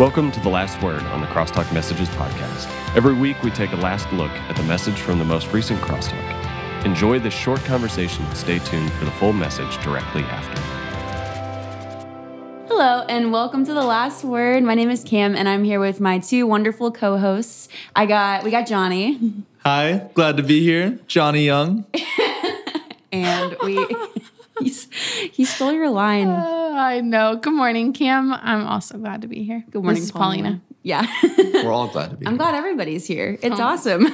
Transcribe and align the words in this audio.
Welcome 0.00 0.32
to 0.32 0.40
The 0.40 0.48
Last 0.48 0.80
Word 0.82 1.02
on 1.02 1.20
the 1.20 1.26
Crosstalk 1.26 1.70
Messages 1.74 2.08
podcast. 2.08 2.66
Every 2.96 3.12
week, 3.12 3.42
we 3.42 3.50
take 3.50 3.72
a 3.72 3.76
last 3.76 4.10
look 4.14 4.30
at 4.30 4.56
the 4.56 4.62
message 4.62 4.98
from 4.98 5.18
the 5.18 5.26
most 5.26 5.52
recent 5.52 5.78
Crosstalk. 5.82 6.86
Enjoy 6.86 7.18
this 7.18 7.34
short 7.34 7.60
conversation 7.64 8.24
and 8.24 8.34
stay 8.34 8.60
tuned 8.60 8.90
for 8.94 9.04
the 9.04 9.10
full 9.10 9.34
message 9.34 9.76
directly 9.84 10.22
after. 10.22 10.58
Hello, 12.66 13.04
and 13.10 13.30
welcome 13.30 13.62
to 13.66 13.74
The 13.74 13.84
Last 13.84 14.24
Word. 14.24 14.62
My 14.62 14.74
name 14.74 14.88
is 14.88 15.04
Cam, 15.04 15.36
and 15.36 15.46
I'm 15.46 15.64
here 15.64 15.80
with 15.80 16.00
my 16.00 16.18
two 16.18 16.46
wonderful 16.46 16.90
co 16.90 17.18
hosts. 17.18 17.68
I 17.94 18.06
got, 18.06 18.42
we 18.42 18.50
got 18.50 18.66
Johnny. 18.66 19.34
Hi, 19.64 20.08
glad 20.14 20.38
to 20.38 20.42
be 20.42 20.62
here. 20.62 20.98
Johnny 21.08 21.44
Young. 21.44 21.84
and 23.12 23.54
we. 23.62 23.86
He's, 24.64 24.88
he 25.32 25.44
stole 25.44 25.72
your 25.72 25.90
line. 25.90 26.28
Uh, 26.28 26.74
I 26.76 27.00
know. 27.00 27.36
Good 27.36 27.54
morning, 27.54 27.92
Cam. 27.92 28.32
I'm 28.32 28.66
also 28.66 28.98
glad 28.98 29.22
to 29.22 29.28
be 29.28 29.42
here. 29.42 29.64
Good 29.70 29.82
morning, 29.82 30.06
Paulina. 30.08 30.42
Paulina. 30.42 30.60
Yeah. 30.82 31.06
We're 31.64 31.72
all 31.72 31.88
glad 31.88 32.10
to 32.10 32.16
be 32.16 32.24
here. 32.24 32.28
I'm 32.28 32.34
here. 32.34 32.38
glad 32.38 32.54
everybody's 32.54 33.06
here. 33.06 33.38
It's 33.42 33.58
oh. 33.58 33.62
awesome. 33.62 34.06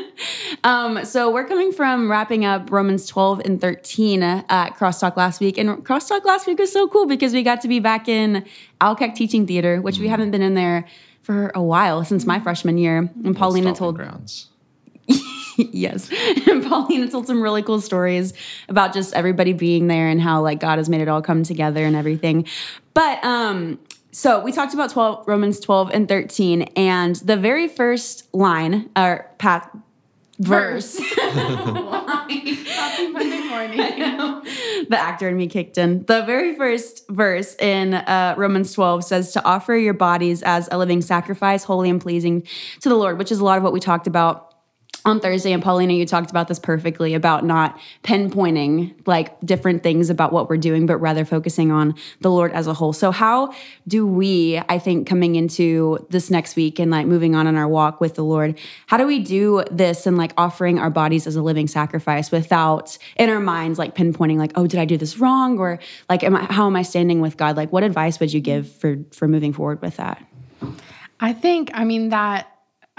um, 0.64 1.04
so 1.04 1.30
we're 1.30 1.46
coming 1.46 1.72
from 1.72 2.10
wrapping 2.10 2.44
up 2.44 2.70
Romans 2.70 3.06
12 3.06 3.40
and 3.44 3.60
13 3.60 4.22
at 4.22 4.76
Crosstalk 4.76 5.16
last 5.16 5.40
week. 5.40 5.56
And 5.58 5.84
Crosstalk 5.84 6.24
last 6.24 6.46
week 6.46 6.58
was 6.58 6.72
so 6.72 6.88
cool 6.88 7.06
because 7.06 7.32
we 7.32 7.42
got 7.42 7.60
to 7.62 7.68
be 7.68 7.80
back 7.80 8.08
in 8.08 8.44
Alkek 8.80 9.14
Teaching 9.14 9.46
Theater, 9.46 9.80
which 9.80 9.96
mm. 9.96 10.00
we 10.00 10.08
haven't 10.08 10.30
been 10.30 10.42
in 10.42 10.54
there 10.54 10.86
for 11.22 11.50
a 11.54 11.62
while 11.62 12.04
since 12.04 12.26
my 12.26 12.38
freshman 12.40 12.78
year. 12.78 13.10
And 13.24 13.36
Paulina 13.36 13.74
told 13.74 13.96
grounds. 13.96 14.49
Yes. 15.56 16.10
And 16.48 16.64
Paulina 16.64 17.08
told 17.08 17.26
some 17.26 17.42
really 17.42 17.62
cool 17.62 17.80
stories 17.80 18.32
about 18.68 18.94
just 18.94 19.14
everybody 19.14 19.52
being 19.52 19.86
there 19.86 20.08
and 20.08 20.20
how 20.20 20.42
like 20.42 20.60
God 20.60 20.78
has 20.78 20.88
made 20.88 21.00
it 21.00 21.08
all 21.08 21.22
come 21.22 21.42
together 21.42 21.84
and 21.84 21.96
everything. 21.96 22.46
But 22.94 23.22
um 23.24 23.78
so 24.12 24.40
we 24.40 24.52
talked 24.52 24.74
about 24.74 24.90
12 24.90 25.28
Romans 25.28 25.60
12 25.60 25.90
and 25.92 26.08
13 26.08 26.62
and 26.76 27.16
the 27.16 27.36
very 27.36 27.68
first 27.68 28.32
line 28.34 28.90
or 28.96 29.30
path 29.38 29.68
verse. 30.40 30.98
Monday 31.34 33.40
morning. 33.48 33.80
The 34.90 34.98
actor 34.98 35.28
in 35.28 35.36
me 35.36 35.46
kicked 35.46 35.78
in. 35.78 36.04
The 36.06 36.22
very 36.22 36.56
first 36.56 37.04
verse 37.08 37.54
in 37.56 37.94
uh, 37.94 38.34
Romans 38.36 38.72
12 38.72 39.04
says 39.04 39.32
to 39.32 39.44
offer 39.44 39.76
your 39.76 39.94
bodies 39.94 40.42
as 40.42 40.68
a 40.72 40.78
living 40.78 41.00
sacrifice, 41.00 41.62
holy 41.62 41.90
and 41.90 42.00
pleasing 42.00 42.42
to 42.80 42.88
the 42.88 42.96
Lord, 42.96 43.18
which 43.18 43.30
is 43.30 43.38
a 43.38 43.44
lot 43.44 43.58
of 43.58 43.62
what 43.62 43.72
we 43.72 43.78
talked 43.78 44.08
about 44.08 44.49
on 45.04 45.20
Thursday, 45.20 45.52
and 45.52 45.62
Paulina, 45.62 45.92
you 45.92 46.04
talked 46.04 46.30
about 46.30 46.48
this 46.48 46.58
perfectly 46.58 47.14
about 47.14 47.44
not 47.44 47.78
pinpointing 48.02 48.94
like 49.06 49.40
different 49.40 49.82
things 49.82 50.10
about 50.10 50.32
what 50.32 50.48
we're 50.48 50.56
doing, 50.56 50.86
but 50.86 50.98
rather 50.98 51.24
focusing 51.24 51.70
on 51.70 51.94
the 52.20 52.30
Lord 52.30 52.52
as 52.52 52.66
a 52.66 52.74
whole. 52.74 52.92
So, 52.92 53.10
how 53.10 53.54
do 53.88 54.06
we, 54.06 54.60
I 54.68 54.78
think, 54.78 55.06
coming 55.06 55.36
into 55.36 56.06
this 56.10 56.30
next 56.30 56.56
week 56.56 56.78
and 56.78 56.90
like 56.90 57.06
moving 57.06 57.34
on 57.34 57.46
in 57.46 57.56
our 57.56 57.68
walk 57.68 58.00
with 58.00 58.14
the 58.14 58.24
Lord, 58.24 58.58
how 58.86 58.96
do 58.96 59.06
we 59.06 59.18
do 59.18 59.64
this 59.70 60.06
and 60.06 60.16
like 60.16 60.32
offering 60.36 60.78
our 60.78 60.90
bodies 60.90 61.26
as 61.26 61.36
a 61.36 61.42
living 61.42 61.66
sacrifice 61.66 62.30
without 62.30 62.98
in 63.16 63.30
our 63.30 63.40
minds 63.40 63.78
like 63.78 63.94
pinpointing 63.94 64.36
like, 64.36 64.52
oh, 64.54 64.66
did 64.66 64.80
I 64.80 64.84
do 64.84 64.96
this 64.96 65.18
wrong, 65.18 65.58
or 65.58 65.78
like, 66.08 66.22
am 66.22 66.36
I, 66.36 66.44
how 66.44 66.66
am 66.66 66.76
I 66.76 66.82
standing 66.82 67.20
with 67.20 67.36
God? 67.36 67.56
Like, 67.56 67.72
what 67.72 67.82
advice 67.82 68.20
would 68.20 68.32
you 68.32 68.40
give 68.40 68.70
for 68.70 68.96
for 69.12 69.28
moving 69.28 69.52
forward 69.52 69.80
with 69.80 69.96
that? 69.96 70.22
I 71.20 71.32
think, 71.32 71.70
I 71.74 71.84
mean 71.84 72.10
that 72.10 72.46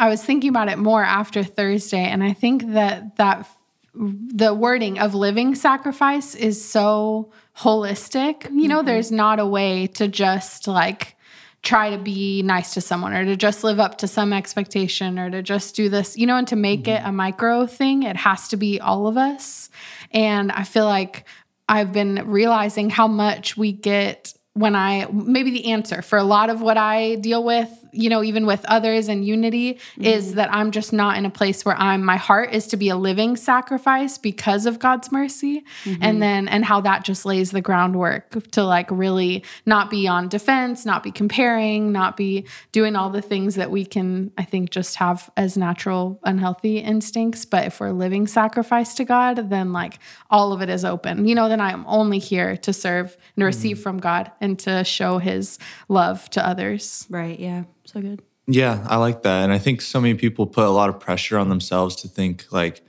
I 0.01 0.09
was 0.09 0.23
thinking 0.23 0.49
about 0.49 0.67
it 0.67 0.79
more 0.79 1.03
after 1.03 1.43
Thursday, 1.43 2.03
and 2.03 2.23
I 2.23 2.33
think 2.33 2.73
that 2.73 3.17
that 3.17 3.47
the 3.93 4.51
wording 4.51 4.97
of 4.97 5.13
living 5.13 5.53
sacrifice 5.53 6.33
is 6.33 6.63
so 6.63 7.31
holistic. 7.55 8.49
You 8.51 8.67
know, 8.67 8.77
mm-hmm. 8.79 8.87
there's 8.87 9.11
not 9.11 9.39
a 9.39 9.45
way 9.45 9.85
to 9.87 10.07
just 10.07 10.67
like 10.67 11.15
try 11.61 11.91
to 11.91 11.99
be 11.99 12.41
nice 12.41 12.73
to 12.73 12.81
someone 12.81 13.13
or 13.13 13.25
to 13.25 13.35
just 13.35 13.63
live 13.63 13.79
up 13.79 13.99
to 13.99 14.07
some 14.07 14.33
expectation 14.33 15.19
or 15.19 15.29
to 15.29 15.43
just 15.43 15.75
do 15.75 15.87
this, 15.87 16.17
you 16.17 16.25
know, 16.25 16.37
and 16.37 16.47
to 16.47 16.55
make 16.55 16.85
mm-hmm. 16.85 17.05
it 17.05 17.07
a 17.07 17.11
micro 17.11 17.67
thing, 17.67 18.01
it 18.01 18.15
has 18.15 18.47
to 18.47 18.57
be 18.57 18.81
all 18.81 19.05
of 19.05 19.17
us. 19.17 19.69
And 20.09 20.51
I 20.51 20.63
feel 20.63 20.85
like 20.85 21.25
I've 21.69 21.93
been 21.93 22.23
realizing 22.25 22.89
how 22.89 23.07
much 23.07 23.55
we 23.55 23.71
get 23.71 24.33
when 24.53 24.75
I 24.75 25.07
maybe 25.11 25.51
the 25.51 25.71
answer 25.71 26.01
for 26.01 26.17
a 26.17 26.23
lot 26.23 26.49
of 26.49 26.59
what 26.59 26.77
I 26.77 27.15
deal 27.17 27.43
with 27.43 27.69
you 27.91 28.09
know, 28.09 28.23
even 28.23 28.45
with 28.45 28.63
others 28.65 29.07
and 29.07 29.25
unity, 29.25 29.73
mm-hmm. 29.73 30.03
is 30.03 30.35
that 30.35 30.53
I'm 30.53 30.71
just 30.71 30.93
not 30.93 31.17
in 31.17 31.25
a 31.25 31.29
place 31.29 31.65
where 31.65 31.75
I'm, 31.75 32.03
my 32.03 32.17
heart 32.17 32.53
is 32.53 32.67
to 32.67 32.77
be 32.77 32.89
a 32.89 32.95
living 32.95 33.35
sacrifice 33.35 34.17
because 34.17 34.65
of 34.65 34.79
God's 34.79 35.11
mercy. 35.11 35.63
Mm-hmm. 35.83 36.03
And 36.03 36.21
then, 36.21 36.47
and 36.47 36.65
how 36.65 36.81
that 36.81 37.03
just 37.03 37.25
lays 37.25 37.51
the 37.51 37.61
groundwork 37.61 38.51
to 38.51 38.63
like 38.63 38.89
really 38.91 39.43
not 39.65 39.89
be 39.89 40.07
on 40.07 40.29
defense, 40.29 40.85
not 40.85 41.03
be 41.03 41.11
comparing, 41.11 41.91
not 41.91 42.17
be 42.17 42.45
doing 42.71 42.95
all 42.95 43.09
the 43.09 43.21
things 43.21 43.55
that 43.55 43.71
we 43.71 43.85
can, 43.85 44.31
I 44.37 44.43
think, 44.43 44.69
just 44.69 44.95
have 44.95 45.29
as 45.37 45.57
natural, 45.57 46.19
unhealthy 46.23 46.79
instincts. 46.79 47.45
But 47.45 47.67
if 47.67 47.79
we're 47.79 47.91
living 47.91 48.27
sacrifice 48.27 48.93
to 48.95 49.05
God, 49.05 49.49
then 49.49 49.73
like 49.73 49.99
all 50.29 50.53
of 50.53 50.61
it 50.61 50.69
is 50.69 50.85
open. 50.85 51.27
You 51.27 51.35
know, 51.35 51.49
then 51.49 51.61
I'm 51.61 51.85
only 51.87 52.19
here 52.19 52.57
to 52.57 52.73
serve 52.73 53.17
and 53.35 53.45
receive 53.45 53.77
mm-hmm. 53.77 53.83
from 53.83 53.99
God 53.99 54.31
and 54.39 54.57
to 54.59 54.83
show 54.83 55.17
his 55.17 55.59
love 55.89 56.29
to 56.31 56.45
others. 56.45 57.05
Right. 57.09 57.39
Yeah 57.39 57.63
so 57.85 58.01
good. 58.01 58.21
Yeah, 58.47 58.85
I 58.89 58.97
like 58.97 59.23
that. 59.23 59.43
And 59.43 59.53
I 59.53 59.57
think 59.57 59.81
so 59.81 60.01
many 60.01 60.15
people 60.15 60.47
put 60.47 60.65
a 60.65 60.69
lot 60.69 60.89
of 60.89 60.99
pressure 60.99 61.37
on 61.37 61.49
themselves 61.49 61.95
to 61.97 62.07
think 62.07 62.45
like, 62.51 62.81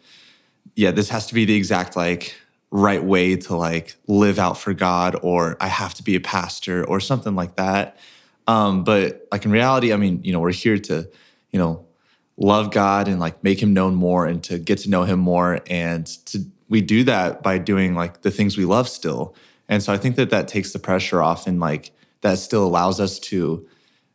yeah, 0.74 0.90
this 0.90 1.08
has 1.10 1.26
to 1.26 1.34
be 1.34 1.44
the 1.44 1.54
exact 1.54 1.94
like 1.96 2.34
right 2.70 3.04
way 3.04 3.36
to 3.36 3.54
like 3.54 3.96
live 4.06 4.38
out 4.38 4.58
for 4.58 4.72
God 4.72 5.16
or 5.22 5.56
I 5.60 5.68
have 5.68 5.92
to 5.94 6.02
be 6.02 6.16
a 6.16 6.20
pastor 6.20 6.84
or 6.84 7.00
something 7.00 7.34
like 7.34 7.56
that. 7.56 7.98
Um, 8.46 8.82
but 8.82 9.28
like 9.30 9.44
in 9.44 9.50
reality, 9.50 9.92
I 9.92 9.96
mean, 9.96 10.20
you 10.24 10.32
know, 10.32 10.40
we're 10.40 10.52
here 10.52 10.78
to, 10.78 11.08
you 11.50 11.58
know, 11.58 11.84
love 12.38 12.72
God 12.72 13.08
and 13.08 13.20
like 13.20 13.44
make 13.44 13.62
him 13.62 13.74
known 13.74 13.94
more 13.94 14.26
and 14.26 14.42
to 14.44 14.58
get 14.58 14.78
to 14.78 14.90
know 14.90 15.04
him 15.04 15.18
more. 15.18 15.60
And 15.68 16.06
to, 16.26 16.44
we 16.68 16.80
do 16.80 17.04
that 17.04 17.42
by 17.42 17.58
doing 17.58 17.94
like 17.94 18.22
the 18.22 18.30
things 18.30 18.56
we 18.56 18.64
love 18.64 18.88
still. 18.88 19.34
And 19.68 19.82
so 19.82 19.92
I 19.92 19.98
think 19.98 20.16
that 20.16 20.30
that 20.30 20.48
takes 20.48 20.72
the 20.72 20.78
pressure 20.78 21.22
off 21.22 21.46
and 21.46 21.60
like 21.60 21.92
that 22.22 22.38
still 22.38 22.66
allows 22.66 23.00
us 23.00 23.18
to 23.18 23.68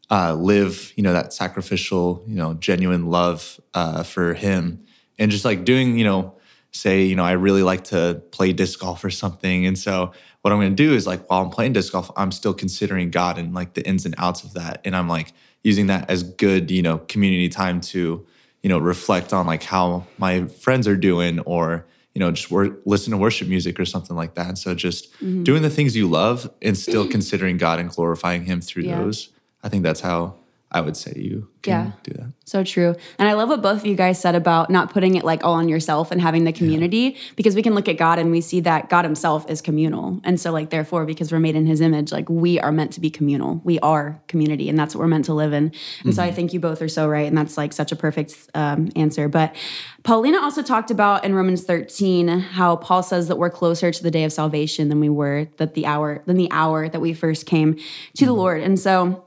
uh, 0.09 0.34
live, 0.34 0.94
you 0.95 1.03
know, 1.03 1.13
that 1.13 1.34
sacrificial, 1.34 2.23
you 2.28 2.35
know, 2.35 2.53
genuine 2.53 3.09
love 3.09 3.59
uh, 3.73 4.03
for 4.03 4.34
him, 4.34 4.85
and 5.19 5.31
just 5.31 5.45
like 5.45 5.66
doing, 5.66 5.97
you 5.97 6.06
know, 6.06 6.35
say, 6.72 7.03
you 7.03 7.16
know, 7.16 7.23
I 7.23 7.31
really 7.34 7.63
like 7.63 7.85
to 7.85 8.22
play 8.31 8.53
disc 8.53 8.79
golf 8.79 9.03
or 9.03 9.09
something, 9.09 9.66
and 9.66 9.78
so 9.78 10.12
what 10.41 10.53
I'm 10.53 10.59
going 10.59 10.75
to 10.75 10.84
do 10.84 10.94
is 10.94 11.06
like 11.06 11.29
while 11.29 11.41
I'm 11.41 11.50
playing 11.50 11.73
disc 11.73 11.91
golf, 11.91 12.09
I'm 12.16 12.31
still 12.31 12.53
considering 12.53 13.09
God 13.09 13.38
and 13.38 13.53
like 13.53 13.73
the 13.73 13.85
ins 13.85 14.06
and 14.06 14.16
outs 14.17 14.44
of 14.44 14.53
that, 14.53 14.81
and 14.85 14.96
I'm 14.96 15.09
like 15.09 15.34
using 15.63 15.88
that 15.88 16.09
as 16.09 16.23
good, 16.23 16.72
you 16.72 16.81
know, 16.81 17.00
community 17.00 17.50
time 17.50 17.81
to, 17.81 18.25
you 18.63 18.69
know, 18.69 18.78
reflect 18.78 19.34
on 19.34 19.46
like 19.46 19.63
how 19.63 20.07
my 20.17 20.46
friends 20.46 20.88
are 20.88 20.96
doing 20.96 21.40
or 21.41 21.85
you 22.13 22.19
know 22.19 22.31
just 22.31 22.50
wor- 22.50 22.78
listen 22.85 23.12
to 23.12 23.17
worship 23.17 23.47
music 23.47 23.79
or 23.79 23.85
something 23.85 24.16
like 24.16 24.35
that. 24.35 24.47
And 24.47 24.57
so 24.57 24.73
just 24.73 25.13
mm-hmm. 25.16 25.44
doing 25.44 25.62
the 25.62 25.69
things 25.69 25.96
you 25.96 26.07
love 26.07 26.50
and 26.62 26.78
still 26.78 27.07
considering 27.07 27.57
god 27.57 27.79
and 27.79 27.90
glorifying 27.90 28.46
him 28.46 28.59
through 28.62 28.84
yeah. 28.84 28.97
those 28.97 29.29
I 29.67 29.69
think 29.69 29.83
that's 29.83 30.00
how 30.00 30.35
I 30.72 30.79
would 30.79 30.95
say 30.95 31.13
you 31.16 31.50
can 31.61 31.85
yeah. 31.85 31.91
do 32.03 32.11
that. 32.13 32.33
So 32.45 32.63
true. 32.63 32.95
And 33.19 33.28
I 33.28 33.33
love 33.33 33.50
what 33.50 33.61
both 33.61 33.79
of 33.79 33.85
you 33.85 33.95
guys 33.95 34.19
said 34.19 34.35
about 34.35 34.69
not 34.69 34.91
putting 34.91 35.16
it 35.16 35.25
like 35.25 35.44
all 35.44 35.55
on 35.55 35.67
yourself 35.67 36.11
and 36.11 36.22
having 36.22 36.45
the 36.45 36.53
community 36.53 36.97
yeah. 36.97 37.31
because 37.35 37.55
we 37.55 37.61
can 37.61 37.73
look 37.73 37.88
at 37.88 37.97
God 37.97 38.19
and 38.19 38.31
we 38.31 38.41
see 38.41 38.59
that 38.61 38.89
God 38.89 39.03
himself 39.03 39.50
is 39.50 39.61
communal. 39.61 40.22
And 40.23 40.39
so 40.39 40.51
like 40.53 40.69
therefore 40.69 41.05
because 41.05 41.31
we're 41.31 41.39
made 41.39 41.55
in 41.57 41.66
his 41.66 41.81
image, 41.81 42.13
like 42.13 42.29
we 42.29 42.59
are 42.59 42.72
meant 42.72 42.94
to 42.94 43.01
be 43.01 43.09
communal. 43.09 43.61
We 43.66 43.79
are 43.79 44.22
community 44.28 44.69
and 44.69 44.79
that's 44.79 44.95
what 44.95 45.01
we're 45.01 45.07
meant 45.07 45.25
to 45.25 45.33
live 45.33 45.51
in. 45.51 45.66
And 45.66 45.73
mm-hmm. 45.73 46.11
so 46.11 46.22
I 46.22 46.28
mm-hmm. 46.28 46.35
think 46.35 46.53
you 46.53 46.61
both 46.61 46.81
are 46.81 46.89
so 46.89 47.07
right 47.07 47.28
and 47.28 47.38
that's 47.38 47.57
like 47.57 47.73
such 47.73 47.91
a 47.94 47.95
perfect 47.95 48.35
um, 48.53 48.89
answer. 48.95 49.29
But 49.29 49.55
Paulina 50.03 50.41
also 50.41 50.61
talked 50.61 50.91
about 50.91 51.23
in 51.23 51.34
Romans 51.34 51.63
13 51.63 52.28
how 52.28 52.75
Paul 52.75 53.03
says 53.03 53.29
that 53.29 53.38
we're 53.38 53.49
closer 53.49 53.91
to 53.91 54.03
the 54.03 54.11
day 54.11 54.23
of 54.25 54.34
salvation 54.34 54.89
than 54.89 54.99
we 54.99 55.09
were 55.09 55.47
that 55.57 55.75
the 55.75 55.85
hour 55.85 56.23
than 56.25 56.35
the 56.35 56.51
hour 56.51 56.89
that 56.89 56.99
we 56.99 57.13
first 57.13 57.45
came 57.45 57.75
to 57.75 57.81
mm-hmm. 57.81 58.25
the 58.25 58.34
Lord. 58.34 58.61
And 58.61 58.78
so 58.78 59.27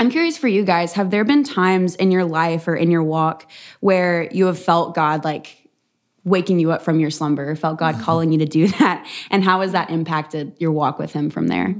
I'm 0.00 0.10
curious 0.10 0.38
for 0.38 0.48
you 0.48 0.64
guys, 0.64 0.94
have 0.94 1.10
there 1.10 1.24
been 1.24 1.44
times 1.44 1.94
in 1.94 2.10
your 2.10 2.24
life 2.24 2.66
or 2.66 2.74
in 2.74 2.90
your 2.90 3.02
walk 3.02 3.48
where 3.80 4.30
you 4.32 4.46
have 4.46 4.58
felt 4.58 4.94
God 4.94 5.24
like 5.24 5.68
waking 6.24 6.58
you 6.58 6.72
up 6.72 6.80
from 6.80 6.98
your 7.00 7.10
slumber, 7.10 7.54
felt 7.54 7.78
God 7.78 7.96
mm-hmm. 7.96 8.04
calling 8.04 8.32
you 8.32 8.38
to 8.38 8.46
do 8.46 8.66
that? 8.78 9.06
And 9.30 9.44
how 9.44 9.60
has 9.60 9.72
that 9.72 9.90
impacted 9.90 10.56
your 10.58 10.72
walk 10.72 10.98
with 10.98 11.12
Him 11.12 11.28
from 11.28 11.48
there? 11.48 11.76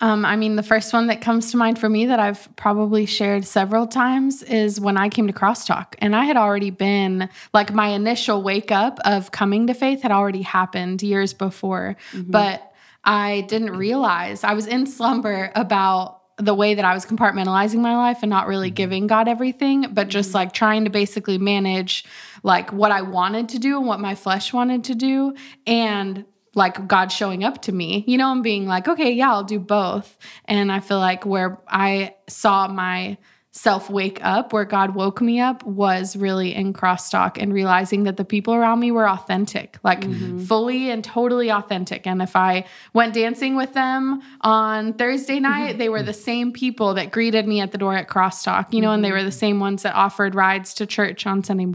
Um, 0.00 0.24
I 0.24 0.34
mean, 0.34 0.56
the 0.56 0.64
first 0.64 0.92
one 0.92 1.06
that 1.06 1.20
comes 1.20 1.52
to 1.52 1.56
mind 1.56 1.78
for 1.78 1.88
me 1.88 2.06
that 2.06 2.18
I've 2.18 2.48
probably 2.56 3.06
shared 3.06 3.44
several 3.44 3.86
times 3.86 4.42
is 4.42 4.80
when 4.80 4.96
I 4.96 5.08
came 5.08 5.28
to 5.28 5.32
Crosstalk. 5.32 5.94
And 5.98 6.16
I 6.16 6.24
had 6.24 6.36
already 6.36 6.70
been, 6.70 7.28
like, 7.52 7.72
my 7.72 7.88
initial 7.90 8.42
wake 8.42 8.72
up 8.72 8.98
of 9.04 9.30
coming 9.30 9.68
to 9.68 9.74
faith 9.74 10.02
had 10.02 10.10
already 10.10 10.42
happened 10.42 11.00
years 11.00 11.32
before. 11.32 11.96
Mm-hmm. 12.10 12.32
But 12.32 12.72
I 13.04 13.42
didn't 13.42 13.70
realize 13.70 14.42
I 14.42 14.54
was 14.54 14.66
in 14.66 14.86
slumber 14.86 15.52
about 15.54 16.23
the 16.38 16.54
way 16.54 16.74
that 16.74 16.84
I 16.84 16.94
was 16.94 17.06
compartmentalizing 17.06 17.80
my 17.80 17.96
life 17.96 18.18
and 18.22 18.30
not 18.30 18.46
really 18.46 18.68
mm-hmm. 18.68 18.74
giving 18.74 19.06
God 19.06 19.28
everything, 19.28 19.86
but 19.92 20.08
just 20.08 20.30
mm-hmm. 20.30 20.38
like 20.38 20.52
trying 20.52 20.84
to 20.84 20.90
basically 20.90 21.38
manage 21.38 22.04
like 22.42 22.72
what 22.72 22.90
I 22.90 23.02
wanted 23.02 23.50
to 23.50 23.58
do 23.58 23.78
and 23.78 23.86
what 23.86 24.00
my 24.00 24.14
flesh 24.14 24.52
wanted 24.52 24.84
to 24.84 24.94
do. 24.94 25.34
And 25.66 26.24
like 26.56 26.86
God 26.86 27.10
showing 27.10 27.44
up 27.44 27.62
to 27.62 27.72
me, 27.72 28.04
you 28.06 28.16
know, 28.16 28.30
and 28.32 28.42
being 28.42 28.66
like, 28.66 28.88
okay, 28.88 29.12
yeah, 29.12 29.30
I'll 29.30 29.44
do 29.44 29.58
both. 29.58 30.16
And 30.44 30.70
I 30.70 30.80
feel 30.80 30.98
like 30.98 31.26
where 31.26 31.60
I 31.68 32.14
saw 32.28 32.68
my 32.68 33.18
self 33.54 33.88
wake 33.88 34.18
up, 34.22 34.52
where 34.52 34.64
God 34.64 34.96
woke 34.96 35.20
me 35.20 35.40
up, 35.40 35.64
was 35.64 36.16
really 36.16 36.52
in 36.52 36.72
crosstalk 36.72 37.40
and 37.40 37.54
realizing 37.54 38.02
that 38.02 38.16
the 38.16 38.24
people 38.24 38.52
around 38.52 38.80
me 38.80 38.90
were 38.90 39.08
authentic, 39.08 39.78
like 39.84 40.00
mm-hmm. 40.00 40.40
fully 40.40 40.90
and 40.90 41.04
totally 41.04 41.52
authentic. 41.52 42.04
And 42.04 42.20
if 42.20 42.34
I 42.34 42.64
went 42.92 43.14
dancing 43.14 43.54
with 43.54 43.72
them 43.72 44.20
on 44.40 44.94
Thursday 44.94 45.38
night, 45.38 45.70
mm-hmm. 45.70 45.78
they 45.78 45.88
were 45.88 46.02
the 46.02 46.12
same 46.12 46.52
people 46.52 46.94
that 46.94 47.12
greeted 47.12 47.46
me 47.46 47.60
at 47.60 47.70
the 47.70 47.78
door 47.78 47.96
at 47.96 48.08
crosstalk, 48.08 48.74
you 48.74 48.80
know, 48.80 48.88
mm-hmm. 48.88 48.96
and 48.96 49.04
they 49.04 49.12
were 49.12 49.22
the 49.22 49.30
same 49.30 49.60
ones 49.60 49.84
that 49.84 49.94
offered 49.94 50.34
rides 50.34 50.74
to 50.74 50.86
church 50.86 51.24
on 51.24 51.44
Sunday 51.44 51.72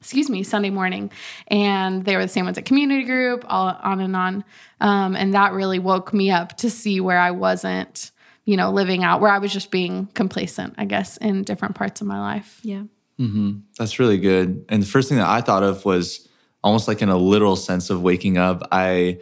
excuse 0.00 0.30
me, 0.30 0.42
Sunday 0.42 0.70
morning. 0.70 1.12
And 1.48 2.04
they 2.04 2.16
were 2.16 2.22
the 2.22 2.28
same 2.28 2.46
ones 2.46 2.58
at 2.58 2.64
community 2.64 3.04
group, 3.04 3.44
all 3.46 3.78
on 3.82 4.00
and 4.00 4.16
on. 4.16 4.44
Um, 4.80 5.14
and 5.14 5.34
that 5.34 5.52
really 5.52 5.78
woke 5.78 6.12
me 6.12 6.30
up 6.30 6.56
to 6.58 6.70
see 6.70 7.00
where 7.00 7.18
I 7.18 7.30
wasn't, 7.32 8.10
you 8.50 8.56
know, 8.56 8.72
living 8.72 9.04
out, 9.04 9.20
where 9.20 9.30
I 9.30 9.38
was 9.38 9.52
just 9.52 9.70
being 9.70 10.06
complacent, 10.14 10.74
I 10.76 10.84
guess, 10.84 11.16
in 11.18 11.44
different 11.44 11.76
parts 11.76 12.00
of 12.00 12.08
my 12.08 12.18
life. 12.18 12.58
Yeah. 12.64 12.82
Mm-hmm. 13.20 13.60
That's 13.78 14.00
really 14.00 14.18
good. 14.18 14.64
And 14.68 14.82
the 14.82 14.88
first 14.88 15.08
thing 15.08 15.18
that 15.18 15.28
I 15.28 15.40
thought 15.40 15.62
of 15.62 15.84
was 15.84 16.28
almost 16.64 16.88
like 16.88 17.00
in 17.00 17.10
a 17.10 17.16
literal 17.16 17.54
sense 17.54 17.90
of 17.90 18.02
waking 18.02 18.38
up. 18.38 18.66
I 18.72 19.20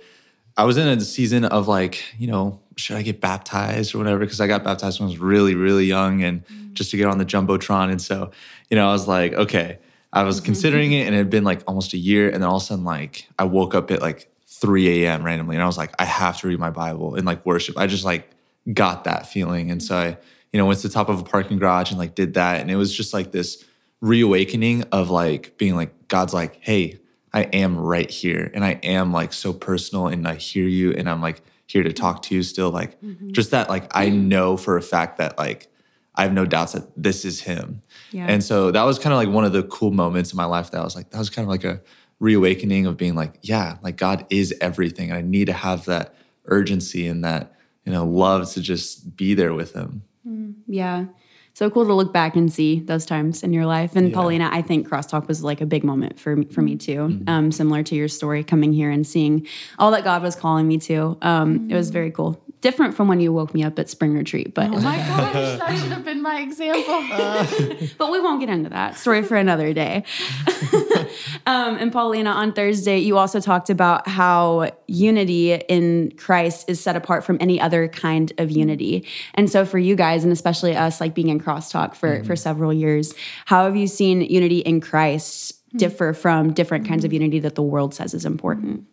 I 0.56 0.64
was 0.64 0.78
in 0.78 0.88
a 0.88 0.98
season 1.02 1.44
of 1.44 1.68
like, 1.68 2.02
you 2.16 2.26
know, 2.26 2.62
should 2.76 2.96
I 2.96 3.02
get 3.02 3.20
baptized 3.20 3.94
or 3.94 3.98
whatever? 3.98 4.20
Because 4.20 4.40
I 4.40 4.46
got 4.46 4.64
baptized 4.64 4.98
when 4.98 5.08
I 5.08 5.10
was 5.10 5.18
really, 5.18 5.54
really 5.54 5.84
young 5.84 6.24
and 6.24 6.42
mm-hmm. 6.46 6.72
just 6.72 6.90
to 6.92 6.96
get 6.96 7.04
on 7.04 7.18
the 7.18 7.26
Jumbotron. 7.26 7.90
And 7.90 8.00
so, 8.00 8.30
you 8.70 8.76
know, 8.76 8.88
I 8.88 8.92
was 8.92 9.06
like, 9.06 9.34
okay, 9.34 9.78
I 10.10 10.22
was 10.22 10.36
mm-hmm. 10.36 10.46
considering 10.46 10.92
it 10.92 11.04
and 11.04 11.14
it 11.14 11.18
had 11.18 11.28
been 11.28 11.44
like 11.44 11.62
almost 11.66 11.92
a 11.92 11.98
year. 11.98 12.30
And 12.30 12.42
then 12.42 12.48
all 12.48 12.56
of 12.56 12.62
a 12.62 12.64
sudden, 12.64 12.86
like 12.86 13.28
I 13.38 13.44
woke 13.44 13.74
up 13.74 13.90
at 13.90 14.00
like 14.00 14.32
3 14.46 15.04
a.m. 15.04 15.22
randomly 15.22 15.56
and 15.56 15.62
I 15.62 15.66
was 15.66 15.76
like, 15.76 15.92
I 15.98 16.06
have 16.06 16.40
to 16.40 16.48
read 16.48 16.58
my 16.58 16.70
Bible 16.70 17.14
and 17.14 17.26
like 17.26 17.44
worship. 17.44 17.76
I 17.76 17.86
just 17.86 18.06
like 18.06 18.30
got 18.72 19.04
that 19.04 19.26
feeling. 19.26 19.70
And 19.70 19.82
so 19.82 19.96
I, 19.96 20.18
you 20.52 20.58
know, 20.58 20.66
went 20.66 20.80
to 20.80 20.88
the 20.88 20.94
top 20.94 21.08
of 21.08 21.20
a 21.20 21.24
parking 21.24 21.58
garage 21.58 21.90
and 21.90 21.98
like 21.98 22.14
did 22.14 22.34
that. 22.34 22.60
And 22.60 22.70
it 22.70 22.76
was 22.76 22.94
just 22.94 23.12
like 23.12 23.32
this 23.32 23.64
reawakening 24.00 24.84
of 24.92 25.10
like 25.10 25.56
being 25.58 25.74
like, 25.74 26.08
God's 26.08 26.34
like, 26.34 26.58
hey, 26.60 26.98
I 27.32 27.42
am 27.42 27.78
right 27.78 28.10
here. 28.10 28.50
And 28.54 28.64
I 28.64 28.80
am 28.82 29.12
like 29.12 29.32
so 29.32 29.52
personal 29.52 30.06
and 30.06 30.26
I 30.26 30.36
hear 30.36 30.66
you 30.66 30.92
and 30.92 31.08
I'm 31.08 31.20
like 31.20 31.42
here 31.66 31.82
to 31.82 31.92
talk 31.92 32.22
to 32.22 32.34
you 32.34 32.42
still. 32.42 32.70
Like 32.70 33.00
mm-hmm. 33.02 33.32
just 33.32 33.50
that, 33.50 33.68
like 33.68 33.88
I 33.94 34.08
know 34.08 34.56
for 34.56 34.76
a 34.76 34.82
fact 34.82 35.18
that 35.18 35.36
like 35.38 35.68
I 36.14 36.22
have 36.22 36.32
no 36.32 36.46
doubts 36.46 36.72
that 36.72 36.90
this 36.96 37.24
is 37.24 37.42
him. 37.42 37.82
Yeah. 38.10 38.26
And 38.26 38.42
so 38.42 38.70
that 38.70 38.82
was 38.84 38.98
kind 38.98 39.12
of 39.12 39.18
like 39.18 39.28
one 39.28 39.44
of 39.44 39.52
the 39.52 39.62
cool 39.64 39.90
moments 39.90 40.32
in 40.32 40.36
my 40.36 40.46
life 40.46 40.70
that 40.70 40.80
I 40.80 40.84
was 40.84 40.96
like, 40.96 41.10
that 41.10 41.18
was 41.18 41.30
kind 41.30 41.44
of 41.44 41.50
like 41.50 41.64
a 41.64 41.80
reawakening 42.18 42.86
of 42.86 42.96
being 42.96 43.14
like, 43.14 43.38
yeah, 43.42 43.76
like 43.82 43.96
God 43.96 44.26
is 44.30 44.54
everything. 44.60 45.10
And 45.10 45.18
I 45.18 45.22
need 45.22 45.46
to 45.46 45.52
have 45.52 45.84
that 45.84 46.14
urgency 46.46 47.06
and 47.06 47.22
that, 47.24 47.52
you 47.88 47.94
know, 47.94 48.04
love 48.04 48.50
to 48.52 48.60
just 48.60 49.16
be 49.16 49.32
there 49.32 49.54
with 49.54 49.72
him. 49.72 50.02
Mm, 50.28 50.56
yeah. 50.66 51.06
So 51.54 51.70
cool 51.70 51.86
to 51.86 51.94
look 51.94 52.12
back 52.12 52.36
and 52.36 52.52
see 52.52 52.80
those 52.80 53.06
times 53.06 53.42
in 53.42 53.54
your 53.54 53.64
life. 53.64 53.96
And 53.96 54.10
yeah. 54.10 54.14
Paulina, 54.14 54.50
I 54.52 54.60
think 54.60 54.86
crosstalk 54.86 55.26
was 55.26 55.42
like 55.42 55.62
a 55.62 55.66
big 55.66 55.84
moment 55.84 56.20
for 56.20 56.36
me, 56.36 56.44
for 56.44 56.60
me 56.60 56.76
too. 56.76 56.98
Mm-hmm. 56.98 57.28
Um, 57.30 57.50
similar 57.50 57.82
to 57.84 57.94
your 57.94 58.08
story, 58.08 58.44
coming 58.44 58.74
here 58.74 58.90
and 58.90 59.06
seeing 59.06 59.46
all 59.78 59.90
that 59.92 60.04
God 60.04 60.22
was 60.22 60.36
calling 60.36 60.68
me 60.68 60.76
to. 60.80 61.16
Um, 61.22 61.60
mm-hmm. 61.60 61.70
It 61.70 61.74
was 61.76 61.88
very 61.88 62.10
cool 62.10 62.44
different 62.60 62.94
from 62.94 63.08
when 63.08 63.20
you 63.20 63.32
woke 63.32 63.54
me 63.54 63.62
up 63.62 63.78
at 63.78 63.88
spring 63.88 64.14
retreat. 64.14 64.54
But 64.54 64.68
oh 64.68 64.80
my 64.80 64.96
gosh, 65.08 65.58
that 65.58 65.78
should 65.78 65.92
have 65.92 66.04
been 66.04 66.22
my 66.22 66.40
example. 66.40 66.82
Uh, 67.12 67.46
but 67.98 68.10
we 68.10 68.20
won't 68.20 68.40
get 68.40 68.48
into 68.48 68.70
that 68.70 68.96
story 68.96 69.22
for 69.22 69.36
another 69.36 69.72
day. 69.72 70.04
um, 71.46 71.76
and 71.76 71.92
Paulina, 71.92 72.30
on 72.30 72.52
Thursday, 72.52 72.98
you 72.98 73.18
also 73.18 73.40
talked 73.40 73.70
about 73.70 74.08
how 74.08 74.70
unity 74.86 75.54
in 75.54 76.12
Christ 76.16 76.68
is 76.68 76.80
set 76.80 76.96
apart 76.96 77.24
from 77.24 77.38
any 77.40 77.60
other 77.60 77.88
kind 77.88 78.32
of 78.38 78.50
unity. 78.50 79.06
And 79.34 79.50
so 79.50 79.64
for 79.64 79.78
you 79.78 79.96
guys, 79.96 80.24
and 80.24 80.32
especially 80.32 80.76
us, 80.76 81.00
like 81.00 81.14
being 81.14 81.28
in 81.28 81.40
crosstalk 81.40 81.94
for 81.94 82.16
mm-hmm. 82.16 82.26
for 82.26 82.36
several 82.36 82.72
years, 82.72 83.14
how 83.46 83.64
have 83.64 83.76
you 83.76 83.86
seen 83.86 84.20
unity 84.20 84.58
in 84.58 84.80
Christ 84.80 85.54
differ 85.76 86.12
from 86.12 86.52
different 86.52 86.86
kinds 86.88 87.04
of 87.04 87.12
unity 87.12 87.38
that 87.40 87.54
the 87.54 87.62
world 87.62 87.94
says 87.94 88.14
is 88.14 88.24
important? 88.24 88.86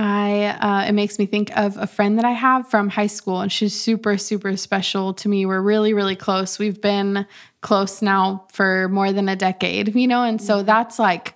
I 0.00 0.46
uh, 0.46 0.88
it 0.88 0.92
makes 0.92 1.18
me 1.18 1.26
think 1.26 1.54
of 1.58 1.76
a 1.76 1.86
friend 1.86 2.16
that 2.16 2.24
I 2.24 2.30
have 2.30 2.70
from 2.70 2.88
high 2.88 3.06
school, 3.06 3.42
and 3.42 3.52
she's 3.52 3.78
super 3.78 4.16
super 4.16 4.56
special 4.56 5.12
to 5.14 5.28
me. 5.28 5.44
We're 5.44 5.60
really 5.60 5.92
really 5.92 6.16
close. 6.16 6.58
We've 6.58 6.80
been 6.80 7.26
close 7.60 8.00
now 8.00 8.46
for 8.50 8.88
more 8.88 9.12
than 9.12 9.28
a 9.28 9.36
decade, 9.36 9.94
you 9.94 10.08
know, 10.08 10.22
and 10.22 10.40
so 10.40 10.56
mm-hmm. 10.56 10.66
that's 10.66 10.98
like 10.98 11.34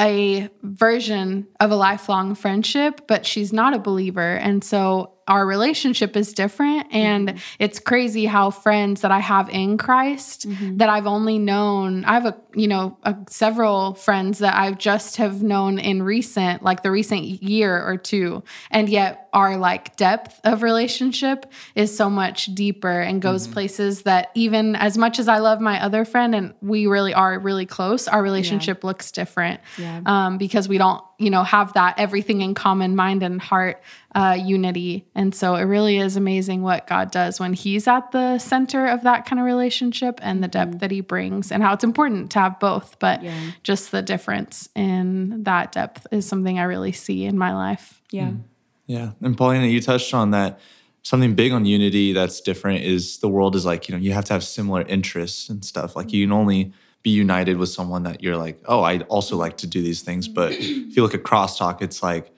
a 0.00 0.48
version 0.64 1.46
of 1.60 1.70
a 1.70 1.76
lifelong 1.76 2.34
friendship, 2.34 3.02
but 3.06 3.24
she's 3.24 3.52
not 3.52 3.72
a 3.72 3.78
believer, 3.78 4.34
and 4.34 4.64
so 4.64 5.11
our 5.28 5.46
relationship 5.46 6.16
is 6.16 6.32
different 6.32 6.86
and 6.92 7.28
mm-hmm. 7.28 7.38
it's 7.58 7.78
crazy 7.78 8.26
how 8.26 8.50
friends 8.50 9.02
that 9.02 9.10
I 9.10 9.20
have 9.20 9.48
in 9.50 9.78
Christ 9.78 10.48
mm-hmm. 10.48 10.78
that 10.78 10.88
I've 10.88 11.06
only 11.06 11.38
known 11.38 12.04
I 12.04 12.14
have 12.14 12.26
a 12.26 12.36
you 12.54 12.68
know 12.68 12.98
a, 13.04 13.16
several 13.28 13.94
friends 13.94 14.40
that 14.40 14.54
I've 14.54 14.78
just 14.78 15.16
have 15.16 15.42
known 15.42 15.78
in 15.78 16.02
recent 16.02 16.62
like 16.62 16.82
the 16.82 16.90
recent 16.90 17.24
year 17.24 17.80
or 17.86 17.96
two 17.96 18.42
and 18.70 18.88
yet 18.88 19.28
our 19.32 19.56
like 19.56 19.96
depth 19.96 20.40
of 20.44 20.62
relationship 20.62 21.50
is 21.74 21.96
so 21.96 22.10
much 22.10 22.46
deeper 22.54 23.00
and 23.00 23.22
goes 23.22 23.44
mm-hmm. 23.44 23.54
places 23.54 24.02
that 24.02 24.30
even 24.34 24.76
as 24.76 24.98
much 24.98 25.18
as 25.18 25.28
I 25.28 25.38
love 25.38 25.60
my 25.60 25.82
other 25.82 26.04
friend 26.04 26.34
and 26.34 26.54
we 26.60 26.86
really 26.86 27.14
are 27.14 27.38
really 27.38 27.66
close 27.66 28.08
our 28.08 28.22
relationship 28.22 28.80
yeah. 28.82 28.86
looks 28.88 29.12
different 29.12 29.60
yeah. 29.78 30.00
um, 30.04 30.38
because 30.38 30.68
we 30.68 30.78
don't 30.78 31.02
you 31.22 31.30
know 31.30 31.42
have 31.42 31.72
that 31.74 31.94
everything 31.98 32.40
in 32.40 32.54
common 32.54 32.96
mind 32.96 33.22
and 33.22 33.40
heart 33.40 33.82
uh, 34.14 34.36
unity 34.38 35.06
and 35.14 35.34
so 35.34 35.54
it 35.54 35.62
really 35.62 35.98
is 35.98 36.16
amazing 36.16 36.62
what 36.62 36.86
god 36.86 37.10
does 37.10 37.40
when 37.40 37.52
he's 37.52 37.86
at 37.86 38.10
the 38.12 38.38
center 38.38 38.86
of 38.86 39.02
that 39.02 39.24
kind 39.24 39.38
of 39.38 39.46
relationship 39.46 40.18
and 40.22 40.42
the 40.42 40.48
depth 40.48 40.70
mm-hmm. 40.70 40.78
that 40.78 40.90
he 40.90 41.00
brings 41.00 41.52
and 41.52 41.62
how 41.62 41.72
it's 41.72 41.84
important 41.84 42.30
to 42.30 42.38
have 42.38 42.58
both 42.60 42.98
but 42.98 43.22
yeah. 43.22 43.50
just 43.62 43.90
the 43.90 44.02
difference 44.02 44.68
in 44.74 45.42
that 45.44 45.72
depth 45.72 46.06
is 46.10 46.26
something 46.26 46.58
i 46.58 46.64
really 46.64 46.92
see 46.92 47.24
in 47.24 47.38
my 47.38 47.54
life 47.54 48.02
yeah 48.10 48.28
mm. 48.28 48.42
yeah 48.86 49.12
and 49.22 49.36
paulina 49.36 49.66
you 49.66 49.80
touched 49.80 50.12
on 50.12 50.32
that 50.32 50.58
something 51.02 51.34
big 51.34 51.52
on 51.52 51.64
unity 51.64 52.12
that's 52.12 52.40
different 52.40 52.82
is 52.84 53.18
the 53.18 53.28
world 53.28 53.56
is 53.56 53.64
like 53.64 53.88
you 53.88 53.94
know 53.94 54.00
you 54.00 54.12
have 54.12 54.24
to 54.24 54.32
have 54.32 54.44
similar 54.44 54.82
interests 54.82 55.48
and 55.48 55.64
stuff 55.64 55.96
like 55.96 56.12
you 56.12 56.24
can 56.24 56.32
only 56.32 56.72
be 57.02 57.10
united 57.10 57.56
with 57.56 57.68
someone 57.68 58.04
that 58.04 58.22
you're 58.22 58.36
like, 58.36 58.62
oh, 58.66 58.82
I 58.82 59.00
also 59.00 59.36
like 59.36 59.56
to 59.58 59.66
do 59.66 59.82
these 59.82 60.02
things. 60.02 60.28
But 60.28 60.52
if 60.52 60.96
you 60.96 61.02
look 61.02 61.14
at 61.14 61.22
crosstalk, 61.22 61.82
it's 61.82 62.02
like 62.02 62.30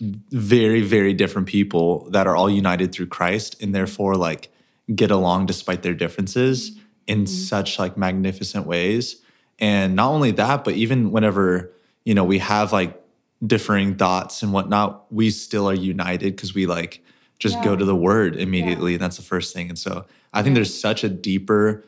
very, 0.00 0.80
very 0.80 1.12
different 1.14 1.46
people 1.46 2.10
that 2.10 2.26
are 2.26 2.34
all 2.34 2.50
united 2.50 2.92
through 2.92 3.06
Christ 3.06 3.62
and 3.62 3.74
therefore 3.74 4.16
like 4.16 4.50
get 4.94 5.10
along 5.10 5.46
despite 5.46 5.82
their 5.82 5.94
differences 5.94 6.78
in 7.06 7.24
mm-hmm. 7.24 7.26
such 7.26 7.78
like 7.78 7.96
magnificent 7.96 8.66
ways. 8.66 9.22
And 9.58 9.94
not 9.94 10.10
only 10.10 10.32
that, 10.32 10.64
but 10.64 10.74
even 10.74 11.12
whenever, 11.12 11.72
you 12.04 12.14
know, 12.14 12.24
we 12.24 12.38
have 12.38 12.72
like 12.72 13.00
differing 13.46 13.96
thoughts 13.96 14.42
and 14.42 14.52
whatnot, 14.52 15.12
we 15.12 15.30
still 15.30 15.68
are 15.68 15.74
united 15.74 16.34
because 16.34 16.54
we 16.54 16.66
like 16.66 17.04
just 17.38 17.56
yeah. 17.56 17.64
go 17.64 17.76
to 17.76 17.84
the 17.84 17.94
word 17.94 18.36
immediately. 18.36 18.92
Yeah. 18.92 18.96
And 18.96 19.02
that's 19.02 19.16
the 19.16 19.22
first 19.22 19.54
thing. 19.54 19.68
And 19.68 19.78
so 19.78 20.06
I 20.32 20.42
think 20.42 20.54
there's 20.54 20.78
such 20.78 21.04
a 21.04 21.08
deeper 21.08 21.84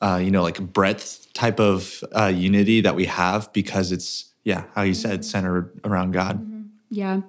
uh, 0.00 0.20
you 0.22 0.30
know, 0.30 0.42
like 0.42 0.60
breadth 0.60 1.32
type 1.32 1.60
of 1.60 2.02
uh, 2.12 2.26
unity 2.26 2.80
that 2.82 2.94
we 2.94 3.06
have 3.06 3.52
because 3.52 3.92
it's, 3.92 4.32
yeah, 4.44 4.64
how 4.74 4.82
you 4.82 4.94
said, 4.94 5.24
centered 5.24 5.80
around 5.84 6.12
God. 6.12 6.40
Mm-hmm. 6.40 6.56
Yeah. 6.88 7.22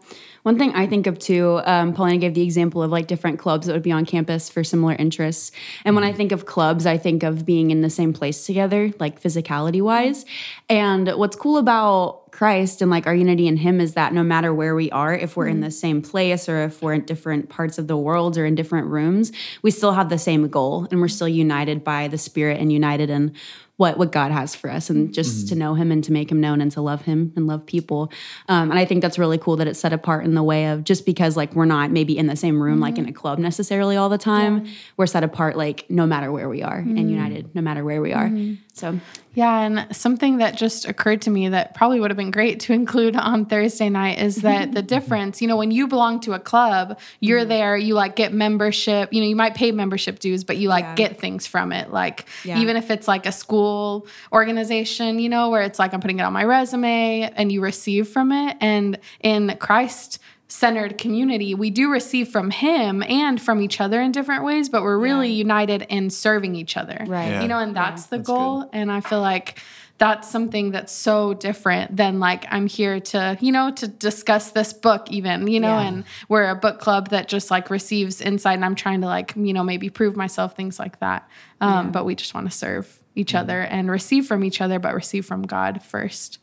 One 0.44 0.60
thing 0.60 0.74
I 0.76 0.86
think 0.86 1.08
of 1.08 1.18
too, 1.18 1.62
um, 1.66 1.94
Paulina 1.94 2.20
gave 2.20 2.36
the 2.36 2.44
example 2.44 2.84
of 2.84 2.92
like 2.92 3.08
different 3.08 3.40
clubs 3.40 3.66
that 3.66 3.74
would 3.74 3.82
be 3.82 3.92
on 3.92 4.06
campus 4.06 4.50
for 4.50 4.64
similar 4.64 4.94
interests. 4.94 5.52
And 5.84 5.96
when 5.96 6.04
I 6.04 6.10
mm-hmm. 6.10 6.18
think 6.18 6.32
of 6.32 6.46
clubs, 6.46 6.86
I 6.86 6.98
think 6.98 7.24
of 7.24 7.44
being 7.44 7.72
in 7.72 7.82
the 7.82 7.90
same 7.90 8.14
place 8.14 8.46
together, 8.46 8.92
like 9.00 9.22
physicality 9.22 9.82
wise. 9.82 10.26
And 10.70 11.10
what's 11.10 11.36
cool 11.36 11.58
about 11.58 12.27
Christ 12.38 12.84
and 12.84 12.92
like 12.92 13.08
our 13.08 13.16
unity 13.16 13.48
in 13.48 13.58
Him 13.58 13.82
is 13.82 13.96
that 13.96 14.14
no 14.14 14.22
matter 14.22 14.54
where 14.54 14.76
we 14.76 14.92
are, 14.92 15.12
if 15.12 15.36
we're 15.36 15.48
in 15.48 15.56
mm-hmm. 15.56 15.64
the 15.64 15.72
same 15.72 16.04
place 16.04 16.48
or 16.48 16.66
if 16.66 16.84
we're 16.84 16.94
in 16.94 17.04
different 17.04 17.50
parts 17.50 17.80
of 17.80 17.88
the 17.88 17.98
world 17.98 18.38
or 18.38 18.46
in 18.46 18.54
different 18.54 18.86
rooms, 18.86 19.32
we 19.64 19.72
still 19.72 19.94
have 19.94 20.10
the 20.10 20.20
same 20.20 20.48
goal 20.48 20.88
and 20.92 21.02
we're 21.02 21.08
still 21.08 21.28
united 21.28 21.84
by 21.84 22.08
the 22.08 22.18
Spirit 22.20 22.60
and 22.60 22.72
united 22.72 23.10
in 23.10 23.34
what 23.78 23.98
what 23.98 24.12
God 24.12 24.32
has 24.32 24.56
for 24.56 24.70
us, 24.70 24.90
and 24.90 25.14
just 25.14 25.38
mm-hmm. 25.38 25.48
to 25.50 25.56
know 25.56 25.74
Him 25.76 25.92
and 25.92 26.04
to 26.04 26.12
make 26.12 26.32
Him 26.32 26.42
known 26.42 26.62
and 26.62 26.72
to 26.74 26.82
love 26.82 27.04
Him 27.04 27.32
and 27.36 27.48
love 27.48 27.66
people. 27.66 28.12
Um, 28.50 28.72
and 28.72 28.80
I 28.80 28.86
think 28.86 29.02
that's 29.02 29.18
really 29.18 29.38
cool 29.38 29.56
that 29.58 29.68
it's 29.68 29.80
set 29.80 29.94
apart 29.94 30.26
in 30.26 30.34
the 30.34 30.44
way 30.44 30.68
of 30.68 30.84
just 30.84 31.06
because 31.06 31.38
like 31.38 31.56
we're 31.56 31.66
not 31.66 31.92
maybe 31.92 32.18
in 32.18 32.28
the 32.28 32.36
same 32.36 32.62
room 32.62 32.76
mm-hmm. 32.76 32.84
like 32.84 32.98
in 32.98 33.08
a 33.08 33.14
club 33.14 33.40
necessarily 33.40 33.96
all 33.96 34.10
the 34.10 34.18
time. 34.18 34.66
Yeah. 34.66 34.72
We're 34.98 35.08
set 35.08 35.24
apart 35.24 35.56
like 35.56 35.90
no 35.90 36.06
matter 36.06 36.32
where 36.32 36.50
we 36.50 36.64
are 36.64 36.82
mm-hmm. 36.82 36.98
and 36.98 37.12
united 37.12 37.56
no 37.56 37.62
matter 37.62 37.84
where 37.84 38.02
we 38.02 38.14
are. 38.14 38.28
Mm-hmm. 38.28 38.56
So 38.74 39.00
yeah, 39.38 39.60
and 39.60 39.96
something 39.96 40.38
that 40.38 40.56
just 40.56 40.88
occurred 40.88 41.22
to 41.24 41.30
me 41.30 41.50
that 41.50 41.76
probably 41.76 42.00
would 42.00 42.10
have 42.10 42.18
been 42.18 42.32
great 42.32 42.60
to 42.62 42.74
include 42.82 43.16
on 43.16 43.46
Thursday 43.46 43.90
night 43.90 44.20
is 44.20 44.38
that 44.38 44.72
the 44.72 44.82
difference, 44.96 45.42
you 45.42 45.48
know, 45.48 45.58
when 45.58 45.70
you 45.70 45.88
belong 45.88 46.20
to 46.22 46.34
a 46.34 46.40
club, 46.40 47.00
you're 47.20 47.42
mm-hmm. 47.42 47.50
there, 47.50 47.78
you 47.78 47.94
like 47.94 48.16
get 48.16 48.34
membership, 48.34 49.14
you 49.14 49.22
know, 49.22 49.28
you 49.28 49.36
might 49.36 49.54
pay 49.54 49.72
membership 49.72 50.18
dues, 50.18 50.44
but 50.44 50.58
you 50.58 50.70
like 50.70 50.86
yeah. 50.86 50.96
get 50.96 51.20
things 51.20 51.46
from 51.46 51.72
it. 51.72 51.92
Like 51.92 52.26
yeah. 52.44 52.60
even 52.60 52.78
if 52.78 52.90
it's 52.90 53.08
like 53.08 53.28
a 53.28 53.32
school 53.32 53.67
school 53.68 54.08
organization, 54.32 55.20
you 55.20 55.30
know, 55.30 55.50
where 55.50 55.62
it's 55.62 55.80
like 55.80 55.94
I'm 55.94 56.00
putting 56.02 56.20
it 56.20 56.24
on 56.24 56.34
my 56.34 56.44
resume 56.44 57.22
and 57.36 57.52
you 57.52 57.62
receive 57.62 58.08
from 58.08 58.32
it. 58.32 58.58
And 58.62 58.98
in 59.22 59.58
Christ, 59.60 60.20
centered 60.50 60.98
community, 60.98 61.54
we 61.56 61.70
do 61.70 61.92
receive 61.92 62.30
from 62.30 62.50
him 62.52 63.04
and 63.04 63.42
from 63.42 63.62
each 63.62 63.82
other 63.82 64.00
in 64.02 64.14
different 64.14 64.46
ways, 64.46 64.70
but 64.70 64.82
we're 64.82 64.98
really 64.98 65.28
Yeah. 65.30 65.44
united 65.44 65.82
in 65.90 66.10
serving 66.10 66.56
each 66.56 66.78
other. 66.78 67.04
Right. 67.06 67.30
Yeah. 67.32 67.42
You 67.42 67.48
know, 67.50 67.60
and 67.60 67.76
that's 67.76 68.06
the 68.06 68.18
That's 68.18 68.28
goal. 68.28 68.70
And 68.72 68.90
I 68.90 69.02
feel 69.02 69.20
like 69.20 69.60
that's 69.98 70.30
something 70.30 70.70
that's 70.72 70.94
so 70.94 71.34
different 71.34 71.98
than 71.98 72.20
like 72.20 72.46
I'm 72.52 72.68
here 72.68 73.00
to, 73.00 73.36
you 73.42 73.52
know, 73.52 73.72
to 73.72 73.88
discuss 73.88 74.52
this 74.52 74.72
book 74.72 75.08
even, 75.10 75.48
you 75.48 75.60
know, 75.60 75.80
Yeah. 75.80 75.88
and 75.88 76.04
we're 76.30 76.48
a 76.50 76.56
book 76.56 76.80
club 76.80 77.10
that 77.10 77.28
just 77.28 77.50
like 77.52 77.70
receives 77.72 78.22
insight 78.22 78.56
and 78.56 78.64
I'm 78.64 78.76
trying 78.76 79.02
to 79.02 79.08
like, 79.08 79.34
you 79.36 79.54
know, 79.54 79.64
maybe 79.64 79.90
prove 79.90 80.16
myself, 80.16 80.56
things 80.56 80.78
like 80.80 81.00
that. 81.00 81.28
Um, 81.60 81.92
But 81.92 82.06
we 82.06 82.14
just 82.16 82.34
want 82.36 82.50
to 82.50 82.56
serve 82.56 83.00
each 83.18 83.34
other 83.36 83.62
and 83.62 83.90
receive 83.90 84.28
from 84.28 84.44
each 84.44 84.62
other, 84.62 84.80
but 84.80 84.94
receive 84.94 85.26
from 85.26 85.42
God 85.42 85.82
first. 85.84 86.40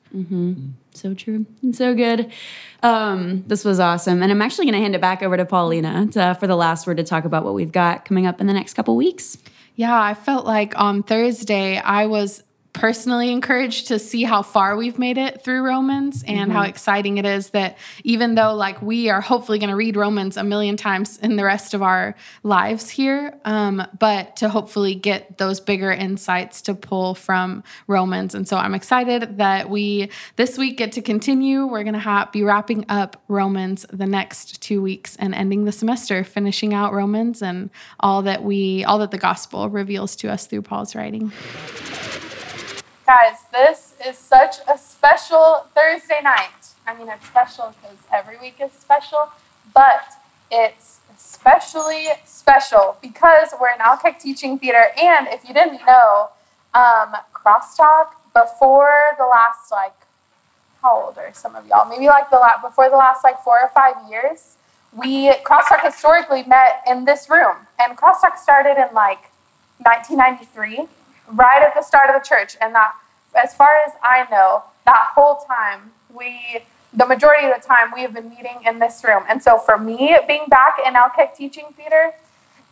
So 0.92 1.14
true. 1.14 1.46
And 1.62 1.74
so 1.74 1.94
good. 1.94 2.32
Um, 2.82 3.44
this 3.46 3.64
was 3.64 3.80
awesome. 3.80 4.22
And 4.22 4.30
I'm 4.30 4.42
actually 4.42 4.66
going 4.66 4.74
to 4.74 4.80
hand 4.80 4.94
it 4.94 5.00
back 5.00 5.22
over 5.22 5.36
to 5.36 5.44
Paulina 5.44 6.06
to, 6.12 6.36
for 6.38 6.46
the 6.46 6.56
last 6.56 6.86
word 6.86 6.98
to 6.98 7.04
talk 7.04 7.24
about 7.24 7.44
what 7.44 7.54
we've 7.54 7.72
got 7.72 8.04
coming 8.04 8.26
up 8.26 8.40
in 8.40 8.46
the 8.46 8.52
next 8.52 8.74
couple 8.74 8.96
weeks. 8.96 9.38
Yeah, 9.76 10.00
I 10.00 10.14
felt 10.14 10.46
like 10.46 10.78
on 10.78 11.02
Thursday 11.02 11.78
I 11.78 12.06
was 12.06 12.42
personally 12.74 13.30
encouraged 13.30 13.86
to 13.86 13.98
see 14.00 14.24
how 14.24 14.42
far 14.42 14.76
we've 14.76 14.98
made 14.98 15.16
it 15.16 15.42
through 15.42 15.62
Romans 15.62 16.24
and 16.26 16.52
how 16.52 16.62
exciting 16.62 17.18
it 17.18 17.24
is 17.24 17.50
that 17.50 17.78
even 18.02 18.34
though 18.34 18.52
like 18.52 18.82
we 18.82 19.08
are 19.08 19.20
hopefully 19.20 19.60
going 19.60 19.70
to 19.70 19.76
read 19.76 19.96
Romans 19.96 20.36
a 20.36 20.42
million 20.42 20.76
times 20.76 21.16
in 21.18 21.36
the 21.36 21.44
rest 21.44 21.72
of 21.72 21.82
our 21.82 22.16
lives 22.42 22.90
here, 22.90 23.38
um, 23.44 23.86
but 23.98 24.36
to 24.36 24.48
hopefully 24.48 24.96
get 24.96 25.38
those 25.38 25.60
bigger 25.60 25.92
insights 25.92 26.62
to 26.62 26.74
pull 26.74 27.14
from 27.14 27.62
Romans. 27.86 28.34
And 28.34 28.46
so 28.46 28.56
I'm 28.56 28.74
excited 28.74 29.38
that 29.38 29.70
we 29.70 30.10
this 30.34 30.58
week 30.58 30.76
get 30.76 30.92
to 30.92 31.00
continue. 31.00 31.66
We're 31.66 31.84
going 31.84 31.94
to 31.94 32.00
ha- 32.00 32.28
be 32.32 32.42
wrapping 32.42 32.86
up 32.88 33.22
Romans 33.28 33.86
the 33.92 34.06
next 34.06 34.60
two 34.60 34.82
weeks 34.82 35.14
and 35.16 35.32
ending 35.32 35.64
the 35.64 35.72
semester, 35.72 36.24
finishing 36.24 36.74
out 36.74 36.92
Romans 36.92 37.40
and 37.40 37.70
all 38.00 38.22
that 38.22 38.42
we 38.42 38.82
all 38.84 38.98
that 38.98 39.12
the 39.12 39.18
gospel 39.18 39.70
reveals 39.70 40.16
to 40.16 40.30
us 40.30 40.48
through 40.48 40.62
Paul's 40.62 40.96
writing. 40.96 41.30
Guys, 43.06 43.44
this 43.52 43.92
is 44.06 44.16
such 44.16 44.56
a 44.66 44.78
special 44.78 45.66
Thursday 45.74 46.20
night. 46.22 46.72
I 46.86 46.96
mean, 46.96 47.10
it's 47.10 47.26
special 47.26 47.74
because 47.82 47.98
every 48.10 48.38
week 48.38 48.56
is 48.62 48.72
special, 48.72 49.28
but 49.74 50.14
it's 50.50 51.00
especially 51.14 52.06
special 52.24 52.96
because 53.02 53.52
we're 53.60 53.72
in 53.72 53.78
Alkek 53.80 54.18
Teaching 54.18 54.58
Theater. 54.58 54.86
And 54.98 55.28
if 55.28 55.46
you 55.46 55.52
didn't 55.52 55.84
know, 55.86 56.30
um, 56.72 57.14
Crosstalk 57.34 58.12
before 58.32 59.10
the 59.18 59.26
last, 59.26 59.70
like, 59.70 59.92
how 60.80 61.02
old 61.04 61.18
are 61.18 61.30
some 61.34 61.54
of 61.56 61.66
y'all? 61.66 61.86
Maybe 61.86 62.06
like 62.06 62.30
the 62.30 62.36
last, 62.36 62.62
before 62.62 62.88
the 62.88 62.96
last 62.96 63.22
like 63.22 63.38
four 63.44 63.60
or 63.60 63.68
five 63.74 63.96
years, 64.08 64.56
we 64.96 65.30
Crosstalk 65.44 65.84
historically 65.84 66.44
met 66.44 66.82
in 66.86 67.04
this 67.04 67.28
room, 67.28 67.56
and 67.78 67.98
Crosstalk 67.98 68.38
started 68.38 68.80
in 68.80 68.94
like 68.94 69.30
1993, 69.78 70.88
right 71.32 71.62
at 71.62 71.74
the 71.74 71.82
start 71.82 72.10
of 72.10 72.20
the 72.20 72.26
church. 72.26 72.56
And 72.60 72.74
that, 72.74 72.94
as 73.34 73.54
far 73.54 73.70
as 73.86 73.92
I 74.02 74.26
know, 74.30 74.64
that 74.84 75.12
whole 75.14 75.36
time 75.48 75.92
we, 76.14 76.62
the 76.92 77.06
majority 77.06 77.46
of 77.46 77.60
the 77.60 77.66
time, 77.66 77.92
we 77.94 78.02
have 78.02 78.14
been 78.14 78.30
meeting 78.30 78.58
in 78.66 78.78
this 78.78 79.02
room. 79.04 79.24
And 79.28 79.42
so 79.42 79.58
for 79.58 79.78
me, 79.78 80.16
being 80.26 80.46
back 80.48 80.78
in 80.84 80.94
Alkek 80.94 81.34
Teaching 81.34 81.66
Theater 81.76 82.12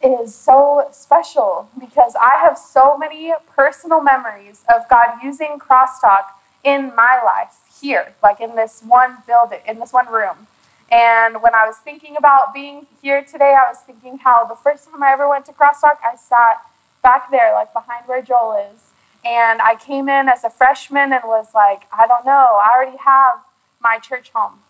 is 0.03 0.35
so 0.35 0.89
special 0.93 1.69
because 1.79 2.15
I 2.21 2.41
have 2.43 2.59
so 2.59 2.99
many 2.99 3.33
personal 3.55 4.01
memories 4.01 4.65
of 4.75 4.89
God 4.89 5.19
using 5.23 5.59
crosstalk 5.59 6.25
in 6.65 6.95
my 6.95 7.21
life 7.25 7.59
here, 7.81 8.15
like 8.23 8.41
in 8.41 8.55
this 8.55 8.83
one 8.87 9.19
building, 9.27 9.61
in 9.67 9.79
this 9.79 9.93
one 9.93 10.07
room. 10.11 10.47
And 10.91 11.43
when 11.43 11.55
I 11.55 11.67
was 11.67 11.79
thinking 11.79 12.17
about 12.17 12.53
being 12.53 12.87
here 13.01 13.23
today, 13.25 13.57
I 13.59 13.69
was 13.69 13.79
thinking 13.79 14.19
how 14.19 14.45
the 14.45 14.55
first 14.55 14.91
time 14.91 15.03
I 15.03 15.13
ever 15.13 15.29
went 15.29 15.47
to 15.47 15.53
crosstalk, 15.53 15.97
I 16.05 16.17
sat 16.17 16.61
back 17.03 17.31
there, 17.31 17.53
like 17.53 17.73
behind 17.73 18.07
where 18.07 18.23
Joel 18.23 18.71
is. 18.73 18.93
And 19.25 19.61
I 19.61 19.77
came 19.77 20.09
in 20.09 20.29
as 20.29 20.45
a 20.45 20.51
freshman 20.51 21.13
and 21.13 21.23
was 21.25 21.55
like, 21.55 21.83
I 21.93 22.07
don't 22.07 22.25
know, 22.25 22.61
I 22.63 22.73
already 22.75 22.99
have 22.99 23.41
my 23.81 23.99
church 23.99 24.31
home 24.35 24.61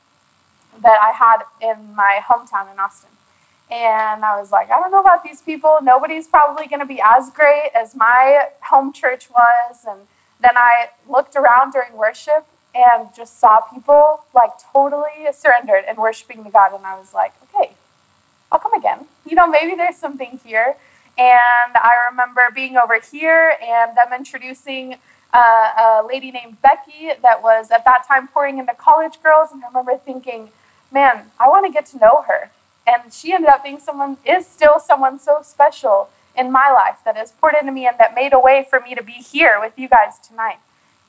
that 0.82 0.98
I 1.02 1.12
had 1.12 1.42
in 1.60 1.94
my 1.94 2.20
hometown 2.24 2.72
in 2.72 2.78
Austin. 2.78 3.10
And 3.70 4.24
I 4.24 4.38
was 4.38 4.50
like, 4.52 4.70
I 4.70 4.78
don't 4.78 4.90
know 4.90 5.00
about 5.00 5.24
these 5.24 5.40
people. 5.40 5.78
Nobody's 5.82 6.28
probably 6.28 6.66
going 6.66 6.80
to 6.80 6.86
be 6.86 7.00
as 7.02 7.30
great 7.30 7.70
as 7.74 7.94
my 7.94 8.48
home 8.60 8.92
church 8.92 9.30
was. 9.30 9.86
And 9.88 10.00
then 10.40 10.56
I 10.56 10.90
looked 11.08 11.36
around 11.36 11.72
during 11.72 11.94
worship 11.94 12.46
and 12.74 13.08
just 13.16 13.38
saw 13.38 13.60
people 13.60 14.24
like 14.34 14.50
totally 14.72 15.26
surrendered 15.32 15.84
and 15.88 15.96
worshiping 15.96 16.42
the 16.42 16.50
God. 16.50 16.74
And 16.74 16.84
I 16.84 16.98
was 16.98 17.14
like, 17.14 17.32
okay, 17.44 17.72
I'll 18.50 18.58
come 18.58 18.74
again. 18.74 19.06
You 19.24 19.36
know, 19.36 19.46
maybe 19.46 19.74
there's 19.74 19.96
something 19.96 20.40
here. 20.44 20.76
And 21.18 21.76
I 21.76 21.92
remember 22.10 22.42
being 22.54 22.76
over 22.76 22.98
here 22.98 23.56
and 23.62 23.96
them 23.96 24.12
introducing 24.16 24.96
uh, 25.32 26.02
a 26.02 26.06
lady 26.06 26.30
named 26.30 26.60
Becky 26.62 27.10
that 27.22 27.42
was 27.42 27.70
at 27.70 27.84
that 27.84 28.06
time 28.06 28.28
pouring 28.28 28.58
into 28.58 28.74
college 28.74 29.22
girls. 29.22 29.50
And 29.52 29.62
I 29.62 29.68
remember 29.68 29.96
thinking, 29.96 30.50
man, 30.90 31.26
I 31.38 31.48
want 31.48 31.66
to 31.66 31.72
get 31.72 31.86
to 31.86 31.98
know 31.98 32.24
her. 32.28 32.50
And 32.86 33.12
she 33.12 33.32
ended 33.32 33.50
up 33.50 33.62
being 33.62 33.78
someone, 33.78 34.16
is 34.24 34.46
still 34.46 34.80
someone 34.80 35.18
so 35.18 35.38
special 35.42 36.08
in 36.36 36.50
my 36.50 36.70
life 36.70 36.98
that 37.04 37.16
has 37.16 37.32
poured 37.32 37.54
into 37.60 37.72
me 37.72 37.86
and 37.86 37.98
that 37.98 38.14
made 38.14 38.32
a 38.32 38.38
way 38.38 38.66
for 38.68 38.80
me 38.80 38.94
to 38.94 39.02
be 39.02 39.12
here 39.12 39.58
with 39.60 39.78
you 39.78 39.88
guys 39.88 40.18
tonight. 40.18 40.58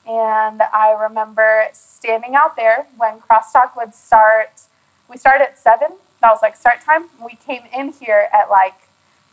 And 0.06 0.60
I 0.62 0.92
remember 0.92 1.68
standing 1.72 2.34
out 2.34 2.56
there 2.56 2.86
when 2.96 3.20
Crosstalk 3.20 3.74
would 3.76 3.94
start. 3.94 4.62
We 5.08 5.16
started 5.16 5.44
at 5.44 5.58
7. 5.58 5.92
That 6.20 6.30
was 6.30 6.40
like 6.42 6.56
start 6.56 6.82
time. 6.82 7.06
We 7.24 7.36
came 7.36 7.62
in 7.72 7.92
here 7.92 8.28
at 8.32 8.50
like 8.50 8.74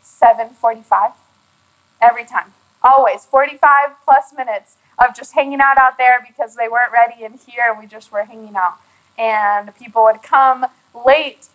7:45 0.02 1.12
every 2.00 2.24
time. 2.24 2.54
Always 2.82 3.24
45 3.24 3.90
plus 4.04 4.32
minutes 4.36 4.76
of 4.98 5.14
just 5.14 5.34
hanging 5.34 5.60
out 5.60 5.78
out 5.78 5.98
there 5.98 6.24
because 6.26 6.56
they 6.56 6.68
weren't 6.68 6.92
ready 6.92 7.24
in 7.24 7.34
here 7.34 7.64
and 7.68 7.78
we 7.78 7.86
just 7.86 8.10
were 8.10 8.24
hanging 8.24 8.56
out. 8.56 8.78
And 9.16 9.74
people 9.76 10.02
would 10.04 10.22
come 10.22 10.66
late 10.94 11.48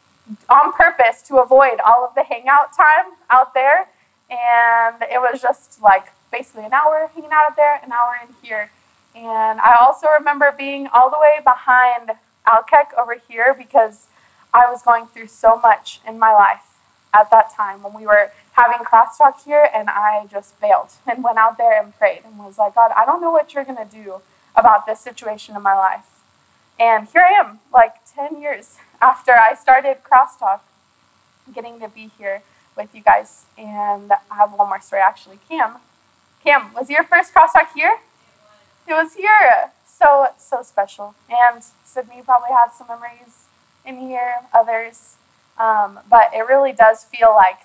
on 0.49 0.73
purpose 0.73 1.21
to 1.23 1.37
avoid 1.37 1.79
all 1.85 2.05
of 2.05 2.15
the 2.15 2.23
hangout 2.23 2.75
time 2.75 3.13
out 3.29 3.53
there. 3.53 3.87
And 4.29 5.01
it 5.03 5.19
was 5.21 5.41
just 5.41 5.81
like 5.81 6.07
basically 6.31 6.65
an 6.65 6.73
hour 6.73 7.09
hanging 7.13 7.31
out 7.31 7.49
out 7.49 7.55
there, 7.55 7.79
an 7.83 7.91
hour 7.91 8.17
in 8.21 8.35
here. 8.41 8.71
And 9.15 9.59
I 9.59 9.75
also 9.79 10.07
remember 10.17 10.53
being 10.55 10.87
all 10.87 11.09
the 11.09 11.17
way 11.19 11.39
behind 11.43 12.11
Alkek 12.45 12.93
over 12.97 13.15
here 13.27 13.55
because 13.57 14.07
I 14.53 14.69
was 14.69 14.81
going 14.81 15.07
through 15.07 15.27
so 15.27 15.59
much 15.59 15.99
in 16.07 16.19
my 16.19 16.33
life 16.33 16.66
at 17.13 17.29
that 17.31 17.53
time 17.55 17.83
when 17.83 17.93
we 17.93 18.05
were 18.05 18.31
having 18.53 18.85
crosstalk 18.85 19.43
here 19.43 19.69
and 19.73 19.89
I 19.89 20.27
just 20.31 20.59
bailed 20.59 20.89
and 21.07 21.23
went 21.23 21.37
out 21.37 21.57
there 21.57 21.79
and 21.79 21.95
prayed 21.97 22.21
and 22.25 22.37
was 22.39 22.57
like, 22.57 22.75
God, 22.75 22.91
I 22.95 23.05
don't 23.05 23.21
know 23.21 23.31
what 23.31 23.53
you're 23.53 23.65
going 23.65 23.77
to 23.77 23.95
do 23.95 24.21
about 24.55 24.85
this 24.85 24.99
situation 24.99 25.55
in 25.55 25.61
my 25.61 25.75
life. 25.75 26.05
And 26.79 27.07
here 27.07 27.25
I 27.27 27.33
am, 27.39 27.59
like 27.73 27.95
10 28.15 28.41
years 28.41 28.77
after 29.01 29.31
I 29.31 29.53
started 29.53 29.97
crosstalk, 30.03 30.61
getting 31.53 31.79
to 31.79 31.87
be 31.87 32.11
here 32.17 32.41
with 32.75 32.93
you 32.93 33.01
guys. 33.01 33.45
And 33.57 34.11
I 34.11 34.35
have 34.35 34.53
one 34.53 34.67
more 34.67 34.81
story 34.81 35.01
actually. 35.01 35.39
Cam, 35.49 35.75
Cam, 36.43 36.73
was 36.73 36.89
your 36.89 37.03
first 37.03 37.33
crosstalk 37.33 37.73
here? 37.73 37.97
It 38.87 38.93
was 38.93 39.15
here. 39.15 39.71
So, 39.85 40.27
so 40.37 40.61
special. 40.61 41.15
And 41.29 41.63
Sydney 41.83 42.21
probably 42.23 42.49
has 42.51 42.73
some 42.77 42.87
memories 42.87 43.45
in 43.85 43.99
here, 43.99 44.35
others. 44.53 45.15
Um, 45.59 45.99
but 46.09 46.29
it 46.33 46.47
really 46.47 46.73
does 46.73 47.03
feel 47.03 47.33
like 47.35 47.59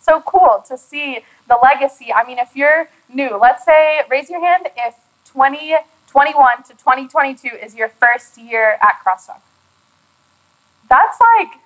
so 0.00 0.20
cool 0.20 0.64
to 0.68 0.76
see 0.76 1.20
the 1.48 1.58
legacy. 1.62 2.12
I 2.12 2.26
mean, 2.26 2.38
if 2.38 2.54
you're 2.54 2.88
new, 3.12 3.38
let's 3.40 3.64
say, 3.64 4.00
raise 4.10 4.28
your 4.30 4.44
hand 4.44 4.66
if 4.76 4.94
2021 5.32 6.62
to 6.64 6.72
2022 6.72 7.48
is 7.48 7.74
your 7.74 7.88
first 7.88 8.38
year 8.38 8.78
at 8.82 9.00
Crosstalk. 9.04 9.40
That's 10.88 11.18
like 11.38 11.60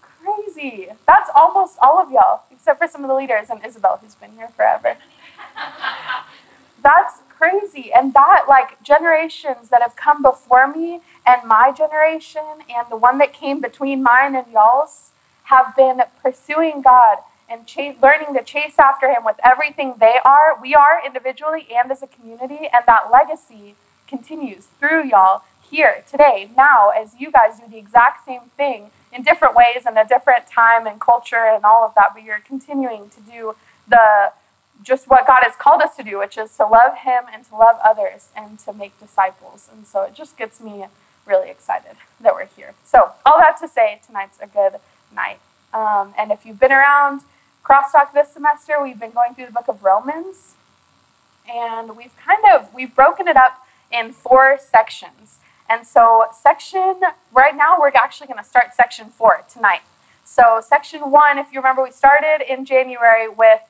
crazy. 0.00 0.88
That's 1.06 1.30
almost 1.34 1.78
all 1.80 2.00
of 2.00 2.10
y'all, 2.10 2.42
except 2.50 2.78
for 2.78 2.88
some 2.88 3.04
of 3.04 3.08
the 3.08 3.14
leaders 3.14 3.50
and 3.50 3.64
Isabel, 3.64 3.98
who's 4.02 4.14
been 4.14 4.32
here 4.32 4.48
forever. 4.48 4.96
That's 6.82 7.20
crazy. 7.42 7.92
And 7.92 8.14
that, 8.14 8.44
like, 8.48 8.80
generations 8.84 9.68
that 9.70 9.82
have 9.82 9.96
come 9.96 10.22
before 10.22 10.68
me 10.68 11.00
and 11.26 11.42
my 11.44 11.72
generation 11.72 12.62
and 12.70 12.86
the 12.88 12.96
one 12.96 13.18
that 13.18 13.32
came 13.32 13.60
between 13.60 14.00
mine 14.00 14.36
and 14.36 14.46
y'all's 14.52 15.10
have 15.44 15.74
been 15.74 16.02
pursuing 16.22 16.82
God 16.82 17.18
and 17.48 17.68
learning 18.00 18.34
to 18.34 18.44
chase 18.44 18.78
after 18.78 19.10
Him 19.10 19.24
with 19.24 19.36
everything 19.42 19.94
they 19.98 20.18
are, 20.24 20.56
we 20.62 20.72
are 20.74 21.00
individually 21.04 21.66
and 21.74 21.90
as 21.90 22.00
a 22.00 22.06
community. 22.06 22.68
And 22.72 22.84
that 22.86 23.10
legacy 23.12 23.74
continues 24.06 24.68
through 24.78 25.06
y'all 25.08 25.42
here 25.68 26.04
today, 26.08 26.48
now, 26.56 26.90
as 26.90 27.16
you 27.18 27.32
guys 27.32 27.58
do 27.58 27.66
the 27.68 27.78
exact 27.78 28.24
same 28.24 28.52
thing 28.56 28.90
in 29.12 29.22
different 29.22 29.56
ways 29.56 29.84
and 29.84 29.98
a 29.98 30.04
different 30.04 30.46
time 30.46 30.86
and 30.86 31.00
culture 31.00 31.50
and 31.52 31.64
all 31.64 31.84
of 31.84 31.94
that. 31.96 32.10
But 32.14 32.22
you're 32.22 32.40
continuing 32.46 33.10
to 33.10 33.20
do 33.20 33.56
the 33.88 34.32
just 34.82 35.08
what 35.08 35.26
God 35.26 35.40
has 35.42 35.54
called 35.56 35.82
us 35.82 35.96
to 35.96 36.02
do, 36.02 36.18
which 36.18 36.36
is 36.36 36.56
to 36.56 36.66
love 36.66 36.98
Him 36.98 37.24
and 37.32 37.44
to 37.46 37.56
love 37.56 37.76
others 37.84 38.28
and 38.36 38.58
to 38.60 38.72
make 38.72 38.98
disciples. 38.98 39.68
And 39.72 39.86
so 39.86 40.02
it 40.02 40.14
just 40.14 40.36
gets 40.36 40.60
me 40.60 40.86
really 41.26 41.50
excited 41.50 41.96
that 42.20 42.34
we're 42.34 42.46
here. 42.46 42.74
So, 42.84 43.12
all 43.24 43.38
that 43.38 43.56
to 43.60 43.68
say, 43.68 44.00
tonight's 44.04 44.38
a 44.40 44.46
good 44.46 44.80
night. 45.14 45.38
Um, 45.72 46.14
and 46.18 46.32
if 46.32 46.44
you've 46.44 46.60
been 46.60 46.72
around 46.72 47.22
Crosstalk 47.64 48.12
this 48.12 48.32
semester, 48.32 48.82
we've 48.82 48.98
been 48.98 49.12
going 49.12 49.34
through 49.34 49.46
the 49.46 49.52
book 49.52 49.68
of 49.68 49.84
Romans, 49.84 50.54
and 51.48 51.96
we've 51.96 52.16
kind 52.16 52.44
of 52.52 52.72
we've 52.74 52.94
broken 52.94 53.28
it 53.28 53.36
up 53.36 53.66
in 53.90 54.12
four 54.12 54.58
sections. 54.58 55.38
And 55.68 55.86
so, 55.86 56.26
section 56.32 57.00
right 57.32 57.56
now, 57.56 57.76
we're 57.78 57.92
actually 57.94 58.26
going 58.26 58.38
to 58.38 58.44
start 58.44 58.74
section 58.74 59.08
four 59.08 59.44
tonight. 59.50 59.82
So, 60.24 60.60
section 60.64 61.10
one, 61.10 61.38
if 61.38 61.52
you 61.52 61.60
remember, 61.60 61.82
we 61.82 61.90
started 61.90 62.42
in 62.48 62.64
January 62.64 63.28
with 63.28 63.60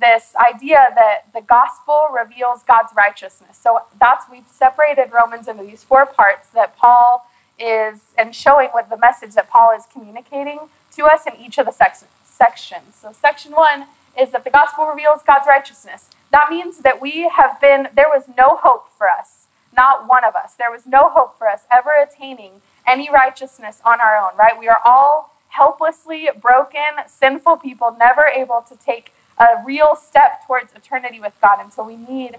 this 0.00 0.34
idea 0.36 0.88
that 0.94 1.32
the 1.32 1.40
gospel 1.40 2.06
reveals 2.12 2.62
God's 2.62 2.92
righteousness. 2.96 3.58
So, 3.60 3.80
that's 3.98 4.26
we've 4.30 4.46
separated 4.46 5.12
Romans 5.12 5.48
into 5.48 5.64
these 5.64 5.84
four 5.84 6.06
parts 6.06 6.48
that 6.50 6.76
Paul 6.76 7.26
is 7.58 8.00
and 8.16 8.34
showing 8.34 8.68
what 8.70 8.88
the 8.88 8.96
message 8.96 9.34
that 9.34 9.50
Paul 9.50 9.72
is 9.76 9.84
communicating 9.92 10.60
to 10.96 11.04
us 11.04 11.26
in 11.26 11.36
each 11.36 11.58
of 11.58 11.66
the 11.66 11.72
sec- 11.72 12.08
sections. 12.24 12.96
So, 13.00 13.12
section 13.12 13.52
one 13.52 13.86
is 14.18 14.30
that 14.30 14.44
the 14.44 14.50
gospel 14.50 14.86
reveals 14.86 15.22
God's 15.22 15.46
righteousness. 15.46 16.10
That 16.32 16.48
means 16.50 16.78
that 16.78 17.00
we 17.00 17.28
have 17.28 17.60
been, 17.60 17.88
there 17.94 18.08
was 18.08 18.24
no 18.36 18.56
hope 18.56 18.88
for 18.96 19.08
us 19.08 19.46
not 19.76 20.08
one 20.08 20.24
of 20.24 20.34
us. 20.34 20.54
There 20.54 20.70
was 20.70 20.86
no 20.86 21.10
hope 21.10 21.38
for 21.38 21.48
us 21.48 21.64
ever 21.70 21.90
attaining 22.02 22.62
any 22.86 23.10
righteousness 23.10 23.80
on 23.84 24.00
our 24.00 24.16
own, 24.16 24.36
right? 24.36 24.58
We 24.58 24.68
are 24.68 24.80
all 24.84 25.34
helplessly 25.48 26.28
broken, 26.40 27.06
sinful 27.06 27.58
people, 27.58 27.96
never 27.98 28.24
able 28.24 28.64
to 28.68 28.76
take 28.76 29.12
a 29.40 29.64
real 29.64 29.96
step 29.96 30.46
towards 30.46 30.72
eternity 30.74 31.18
with 31.18 31.34
God. 31.40 31.58
And 31.60 31.72
so 31.72 31.82
we 31.82 31.96
need 31.96 32.36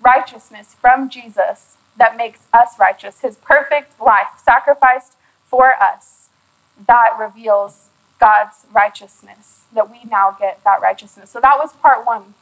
righteousness 0.00 0.74
from 0.80 1.10
Jesus 1.10 1.76
that 1.98 2.16
makes 2.16 2.46
us 2.52 2.78
righteous, 2.78 3.20
his 3.20 3.36
perfect 3.36 4.00
life 4.00 4.40
sacrificed 4.42 5.14
for 5.44 5.74
us 5.74 6.28
that 6.86 7.16
reveals 7.18 7.88
God's 8.18 8.66
righteousness, 8.72 9.64
that 9.74 9.90
we 9.90 10.04
now 10.10 10.36
get 10.38 10.62
that 10.64 10.80
righteousness. 10.80 11.30
So 11.30 11.40
that 11.40 11.56
was 11.58 11.72
part 11.74 12.06
one. 12.06 12.34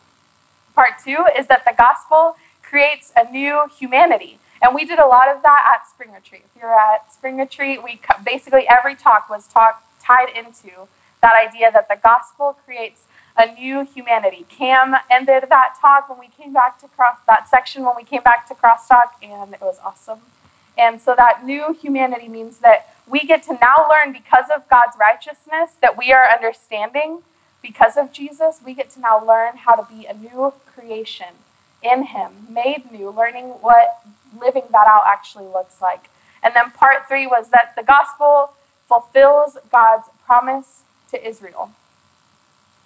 Part 0.74 0.92
two 1.04 1.26
is 1.36 1.48
that 1.48 1.64
the 1.64 1.74
gospel 1.76 2.36
creates 2.62 3.12
a 3.16 3.30
new 3.30 3.68
humanity. 3.78 4.38
And 4.62 4.74
we 4.74 4.84
did 4.84 4.98
a 4.98 5.06
lot 5.06 5.28
of 5.28 5.42
that 5.42 5.74
at 5.74 5.88
Spring 5.88 6.12
Retreat. 6.12 6.44
If 6.54 6.62
you're 6.62 6.74
at 6.74 7.12
Spring 7.12 7.36
Retreat, 7.36 7.82
we 7.82 8.00
basically 8.24 8.66
every 8.68 8.94
talk 8.94 9.28
was 9.28 9.46
talk, 9.48 9.84
tied 10.00 10.28
into 10.34 10.88
that 11.20 11.34
idea 11.48 11.70
that 11.72 11.88
the 11.88 11.98
gospel 12.02 12.56
creates 12.64 13.02
a 13.36 13.52
new 13.54 13.84
humanity. 13.84 14.44
Cam 14.48 14.94
ended 15.10 15.44
that 15.48 15.76
talk 15.80 16.08
when 16.08 16.18
we 16.18 16.28
came 16.28 16.52
back 16.52 16.78
to 16.80 16.88
cross 16.88 17.18
that 17.26 17.48
section 17.48 17.84
when 17.84 17.94
we 17.96 18.04
came 18.04 18.22
back 18.22 18.46
to 18.48 18.54
crosstalk, 18.54 19.12
and 19.22 19.54
it 19.54 19.60
was 19.60 19.78
awesome. 19.84 20.20
And 20.76 21.00
so 21.00 21.14
that 21.16 21.44
new 21.44 21.74
humanity 21.74 22.28
means 22.28 22.58
that 22.58 22.94
we 23.06 23.20
get 23.20 23.42
to 23.44 23.54
now 23.54 23.88
learn 23.90 24.12
because 24.12 24.46
of 24.54 24.68
God's 24.68 24.96
righteousness 24.98 25.72
that 25.80 25.96
we 25.98 26.12
are 26.12 26.26
understanding 26.28 27.22
because 27.62 27.96
of 27.96 28.12
Jesus. 28.12 28.60
We 28.64 28.74
get 28.74 28.90
to 28.90 29.00
now 29.00 29.24
learn 29.24 29.58
how 29.58 29.74
to 29.74 29.86
be 29.92 30.06
a 30.06 30.14
new 30.14 30.52
creation 30.74 31.34
in 31.82 32.04
him, 32.04 32.46
made 32.48 32.90
new, 32.92 33.10
learning 33.10 33.46
what 33.60 34.02
living 34.38 34.64
that 34.70 34.86
out 34.86 35.02
actually 35.06 35.46
looks 35.46 35.82
like. 35.82 36.08
And 36.42 36.54
then 36.54 36.70
part 36.70 37.06
three 37.06 37.26
was 37.26 37.50
that 37.50 37.74
the 37.76 37.82
gospel 37.82 38.52
fulfills 38.88 39.58
God's 39.70 40.08
promise 40.24 40.82
to 41.10 41.28
Israel. 41.28 41.72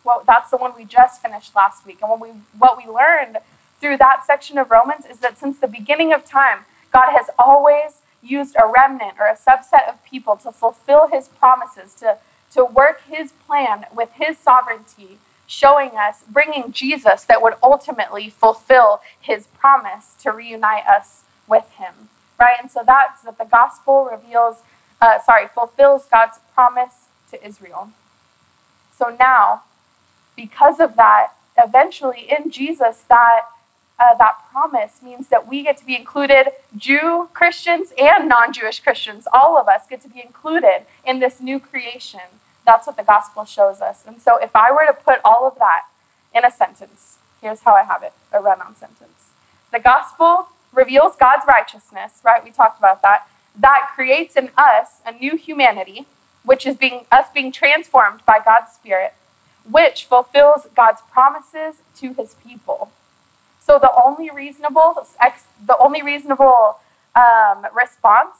Well, 0.06 0.22
that's 0.24 0.50
the 0.50 0.56
one 0.56 0.72
we 0.76 0.84
just 0.84 1.20
finished 1.20 1.56
last 1.56 1.84
week. 1.84 1.98
And 2.00 2.20
we, 2.20 2.28
what 2.56 2.76
we 2.78 2.90
learned 2.90 3.38
through 3.80 3.96
that 3.96 4.24
section 4.24 4.56
of 4.56 4.70
Romans 4.70 5.04
is 5.04 5.18
that 5.18 5.36
since 5.36 5.58
the 5.58 5.66
beginning 5.66 6.12
of 6.12 6.24
time, 6.24 6.60
God 6.92 7.10
has 7.10 7.28
always 7.36 8.02
used 8.22 8.54
a 8.56 8.70
remnant 8.72 9.16
or 9.18 9.26
a 9.26 9.36
subset 9.36 9.88
of 9.88 10.02
people 10.04 10.36
to 10.36 10.52
fulfill 10.52 11.08
his 11.08 11.26
promises, 11.26 11.92
to, 11.94 12.18
to 12.52 12.64
work 12.64 13.02
his 13.08 13.32
plan 13.32 13.86
with 13.94 14.12
his 14.14 14.38
sovereignty 14.38 15.18
showing 15.48 15.90
us, 15.96 16.22
bringing 16.28 16.70
Jesus 16.70 17.24
that 17.24 17.42
would 17.42 17.54
ultimately 17.60 18.30
fulfill 18.30 19.00
his 19.20 19.48
promise 19.58 20.14
to 20.22 20.30
reunite 20.30 20.86
us 20.86 21.24
with 21.48 21.70
him, 21.72 22.08
right? 22.38 22.56
And 22.60 22.70
so 22.70 22.82
that's 22.86 23.22
that 23.22 23.38
the 23.38 23.44
gospel 23.44 24.08
reveals, 24.10 24.62
uh, 25.00 25.20
sorry, 25.20 25.48
fulfills 25.48 26.06
God's 26.06 26.38
promise 26.54 27.06
to 27.30 27.44
Israel. 27.44 27.90
So 28.96 29.14
now, 29.18 29.62
because 30.36 30.78
of 30.80 30.96
that, 30.96 31.32
eventually 31.58 32.28
in 32.30 32.50
Jesus, 32.50 33.04
that 33.08 33.46
uh, 33.98 34.14
that 34.18 34.36
promise 34.52 35.00
means 35.02 35.28
that 35.28 35.48
we 35.48 35.62
get 35.62 35.78
to 35.78 35.86
be 35.86 35.96
included, 35.96 36.48
Jew 36.76 37.30
Christians 37.32 37.94
and 37.98 38.28
non 38.28 38.52
Jewish 38.52 38.80
Christians, 38.80 39.26
all 39.32 39.56
of 39.56 39.68
us 39.68 39.86
get 39.88 40.02
to 40.02 40.08
be 40.08 40.20
included 40.20 40.82
in 41.04 41.18
this 41.18 41.40
new 41.40 41.58
creation 41.58 42.20
that's 42.66 42.86
what 42.86 42.96
the 42.96 43.04
gospel 43.04 43.44
shows 43.44 43.80
us. 43.80 44.04
And 44.06 44.20
so 44.20 44.36
if 44.36 44.54
I 44.54 44.70
were 44.72 44.84
to 44.86 44.92
put 44.92 45.20
all 45.24 45.46
of 45.46 45.56
that 45.58 45.84
in 46.34 46.44
a 46.44 46.50
sentence, 46.50 47.18
here's 47.40 47.60
how 47.60 47.72
I 47.74 47.84
have 47.84 48.02
it 48.02 48.12
a 48.32 48.40
run 48.40 48.60
on 48.60 48.74
sentence. 48.74 49.30
The 49.72 49.78
gospel 49.78 50.48
reveals 50.72 51.16
God's 51.16 51.46
righteousness, 51.46 52.20
right? 52.24 52.44
We 52.44 52.50
talked 52.50 52.78
about 52.78 53.00
that. 53.02 53.28
That 53.58 53.90
creates 53.94 54.36
in 54.36 54.50
us 54.58 55.00
a 55.06 55.12
new 55.12 55.36
humanity, 55.36 56.06
which 56.44 56.66
is 56.66 56.76
being 56.76 57.06
us 57.10 57.28
being 57.32 57.52
transformed 57.52 58.20
by 58.26 58.40
God's 58.44 58.72
Spirit, 58.72 59.14
which 59.70 60.04
fulfills 60.04 60.66
God's 60.74 61.02
promises 61.10 61.82
to 61.96 62.12
his 62.12 62.34
people. 62.46 62.90
So 63.60 63.78
the 63.78 63.90
only 64.04 64.30
reasonable, 64.30 65.06
the 65.64 65.76
only 65.78 66.02
reasonable 66.02 66.78
um, 67.16 67.66
response 67.74 68.36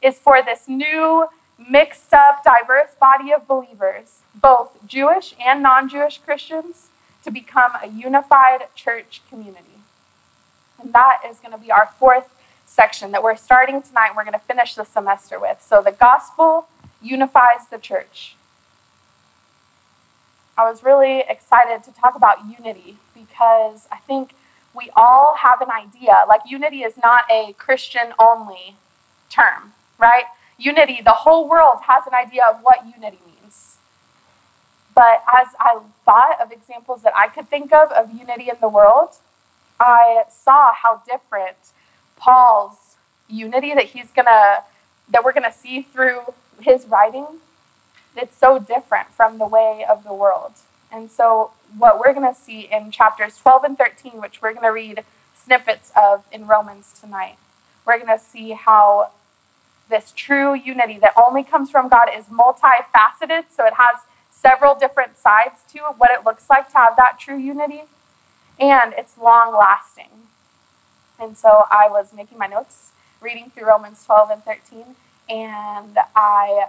is 0.00 0.18
for 0.18 0.42
this 0.42 0.68
new 0.68 1.26
mixed 1.58 2.14
up, 2.14 2.44
diverse 2.44 2.94
body 2.94 3.32
of 3.32 3.48
believers, 3.48 4.20
both 4.34 4.76
Jewish 4.86 5.34
and 5.44 5.62
non 5.62 5.88
Jewish 5.88 6.18
Christians, 6.18 6.90
to 7.24 7.30
become 7.30 7.72
a 7.82 7.88
unified 7.88 8.68
church 8.76 9.20
community. 9.28 9.64
And 10.80 10.92
that 10.92 11.22
is 11.28 11.40
going 11.40 11.52
to 11.52 11.58
be 11.58 11.72
our 11.72 11.90
fourth 11.98 12.32
section 12.64 13.10
that 13.12 13.22
we're 13.22 13.36
starting 13.36 13.82
tonight. 13.82 14.12
We're 14.16 14.24
going 14.24 14.34
to 14.34 14.38
finish 14.38 14.74
the 14.74 14.84
semester 14.84 15.40
with. 15.40 15.60
So 15.60 15.82
the 15.82 15.90
gospel 15.90 16.68
unifies 17.02 17.66
the 17.70 17.78
church. 17.78 18.36
I 20.58 20.68
was 20.68 20.82
really 20.82 21.24
excited 21.28 21.84
to 21.84 21.92
talk 21.98 22.14
about 22.14 22.38
unity 22.58 22.96
because 23.14 23.88
I 23.90 23.98
think 23.98 24.34
we 24.74 24.90
all 24.96 25.36
have 25.38 25.60
an 25.62 25.70
idea. 25.70 26.24
Like, 26.28 26.42
unity 26.46 26.82
is 26.82 26.98
not 26.98 27.22
a 27.30 27.54
Christian 27.54 28.12
only 28.18 28.74
term, 29.30 29.72
right? 29.98 30.24
unity, 30.58 31.00
the 31.02 31.12
whole 31.12 31.48
world 31.48 31.78
has 31.86 32.06
an 32.06 32.14
idea 32.14 32.44
of 32.44 32.60
what 32.62 32.84
unity 32.84 33.18
means. 33.26 33.76
But 34.94 35.22
as 35.40 35.48
I 35.60 35.78
thought 36.04 36.40
of 36.40 36.50
examples 36.50 37.02
that 37.02 37.12
I 37.16 37.28
could 37.28 37.48
think 37.48 37.72
of 37.72 37.92
of 37.92 38.12
unity 38.12 38.50
in 38.50 38.56
the 38.60 38.68
world, 38.68 39.10
I 39.78 40.24
saw 40.28 40.72
how 40.74 41.02
different 41.08 41.56
Paul's 42.16 42.96
unity 43.28 43.72
that 43.74 43.84
he's 43.84 44.10
gonna 44.10 44.64
that 45.10 45.24
we're 45.24 45.32
gonna 45.32 45.52
see 45.52 45.82
through 45.82 46.20
his 46.60 46.86
writing, 46.86 47.26
it's 48.18 48.36
so 48.36 48.58
different 48.58 49.12
from 49.12 49.38
the 49.38 49.46
way 49.46 49.84
of 49.88 50.04
the 50.04 50.14
world. 50.14 50.52
And 50.90 51.10
so 51.10 51.52
what 51.76 51.98
we're 51.98 52.14
gonna 52.14 52.34
see 52.34 52.68
in 52.70 52.90
chapters 52.90 53.36
12 53.36 53.64
and 53.64 53.78
13, 53.78 54.20
which 54.20 54.40
we're 54.40 54.54
gonna 54.54 54.72
read 54.72 55.04
snippets 55.34 55.92
of 55.96 56.24
in 56.32 56.46
Romans 56.46 56.94
tonight, 56.98 57.36
we're 57.84 57.98
gonna 57.98 58.18
see 58.18 58.52
how 58.52 59.10
this 59.88 60.12
true 60.14 60.54
unity 60.54 60.98
that 60.98 61.12
only 61.16 61.42
comes 61.42 61.70
from 61.70 61.88
God 61.88 62.08
is 62.14 62.26
multifaceted. 62.26 63.44
So 63.50 63.64
it 63.64 63.74
has 63.74 64.02
several 64.30 64.74
different 64.74 65.16
sides 65.16 65.62
to 65.72 65.80
what 65.96 66.10
it 66.10 66.24
looks 66.24 66.48
like 66.48 66.68
to 66.70 66.74
have 66.76 66.96
that 66.96 67.18
true 67.18 67.38
unity. 67.38 67.82
And 68.60 68.92
it's 68.96 69.16
long 69.16 69.56
lasting. 69.56 70.28
And 71.18 71.36
so 71.36 71.64
I 71.70 71.88
was 71.88 72.12
making 72.12 72.38
my 72.38 72.46
notes, 72.46 72.92
reading 73.20 73.50
through 73.50 73.66
Romans 73.66 74.04
12 74.04 74.30
and 74.30 74.44
13, 74.44 74.96
and 75.28 75.98
I 76.14 76.68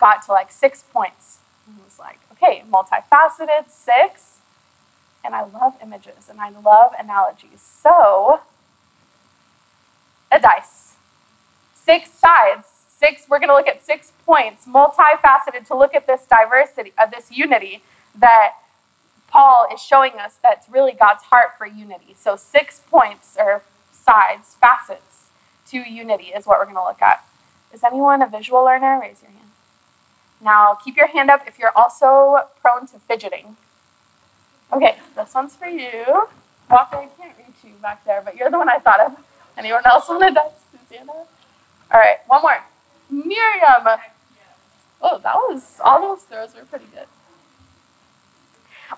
got 0.00 0.24
to 0.26 0.32
like 0.32 0.50
six 0.50 0.82
points. 0.82 1.38
And 1.66 1.76
I 1.80 1.84
was 1.84 1.98
like, 1.98 2.18
okay, 2.32 2.64
multifaceted, 2.70 3.70
six. 3.70 4.38
And 5.24 5.34
I 5.34 5.44
love 5.44 5.74
images 5.82 6.28
and 6.28 6.40
I 6.40 6.48
love 6.48 6.92
analogies. 6.98 7.60
So, 7.60 8.40
a 10.32 10.40
dice 10.40 10.90
six 11.90 12.10
sides. 12.10 12.66
Six, 12.88 13.26
we're 13.28 13.38
going 13.38 13.48
to 13.48 13.54
look 13.54 13.66
at 13.66 13.84
six 13.84 14.12
points, 14.26 14.66
multifaceted, 14.66 15.66
to 15.68 15.76
look 15.76 15.94
at 15.94 16.06
this 16.06 16.26
diversity, 16.26 16.92
of 16.98 17.08
uh, 17.08 17.10
this 17.10 17.32
unity 17.32 17.82
that 18.14 18.52
Paul 19.26 19.66
is 19.72 19.80
showing 19.80 20.12
us 20.12 20.36
that's 20.42 20.68
really 20.68 20.92
God's 20.92 21.24
heart 21.24 21.56
for 21.56 21.66
unity. 21.66 22.14
So, 22.16 22.36
six 22.36 22.80
points 22.90 23.36
or 23.38 23.62
sides, 23.90 24.56
facets 24.60 25.30
to 25.68 25.78
unity 25.78 26.26
is 26.26 26.46
what 26.46 26.58
we're 26.58 26.66
going 26.66 26.76
to 26.76 26.84
look 26.84 27.00
at. 27.00 27.24
Is 27.72 27.82
anyone 27.82 28.22
a 28.22 28.28
visual 28.28 28.64
learner? 28.64 29.00
Raise 29.00 29.22
your 29.22 29.30
hand. 29.30 29.39
Now, 30.42 30.78
keep 30.82 30.96
your 30.96 31.08
hand 31.08 31.30
up 31.30 31.46
if 31.46 31.58
you're 31.58 31.76
also 31.76 32.48
prone 32.60 32.86
to 32.88 32.98
fidgeting. 32.98 33.56
Okay, 34.72 34.96
this 35.14 35.34
one's 35.34 35.56
for 35.56 35.66
you. 35.66 36.28
Walker, 36.70 36.96
I 36.96 37.08
can't 37.18 37.36
reach 37.36 37.56
you 37.64 37.72
back 37.82 38.04
there, 38.04 38.22
but 38.24 38.36
you're 38.36 38.50
the 38.50 38.58
one 38.58 38.68
I 38.68 38.78
thought 38.78 39.00
of. 39.00 39.16
Anyone 39.58 39.82
else 39.84 40.08
want 40.08 40.22
to 40.22 40.32
dice 40.32 40.52
Susanna? 40.88 41.12
All 41.12 41.26
right, 41.92 42.18
one 42.26 42.42
more. 42.42 42.62
Miriam. 43.10 44.00
Oh, 45.02 45.18
that 45.18 45.34
was, 45.34 45.80
all 45.84 46.00
those 46.00 46.22
throws 46.24 46.54
were 46.54 46.64
pretty 46.64 46.86
good. 46.94 47.06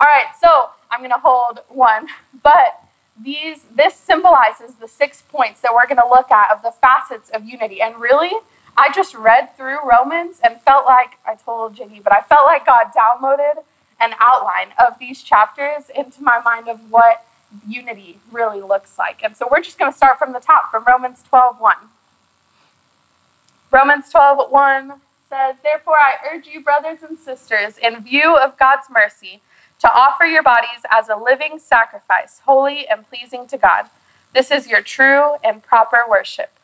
All 0.00 0.06
right, 0.14 0.34
so 0.40 0.70
I'm 0.90 1.00
going 1.00 1.10
to 1.10 1.18
hold 1.18 1.60
one, 1.68 2.06
but 2.42 2.80
these 3.20 3.64
this 3.74 3.94
symbolizes 3.94 4.74
the 4.76 4.88
six 4.88 5.22
points 5.22 5.60
that 5.60 5.74
we're 5.74 5.86
going 5.86 6.00
to 6.00 6.08
look 6.08 6.30
at 6.30 6.50
of 6.50 6.62
the 6.62 6.70
facets 6.70 7.30
of 7.30 7.44
unity. 7.44 7.80
And 7.80 8.00
really, 8.00 8.32
I 8.76 8.90
just 8.90 9.14
read 9.14 9.56
through 9.56 9.88
Romans 9.88 10.40
and 10.42 10.60
felt 10.60 10.86
like 10.86 11.18
I 11.26 11.34
told 11.34 11.76
Jiggy, 11.76 12.00
but 12.00 12.12
I 12.12 12.20
felt 12.20 12.46
like 12.46 12.64
God 12.64 12.86
downloaded 12.96 13.62
an 14.00 14.14
outline 14.18 14.72
of 14.78 14.98
these 14.98 15.22
chapters 15.22 15.90
into 15.94 16.22
my 16.22 16.40
mind 16.40 16.68
of 16.68 16.90
what 16.90 17.26
unity 17.68 18.18
really 18.30 18.60
looks 18.60 18.98
like. 18.98 19.22
And 19.22 19.36
so 19.36 19.46
we're 19.50 19.60
just 19.60 19.78
going 19.78 19.92
to 19.92 19.96
start 19.96 20.18
from 20.18 20.32
the 20.32 20.40
top 20.40 20.70
from 20.70 20.84
Romans 20.84 21.22
12:1. 21.30 21.90
Romans 23.70 24.10
12:1 24.10 25.00
says, 25.28 25.56
"Therefore 25.62 25.98
I 25.98 26.16
urge 26.30 26.46
you 26.46 26.60
brothers 26.60 27.02
and 27.02 27.18
sisters 27.18 27.78
in 27.78 28.02
view 28.02 28.36
of 28.36 28.56
God's 28.56 28.88
mercy 28.90 29.42
to 29.78 29.92
offer 29.92 30.24
your 30.24 30.42
bodies 30.42 30.84
as 30.90 31.08
a 31.08 31.16
living 31.16 31.58
sacrifice, 31.58 32.40
holy 32.46 32.88
and 32.88 33.08
pleasing 33.08 33.46
to 33.48 33.58
God. 33.58 33.90
This 34.32 34.50
is 34.50 34.66
your 34.66 34.82
true 34.82 35.36
and 35.44 35.62
proper 35.62 36.04
worship." 36.08 36.58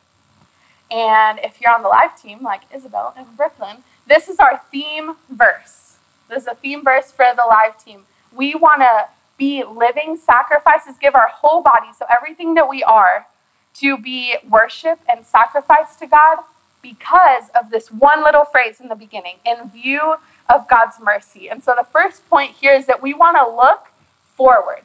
And 0.91 1.39
if 1.43 1.61
you're 1.61 1.73
on 1.73 1.83
the 1.83 1.89
live 1.89 2.19
team 2.19 2.43
like 2.43 2.61
Isabel 2.73 3.13
and 3.15 3.37
Brooklyn, 3.37 3.83
this 4.07 4.27
is 4.27 4.39
our 4.39 4.61
theme 4.71 5.15
verse. 5.29 5.97
This 6.29 6.43
is 6.43 6.47
a 6.47 6.55
theme 6.55 6.83
verse 6.83 7.11
for 7.11 7.25
the 7.35 7.45
live 7.47 7.83
team. 7.83 8.03
We 8.31 8.55
want 8.55 8.81
to 8.81 9.07
be 9.37 9.63
living 9.63 10.17
sacrifices, 10.17 10.95
give 10.99 11.15
our 11.15 11.29
whole 11.29 11.61
body, 11.61 11.87
so 11.97 12.05
everything 12.09 12.55
that 12.55 12.67
we 12.67 12.83
are, 12.83 13.27
to 13.75 13.97
be 13.97 14.35
worship 14.47 14.99
and 15.07 15.25
sacrifice 15.25 15.95
to 15.97 16.07
God 16.07 16.39
because 16.81 17.49
of 17.59 17.71
this 17.71 17.91
one 17.91 18.23
little 18.23 18.45
phrase 18.45 18.79
in 18.79 18.87
the 18.87 18.95
beginning, 18.95 19.35
in 19.45 19.69
view 19.69 20.15
of 20.49 20.67
God's 20.67 20.99
mercy. 21.01 21.49
And 21.49 21.63
so 21.63 21.75
the 21.77 21.85
first 21.85 22.27
point 22.29 22.55
here 22.59 22.73
is 22.73 22.85
that 22.87 23.01
we 23.01 23.13
want 23.13 23.37
to 23.37 23.55
look 23.55 23.87
forward. 24.35 24.81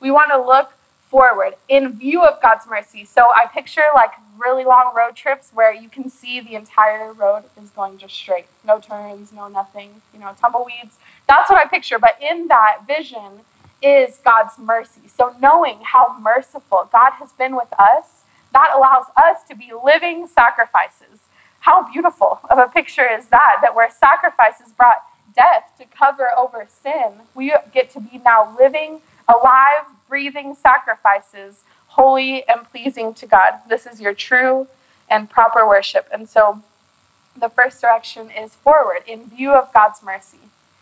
We 0.00 0.10
want 0.10 0.30
to 0.30 0.40
look 0.40 0.72
forward 1.08 1.54
in 1.68 1.92
view 1.92 2.22
of 2.22 2.40
God's 2.42 2.66
mercy. 2.66 3.04
So 3.04 3.28
I 3.34 3.46
picture 3.46 3.82
like 3.94 4.10
really 4.38 4.64
long 4.64 4.92
road 4.96 5.14
trips 5.14 5.50
where 5.54 5.72
you 5.72 5.88
can 5.88 6.10
see 6.10 6.40
the 6.40 6.54
entire 6.54 7.12
road 7.12 7.44
is 7.60 7.70
going 7.70 7.98
just 7.98 8.14
straight. 8.14 8.46
No 8.64 8.80
turns, 8.80 9.32
no 9.32 9.48
nothing, 9.48 10.02
you 10.12 10.20
know, 10.20 10.34
tumbleweeds. 10.40 10.98
That's 11.28 11.50
what 11.50 11.64
I 11.64 11.68
picture. 11.68 11.98
But 11.98 12.18
in 12.20 12.48
that 12.48 12.86
vision 12.86 13.40
is 13.82 14.18
God's 14.24 14.58
mercy. 14.58 15.02
So 15.06 15.34
knowing 15.40 15.78
how 15.82 16.18
merciful 16.18 16.88
God 16.90 17.12
has 17.12 17.32
been 17.32 17.54
with 17.54 17.72
us, 17.78 18.24
that 18.52 18.70
allows 18.74 19.06
us 19.16 19.42
to 19.48 19.54
be 19.54 19.70
living 19.84 20.26
sacrifices. 20.26 21.20
How 21.60 21.90
beautiful 21.90 22.40
of 22.48 22.58
a 22.58 22.68
picture 22.68 23.06
is 23.10 23.26
that? 23.26 23.58
That 23.62 23.74
where 23.74 23.90
sacrifices 23.90 24.72
brought 24.72 25.02
death 25.34 25.72
to 25.78 25.84
cover 25.84 26.28
over 26.36 26.66
sin, 26.68 27.26
we 27.34 27.54
get 27.72 27.90
to 27.90 28.00
be 28.00 28.20
now 28.24 28.56
living, 28.58 29.00
alive, 29.28 29.86
breathing 30.08 30.54
sacrifices 30.54 31.64
holy 31.88 32.46
and 32.46 32.68
pleasing 32.70 33.14
to 33.14 33.26
God. 33.26 33.60
This 33.68 33.86
is 33.86 34.00
your 34.00 34.14
true 34.14 34.68
and 35.08 35.30
proper 35.30 35.66
worship. 35.66 36.06
And 36.12 36.28
so 36.28 36.62
the 37.38 37.48
first 37.48 37.80
direction 37.80 38.30
is 38.30 38.54
forward 38.54 39.02
in 39.06 39.30
view 39.30 39.52
of 39.52 39.72
God's 39.72 40.02
mercy. 40.02 40.38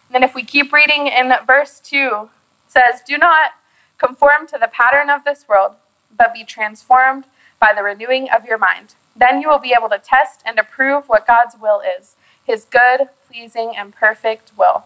And 0.08 0.14
then 0.14 0.22
if 0.22 0.34
we 0.34 0.44
keep 0.44 0.72
reading 0.72 1.06
in 1.06 1.32
verse 1.46 1.80
2, 1.80 2.28
says, 2.66 3.00
Do 3.06 3.16
not 3.16 3.52
conform 3.98 4.46
to 4.48 4.58
the 4.58 4.68
pattern 4.68 5.08
of 5.08 5.24
this 5.24 5.46
world, 5.48 5.74
but 6.16 6.34
be 6.34 6.44
transformed 6.44 7.24
by 7.60 7.72
the 7.74 7.82
renewing 7.82 8.28
of 8.30 8.44
your 8.44 8.58
mind. 8.58 8.94
Then 9.16 9.40
you 9.40 9.48
will 9.48 9.60
be 9.60 9.74
able 9.78 9.88
to 9.90 9.98
test 9.98 10.42
and 10.44 10.58
approve 10.58 11.08
what 11.08 11.26
God's 11.26 11.54
will 11.60 11.80
is, 11.80 12.16
his 12.44 12.64
good, 12.64 13.08
pleasing, 13.28 13.74
and 13.76 13.94
perfect 13.94 14.50
will. 14.58 14.84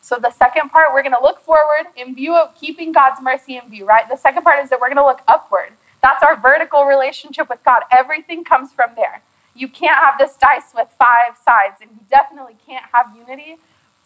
So 0.00 0.16
the 0.16 0.30
second 0.30 0.70
part, 0.70 0.92
we're 0.92 1.02
going 1.02 1.14
to 1.14 1.22
look 1.22 1.40
forward 1.40 1.86
in 1.96 2.14
view 2.14 2.34
of 2.34 2.54
keeping 2.54 2.92
God's 2.92 3.20
mercy 3.20 3.56
in 3.56 3.68
view, 3.68 3.84
right? 3.84 4.08
The 4.08 4.16
second 4.16 4.42
part 4.42 4.62
is 4.62 4.70
that 4.70 4.80
we're 4.80 4.88
going 4.88 4.96
to 4.96 5.04
look 5.04 5.22
upward. 5.28 5.72
That's 6.02 6.22
our 6.22 6.36
vertical 6.36 6.84
relationship 6.84 7.48
with 7.48 7.62
God. 7.64 7.82
Everything 7.90 8.44
comes 8.44 8.72
from 8.72 8.90
there. 8.96 9.22
You 9.54 9.68
can't 9.68 9.98
have 9.98 10.18
this 10.18 10.36
dice 10.36 10.72
with 10.74 10.88
five 10.98 11.36
sides, 11.44 11.80
and 11.80 11.90
you 11.90 12.00
definitely 12.08 12.56
can't 12.64 12.84
have 12.92 13.14
unity, 13.16 13.56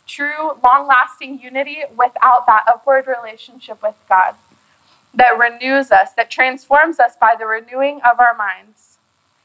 true, 0.07 0.59
long 0.65 0.87
lasting 0.87 1.41
unity, 1.41 1.83
without 1.91 2.47
that 2.47 2.65
upward 2.67 3.07
relationship 3.07 3.83
with 3.83 3.97
God 4.09 4.35
that 5.15 5.39
renews 5.39 5.91
us, 5.91 6.13
that 6.15 6.31
transforms 6.31 6.99
us 6.99 7.17
by 7.21 7.35
the 7.39 7.47
renewing 7.47 8.01
of 8.11 8.19
our 8.19 8.35
minds. 8.35 8.97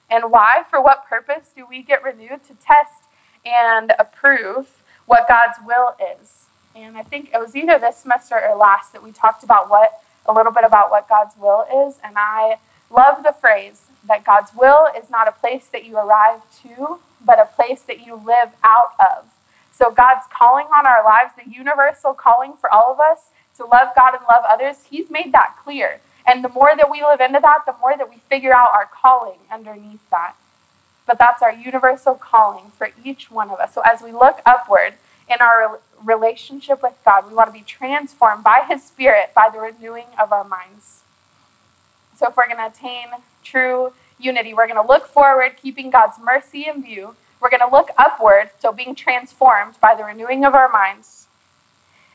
And 0.10 0.32
why? 0.32 0.64
For 0.70 0.82
what 0.82 1.06
purpose 1.08 1.52
do 1.54 1.66
we 1.70 1.82
get 1.82 2.04
renewed? 2.04 2.44
To 2.46 2.54
test 2.54 3.04
and 3.46 3.94
approve 4.00 4.84
what 5.08 5.28
God's 5.28 5.58
will 5.66 5.96
is. 6.22 6.46
And 6.76 6.96
I 6.96 7.02
think 7.02 7.32
it 7.34 7.40
was 7.40 7.56
either 7.56 7.80
this 7.80 7.98
semester 7.98 8.40
or 8.40 8.56
last 8.56 8.94
that 8.94 9.02
we 9.02 9.12
talked 9.12 9.44
about 9.44 9.70
what 9.70 10.04
a 10.28 10.34
little 10.34 10.52
bit 10.52 10.64
about 10.64 10.92
what 10.92 11.10
God's 11.10 11.36
will 11.36 11.66
is. 11.88 11.98
And 12.04 12.16
I 12.18 12.58
love 12.92 13.24
the 13.24 13.32
phrase 13.32 13.88
that 14.08 14.24
God's 14.24 14.52
will 14.56 14.88
is 14.96 15.10
not 15.10 15.28
a 15.28 15.32
place 15.32 15.68
that 15.68 15.86
you 15.86 15.98
arrive 15.98 16.42
to, 16.62 17.00
but 17.26 17.40
a 17.40 17.46
place 17.46 17.82
that 17.82 18.06
you 18.06 18.16
live 18.16 18.52
out 18.64 18.92
of. 19.00 19.34
So 19.72 19.92
God's 19.92 20.26
calling 20.32 20.68
on 20.68 20.86
our 20.86 21.04
lives, 21.04 21.34
the 21.36 21.50
universal 21.50 22.14
calling 22.14 22.54
for 22.54 22.72
all 22.72 22.94
of 22.94 23.00
us 23.00 23.30
to 23.58 23.66
love 23.66 23.90
God 23.96 24.14
and 24.14 24.24
love 24.30 24.44
others, 24.48 24.86
He's 24.90 25.10
made 25.10 25.32
that 25.34 25.56
clear. 25.64 26.00
And 26.26 26.44
the 26.44 26.50
more 26.50 26.72
that 26.76 26.92
we 26.92 27.02
live 27.02 27.22
into 27.22 27.40
that, 27.40 27.64
the 27.66 27.76
more 27.80 27.96
that 27.98 28.10
we 28.10 28.18
figure 28.30 28.54
out 28.54 28.70
our 28.74 28.90
calling 28.92 29.40
underneath 29.52 30.08
that. 30.12 30.36
But 31.08 31.18
that's 31.18 31.42
our 31.42 31.54
universal 31.54 32.14
calling 32.16 32.72
for 32.78 32.90
each 33.04 33.32
one 33.32 33.50
of 33.50 33.60
us. 33.60 33.74
So 33.74 33.82
as 33.82 34.02
we 34.04 34.12
look 34.12 34.42
upward 34.46 34.96
in 35.30 35.38
our 35.42 35.80
relationship 36.04 36.82
with 36.82 36.94
God. 37.04 37.28
We 37.28 37.36
want 37.36 37.50
to 37.50 37.54
be 37.54 37.66
transformed 37.66 38.44
by 38.44 38.64
His 38.68 38.84
Spirit 38.84 39.32
by 39.36 39.50
the 39.52 39.60
renewing 39.60 40.08
of 40.20 40.32
our 40.32 40.44
minds. 40.44 41.02
So, 42.16 42.30
if 42.30 42.38
we're 42.38 42.48
going 42.48 42.58
to 42.58 42.68
attain 42.68 43.08
true 43.44 43.94
unity, 44.20 44.54
we're 44.54 44.68
going 44.68 44.82
to 44.82 44.88
look 44.88 45.08
forward, 45.08 45.58
keeping 45.58 45.90
God's 45.90 46.18
mercy 46.22 46.66
in 46.68 46.84
view. 46.84 47.16
We're 47.40 47.52
going 47.52 47.68
to 47.68 47.72
look 47.72 47.90
upward, 47.98 48.50
so 48.60 48.72
being 48.72 48.96
transformed 48.96 49.76
by 49.80 49.94
the 49.96 50.04
renewing 50.04 50.44
of 50.44 50.56
our 50.56 50.70
minds. 50.70 51.28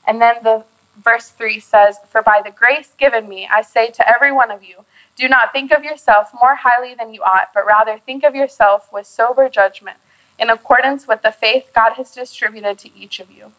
And 0.05 0.21
then 0.21 0.37
the 0.43 0.65
verse 0.97 1.29
3 1.29 1.61
says, 1.61 1.99
For 2.09 2.23
by 2.23 2.43
the 2.45 2.51
grace 2.51 2.93
given 2.99 3.29
me, 3.29 3.49
I 3.49 3.63
say 3.63 3.91
to 3.91 4.09
every 4.09 4.33
one 4.33 4.51
of 4.51 4.65
you, 4.65 4.85
do 5.17 5.29
not 5.29 5.53
think 5.53 5.73
of 5.73 5.85
yourself 5.85 6.33
more 6.41 6.57
highly 6.57 6.95
than 6.95 7.13
you 7.13 7.23
ought, 7.23 7.51
but 7.55 7.67
rather 7.67 7.99
think 7.99 8.25
of 8.25 8.35
yourself 8.35 8.93
with 8.93 9.07
sober 9.07 9.49
judgment, 9.49 9.99
in 10.39 10.51
accordance 10.51 11.07
with 11.07 11.23
the 11.23 11.31
faith 11.33 11.71
God 11.75 11.95
has 11.95 12.11
distributed 12.11 12.79
to 12.81 12.97
each 12.97 13.21
of 13.21 13.31
you 13.31 13.53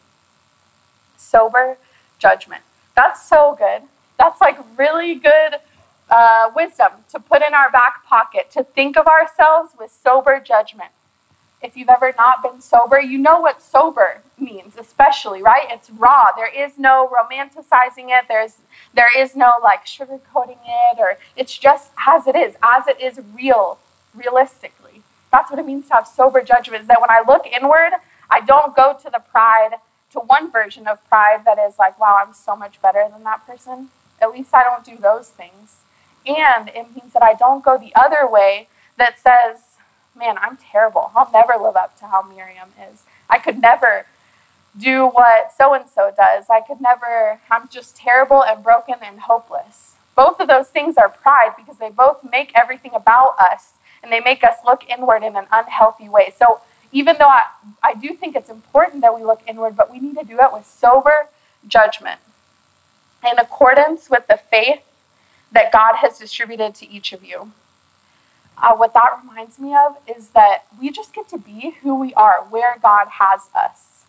sober 1.18 1.78
judgment. 2.20 2.64
That's 2.96 3.26
so 3.28 3.56
good. 3.58 3.84
That's 4.18 4.42
like 4.42 4.58
really 4.78 5.16
good 5.16 5.56
uh, 6.10 6.52
wisdom 6.56 6.92
to 7.12 7.20
put 7.20 7.42
in 7.42 7.54
our 7.54 7.72
back 7.72 8.06
pocket, 8.06 8.52
to 8.52 8.64
think 8.64 8.98
of 8.98 9.08
ourselves 9.08 9.72
with 9.80 9.92
sober 9.92 10.40
judgment. 10.40 10.92
If 11.64 11.78
you've 11.78 11.90
ever 11.90 12.14
not 12.18 12.44
been 12.44 12.60
sober, 12.60 13.00
you 13.00 13.18
know 13.18 13.40
what 13.40 13.62
sober 13.62 14.22
means, 14.38 14.76
especially, 14.78 15.42
right? 15.42 15.66
It's 15.70 15.90
raw. 15.90 16.26
There 16.36 16.54
is 16.54 16.78
no 16.78 17.10
romanticizing 17.10 18.10
it. 18.10 18.26
There's 18.28 18.58
there 18.94 19.08
is 19.18 19.36
no 19.36 19.54
like 19.64 19.86
sugarcoating 19.86 20.58
it 20.66 21.00
or 21.00 21.18
it's 21.38 21.58
just 21.58 21.92
as 22.06 22.28
it 22.28 22.36
is, 22.36 22.56
as 22.62 22.88
it 22.88 23.00
is 23.00 23.22
real, 23.34 23.80
realistically. 24.14 25.04
That's 25.32 25.50
what 25.50 25.60
it 25.60 25.66
means 25.66 25.88
to 25.88 25.96
have 25.96 26.08
sober 26.08 26.42
judgment. 26.42 26.82
Is 26.82 26.88
that 26.88 27.02
when 27.02 27.10
I 27.10 27.24
look 27.26 27.48
inward, 27.48 27.94
I 28.30 28.42
don't 28.42 28.76
go 28.76 28.98
to 29.02 29.10
the 29.10 29.20
pride 29.20 29.76
to 30.12 30.20
one 30.20 30.52
version 30.52 30.88
of 30.88 31.04
pride 31.10 31.44
that 31.46 31.58
is 31.58 31.80
like, 31.80 32.00
wow, 32.00 32.22
I'm 32.24 32.34
so 32.34 32.56
much 32.56 32.82
better 32.82 33.08
than 33.12 33.24
that 33.24 33.48
person. 33.48 33.90
At 34.22 34.32
least 34.32 34.54
I 34.54 34.64
don't 34.64 34.86
do 34.86 34.98
those 35.02 35.30
things. 35.30 35.82
And 36.26 36.70
it 36.70 36.96
means 36.96 37.14
that 37.14 37.24
I 37.24 37.34
don't 37.34 37.64
go 37.64 37.78
the 37.78 37.94
other 37.96 38.28
way 38.28 38.68
that 38.98 39.18
says, 39.20 39.78
man, 40.16 40.38
I'm 40.38 40.58
terrible. 40.58 41.12
I'll 41.16 41.32
never 41.32 41.54
live 41.62 41.76
up 41.76 41.98
to 42.00 42.08
how 42.08 42.22
Miriam 42.22 42.70
is. 42.92 43.04
I 43.30 43.40
could 43.40 43.62
never 43.62 44.06
do 44.78 45.08
what 45.08 45.52
so 45.56 45.74
and 45.74 45.90
so 45.90 46.12
does. 46.16 46.46
I 46.50 46.62
could 46.62 46.82
never, 46.82 47.40
I'm 47.50 47.68
just 47.70 47.96
terrible 47.96 48.44
and 48.44 48.64
broken 48.64 48.96
and 49.04 49.22
hopeless. 49.22 49.96
Both 50.16 50.40
of 50.40 50.48
those 50.48 50.70
things 50.70 50.98
are 50.98 51.10
pride 51.10 51.54
because 51.58 51.78
they 51.78 51.90
both 51.90 52.24
make 52.30 52.52
everything 52.56 52.92
about 52.94 53.36
us 53.40 53.74
and 54.02 54.12
they 54.12 54.20
make 54.20 54.44
us 54.44 54.58
look 54.66 54.84
inward 54.90 55.24
in 55.24 55.36
an 55.36 55.46
unhealthy 55.52 56.10
way. 56.10 56.34
So 56.38 56.62
even 56.92 57.16
though 57.18 57.28
I, 57.28 57.44
I 57.82 57.96
do 57.96 58.14
think 58.14 58.36
it's 58.36 58.50
important 58.50 59.02
that 59.02 59.16
we 59.16 59.24
look 59.24 59.42
inward, 59.48 59.76
but 59.76 59.92
we 59.92 60.00
need 60.00 60.18
to 60.18 60.24
do 60.24 60.40
it 60.40 60.54
with 60.54 60.66
sober 60.66 61.28
judgment 61.68 62.20
in 63.26 63.40
accordance 63.40 64.10
with 64.10 64.28
the 64.28 64.38
faith 64.52 64.82
that 65.52 65.72
God 65.72 65.96
has 65.98 66.20
distributed 66.20 66.76
to 66.76 66.90
each 66.90 67.14
of 67.14 67.24
you. 67.24 67.52
Uh, 68.58 68.76
what 68.76 68.94
that 68.94 69.20
reminds 69.22 69.60
me 69.60 69.76
of 69.76 69.98
is 70.08 70.30
that 70.30 70.66
we 70.80 70.90
just 70.92 71.14
get 71.14 71.28
to 71.30 71.38
be 71.38 71.76
who 71.82 71.96
we 71.96 72.14
are, 72.14 72.46
where 72.50 72.78
God 72.82 73.08
has 73.20 73.50
us. 73.56 74.06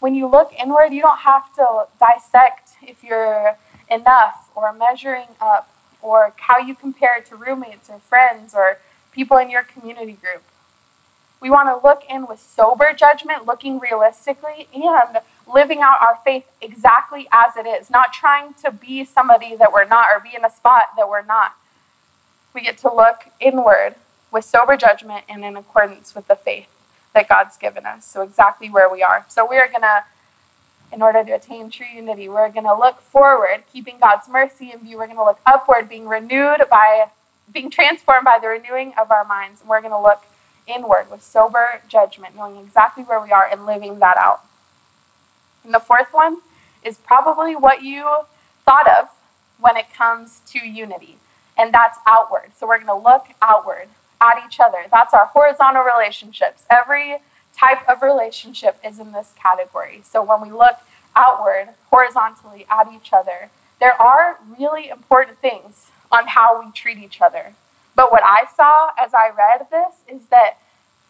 When 0.00 0.14
you 0.14 0.26
look 0.26 0.52
inward, 0.58 0.92
you 0.92 1.02
don't 1.02 1.20
have 1.20 1.54
to 1.54 1.86
dissect 1.98 2.70
if 2.82 3.02
you're 3.02 3.56
enough 3.90 4.50
or 4.54 4.72
measuring 4.72 5.28
up 5.40 5.70
or 6.00 6.34
how 6.36 6.58
you 6.58 6.74
compare 6.74 7.20
to 7.20 7.36
roommates 7.36 7.90
or 7.90 7.98
friends 7.98 8.54
or 8.54 8.78
people 9.12 9.36
in 9.38 9.50
your 9.50 9.62
community 9.62 10.12
group. 10.12 10.42
We 11.40 11.50
want 11.50 11.68
to 11.68 11.86
look 11.86 12.02
in 12.08 12.26
with 12.26 12.40
sober 12.40 12.92
judgment, 12.96 13.46
looking 13.46 13.78
realistically, 13.78 14.68
and 14.74 15.20
living 15.52 15.80
out 15.80 15.96
our 16.00 16.18
faith 16.24 16.44
exactly 16.60 17.28
as 17.32 17.56
it 17.56 17.66
is, 17.66 17.90
not 17.90 18.12
trying 18.12 18.54
to 18.54 18.72
be 18.72 19.04
somebody 19.04 19.56
that 19.56 19.72
we're 19.72 19.84
not 19.84 20.06
or 20.12 20.20
be 20.20 20.34
in 20.36 20.44
a 20.44 20.50
spot 20.50 20.90
that 20.96 21.08
we're 21.08 21.24
not. 21.24 21.56
We 22.58 22.64
get 22.64 22.78
to 22.78 22.92
look 22.92 23.26
inward 23.38 23.94
with 24.32 24.44
sober 24.44 24.76
judgment 24.76 25.24
and 25.28 25.44
in 25.44 25.56
accordance 25.56 26.12
with 26.12 26.26
the 26.26 26.34
faith 26.34 26.66
that 27.14 27.28
God's 27.28 27.56
given 27.56 27.86
us. 27.86 28.04
So, 28.04 28.22
exactly 28.22 28.68
where 28.68 28.90
we 28.90 29.00
are. 29.00 29.24
So, 29.28 29.48
we 29.48 29.56
are 29.58 29.68
going 29.68 29.82
to, 29.82 30.02
in 30.92 31.00
order 31.00 31.22
to 31.22 31.30
attain 31.30 31.70
true 31.70 31.86
unity, 31.86 32.28
we're 32.28 32.48
going 32.48 32.66
to 32.66 32.76
look 32.76 33.00
forward, 33.00 33.62
keeping 33.72 34.00
God's 34.00 34.28
mercy 34.28 34.72
in 34.72 34.80
view. 34.80 34.98
We're 34.98 35.06
going 35.06 35.18
to 35.18 35.24
look 35.24 35.38
upward, 35.46 35.88
being 35.88 36.08
renewed 36.08 36.62
by, 36.68 37.10
being 37.52 37.70
transformed 37.70 38.24
by 38.24 38.40
the 38.42 38.48
renewing 38.48 38.92
of 39.00 39.12
our 39.12 39.24
minds. 39.24 39.60
And 39.60 39.70
we're 39.70 39.80
going 39.80 39.92
to 39.92 40.02
look 40.02 40.24
inward 40.66 41.12
with 41.12 41.22
sober 41.22 41.82
judgment, 41.86 42.34
knowing 42.34 42.56
exactly 42.56 43.04
where 43.04 43.20
we 43.20 43.30
are 43.30 43.46
and 43.48 43.66
living 43.66 44.00
that 44.00 44.16
out. 44.16 44.44
And 45.62 45.72
the 45.72 45.78
fourth 45.78 46.12
one 46.12 46.38
is 46.82 46.96
probably 46.98 47.54
what 47.54 47.84
you 47.84 48.22
thought 48.64 48.88
of 48.88 49.10
when 49.60 49.76
it 49.76 49.94
comes 49.94 50.40
to 50.48 50.66
unity, 50.66 51.18
and 51.58 51.74
that's 51.74 51.98
outward. 52.06 52.52
So 52.56 52.66
we're 52.66 52.78
going 52.78 52.86
to 52.86 52.94
look 52.94 53.26
outward 53.42 53.88
at 54.20 54.42
each 54.46 54.60
other. 54.60 54.86
That's 54.90 55.12
our 55.12 55.26
horizontal 55.26 55.82
relationships. 55.82 56.64
Every 56.70 57.18
type 57.54 57.86
of 57.88 58.02
relationship 58.02 58.78
is 58.84 58.98
in 58.98 59.12
this 59.12 59.34
category. 59.36 60.00
So 60.04 60.22
when 60.22 60.40
we 60.40 60.50
look 60.50 60.76
outward, 61.16 61.70
horizontally 61.90 62.66
at 62.70 62.88
each 62.92 63.12
other, 63.12 63.50
there 63.80 64.00
are 64.00 64.38
really 64.58 64.88
important 64.88 65.38
things 65.38 65.90
on 66.10 66.28
how 66.28 66.62
we 66.64 66.70
treat 66.72 66.98
each 66.98 67.20
other. 67.20 67.54
But 67.94 68.12
what 68.12 68.22
I 68.24 68.44
saw 68.54 68.90
as 68.98 69.12
I 69.12 69.30
read 69.36 69.66
this 69.70 70.02
is 70.08 70.28
that 70.28 70.58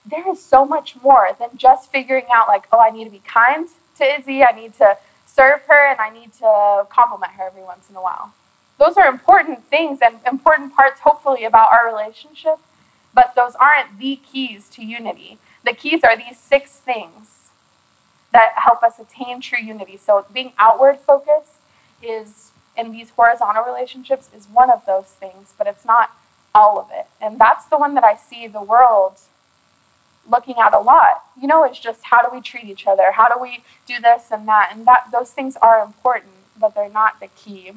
there 0.05 0.27
is 0.31 0.43
so 0.43 0.65
much 0.65 0.97
more 1.03 1.29
than 1.39 1.51
just 1.57 1.93
figuring 1.93 2.25
out, 2.33 2.49
like, 2.49 2.67
oh, 2.73 2.79
I 2.79 2.91
need 2.91 3.05
to 3.05 3.11
be 3.11 3.23
kind 3.27 3.69
to 3.99 4.05
Izzy, 4.05 4.43
I 4.43 4.53
need 4.53 4.75
to 4.75 4.97
serve 5.27 5.63
her, 5.69 5.91
and 5.91 6.01
I 6.01 6.09
need 6.09 6.33
to 6.35 6.87
compliment 6.89 7.33
her 7.33 7.45
every 7.47 7.63
once 7.63 7.91
in 7.91 7.97
a 7.97 8.03
while. 8.03 8.33
Those 8.79 8.97
are 8.97 9.09
important 9.09 9.65
things 9.65 9.99
and 10.01 10.19
important 10.27 10.75
parts, 10.75 11.01
hopefully, 11.01 11.45
about 11.45 11.73
our 11.73 11.87
relationship, 11.87 12.59
but 13.13 13.35
those 13.35 13.55
aren't 13.57 13.99
the 13.99 14.17
keys 14.17 14.69
to 14.71 14.85
unity. 14.85 15.39
The 15.65 15.73
keys 15.73 16.05
are 16.05 16.17
these 16.17 16.39
six 16.39 16.77
things 16.77 17.51
that 18.33 18.53
help 18.57 18.83
us 18.83 18.99
attain 18.99 19.41
true 19.41 19.63
unity. 19.63 19.97
So, 19.97 20.25
being 20.33 20.53
outward 20.59 20.99
focused 20.99 21.57
is 22.03 22.53
in 22.77 22.93
these 22.93 23.11
horizontal 23.11 23.65
relationships 23.65 24.31
is 24.35 24.47
one 24.47 24.71
of 24.71 24.87
those 24.87 25.07
things, 25.07 25.55
but 25.59 25.67
it's 25.67 25.85
not 25.85 26.17
all 26.55 26.79
of 26.79 26.89
it. 26.93 27.07
And 27.21 27.39
that's 27.39 27.65
the 27.67 27.79
one 27.79 27.95
that 27.95 28.05
I 28.05 28.15
see 28.15 28.47
the 28.47 28.63
world 28.63 29.19
looking 30.31 30.57
at 30.59 30.75
a 30.75 30.79
lot. 30.79 31.25
You 31.41 31.49
know, 31.49 31.65
it's 31.65 31.81
just 31.81 32.05
how 32.05 32.23
do 32.23 32.29
we 32.33 32.41
treat 32.41 32.65
each 32.65 32.87
other? 32.87 33.13
How 33.13 33.29
do 33.29 33.41
we 33.41 33.65
do 33.87 34.01
this 34.01 34.31
and 34.31 34.47
that? 34.47 34.71
And 34.73 34.87
that 34.87 35.09
those 35.11 35.33
things 35.33 35.57
are 35.57 35.83
important, 35.83 36.35
but 36.59 36.75
they're 36.75 36.89
not 36.89 37.19
the 37.21 37.29
key. 37.29 37.73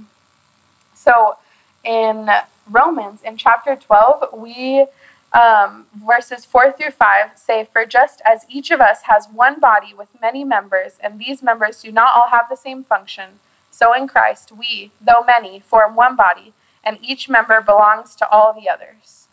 So 1.02 1.38
in 1.84 2.30
Romans, 2.70 3.22
in 3.24 3.38
chapter 3.38 3.76
12, 3.76 4.34
we 4.34 4.86
um, 5.34 5.88
verses 5.96 6.44
4 6.44 6.74
through 6.74 6.92
5 6.92 7.32
say, 7.36 7.68
For 7.72 7.86
just 7.86 8.22
as 8.26 8.46
each 8.50 8.70
of 8.70 8.82
us 8.82 9.04
has 9.04 9.28
one 9.28 9.60
body 9.60 9.94
with 9.94 10.10
many 10.22 10.44
members, 10.44 10.98
and 11.02 11.18
these 11.18 11.42
members 11.42 11.82
do 11.82 11.92
not 11.92 12.14
all 12.16 12.28
have 12.30 12.48
the 12.50 12.58
same 12.58 12.84
function, 12.84 13.40
so 13.72 13.94
in 13.94 14.08
Christ 14.08 14.52
we, 14.52 14.92
though 15.00 15.24
many, 15.26 15.60
form 15.60 15.96
one 15.96 16.16
body 16.16 16.54
and 16.84 16.98
each 17.02 17.30
member 17.30 17.62
belongs 17.62 18.16
to 18.16 18.28
all 18.30 18.54
the 18.54 18.70
others. 18.70 19.28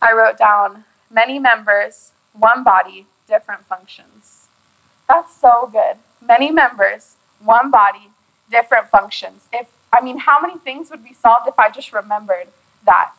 I 0.00 0.12
wrote 0.12 0.38
down 0.38 0.84
many 1.10 1.38
members, 1.38 2.12
one 2.32 2.64
body, 2.64 3.06
different 3.28 3.66
functions. 3.66 4.48
That's 5.08 5.34
so 5.34 5.68
good. 5.70 5.96
Many 6.24 6.50
members, 6.50 7.16
one 7.38 7.70
body, 7.70 8.10
different 8.50 8.88
functions. 8.88 9.48
If 9.52 9.68
I 9.92 10.00
mean, 10.00 10.18
how 10.18 10.40
many 10.40 10.58
things 10.58 10.90
would 10.90 11.04
be 11.04 11.12
solved 11.12 11.48
if 11.48 11.58
I 11.58 11.70
just 11.70 11.92
remembered 11.92 12.48
that 12.84 13.12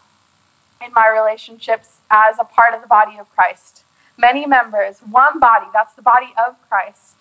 in 0.84 0.94
my 0.94 1.10
relationships 1.10 1.98
as 2.10 2.38
a 2.40 2.44
part 2.44 2.74
of 2.74 2.82
the 2.82 2.88
body 2.88 3.18
of 3.20 3.30
Christ? 3.36 3.84
Many 4.18 4.46
members, 4.46 5.00
one 5.00 5.40
body, 5.40 5.68
that's 5.74 5.94
the 5.94 6.02
body 6.02 6.34
of 6.38 6.56
Christ, 6.70 7.16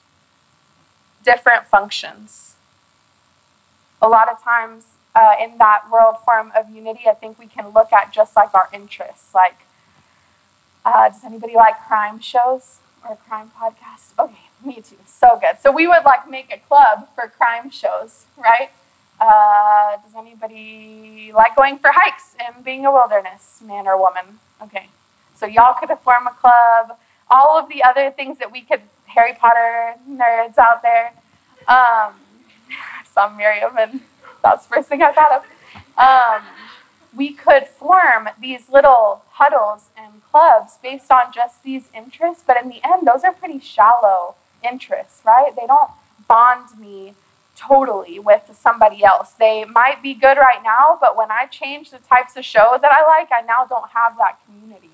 different 1.24 1.66
functions. 1.66 2.54
A 4.02 4.08
lot 4.08 4.30
of 4.30 4.42
times 4.42 4.86
uh, 5.14 5.32
in 5.40 5.58
that 5.58 5.90
world 5.90 6.16
form 6.24 6.52
of 6.56 6.70
unity, 6.70 7.02
I 7.08 7.14
think 7.14 7.38
we 7.38 7.46
can 7.46 7.70
look 7.70 7.92
at 7.92 8.12
just 8.12 8.36
like 8.36 8.54
our 8.54 8.68
interests. 8.72 9.34
Like, 9.34 9.58
uh, 10.84 11.08
does 11.08 11.24
anybody 11.24 11.54
like 11.54 11.74
crime 11.86 12.20
shows 12.20 12.78
or 13.08 13.16
crime 13.28 13.50
podcasts? 13.58 14.12
Okay, 14.18 14.48
me 14.64 14.74
too. 14.76 14.96
So 15.06 15.38
good. 15.40 15.60
So 15.60 15.72
we 15.72 15.86
would 15.86 16.04
like 16.04 16.28
make 16.28 16.52
a 16.52 16.58
club 16.58 17.08
for 17.14 17.28
crime 17.28 17.70
shows, 17.70 18.26
right? 18.36 18.70
Uh, 19.20 19.98
does 20.02 20.14
anybody 20.16 21.30
like 21.34 21.54
going 21.54 21.78
for 21.78 21.90
hikes 21.92 22.34
and 22.40 22.64
being 22.64 22.86
a 22.86 22.92
wilderness 22.92 23.60
man 23.64 23.86
or 23.86 23.98
woman? 23.98 24.38
Okay. 24.62 24.88
So 25.36 25.46
y'all 25.46 25.74
could 25.74 25.96
form 25.98 26.26
a 26.26 26.32
club. 26.32 26.98
All 27.30 27.58
of 27.58 27.68
the 27.68 27.82
other 27.82 28.10
things 28.10 28.38
that 28.38 28.50
we 28.50 28.62
could, 28.62 28.80
Harry 29.06 29.34
Potter 29.34 29.94
nerds 30.08 30.58
out 30.58 30.82
there. 30.82 31.12
Um, 31.68 32.14
some 33.14 33.36
Miriam 33.36 33.76
and 33.78 34.00
that's 34.42 34.66
the 34.66 34.74
first 34.76 34.88
thing 34.88 35.02
I 35.02 35.12
thought 35.12 35.32
of. 35.32 35.44
Um, 35.98 36.46
we 37.14 37.32
could 37.32 37.66
form 37.66 38.28
these 38.40 38.68
little 38.70 39.22
huddles 39.32 39.90
and 39.96 40.22
clubs 40.30 40.78
based 40.82 41.10
on 41.10 41.32
just 41.32 41.62
these 41.62 41.88
interests, 41.94 42.42
but 42.46 42.56
in 42.62 42.68
the 42.68 42.80
end, 42.84 43.06
those 43.06 43.24
are 43.24 43.32
pretty 43.32 43.58
shallow 43.58 44.36
interests, 44.68 45.20
right? 45.24 45.54
They 45.54 45.66
don't 45.66 45.90
bond 46.28 46.78
me 46.78 47.14
totally 47.60 48.18
with 48.18 48.42
somebody 48.58 49.04
else. 49.04 49.32
They 49.32 49.64
might 49.64 50.02
be 50.02 50.14
good 50.14 50.38
right 50.38 50.62
now, 50.64 50.98
but 51.00 51.16
when 51.16 51.30
I 51.30 51.46
change 51.46 51.90
the 51.90 51.98
types 51.98 52.36
of 52.36 52.44
show 52.44 52.78
that 52.80 52.90
I 52.90 53.06
like, 53.06 53.28
I 53.32 53.42
now 53.42 53.66
don't 53.68 53.90
have 53.90 54.16
that 54.16 54.38
community. 54.44 54.88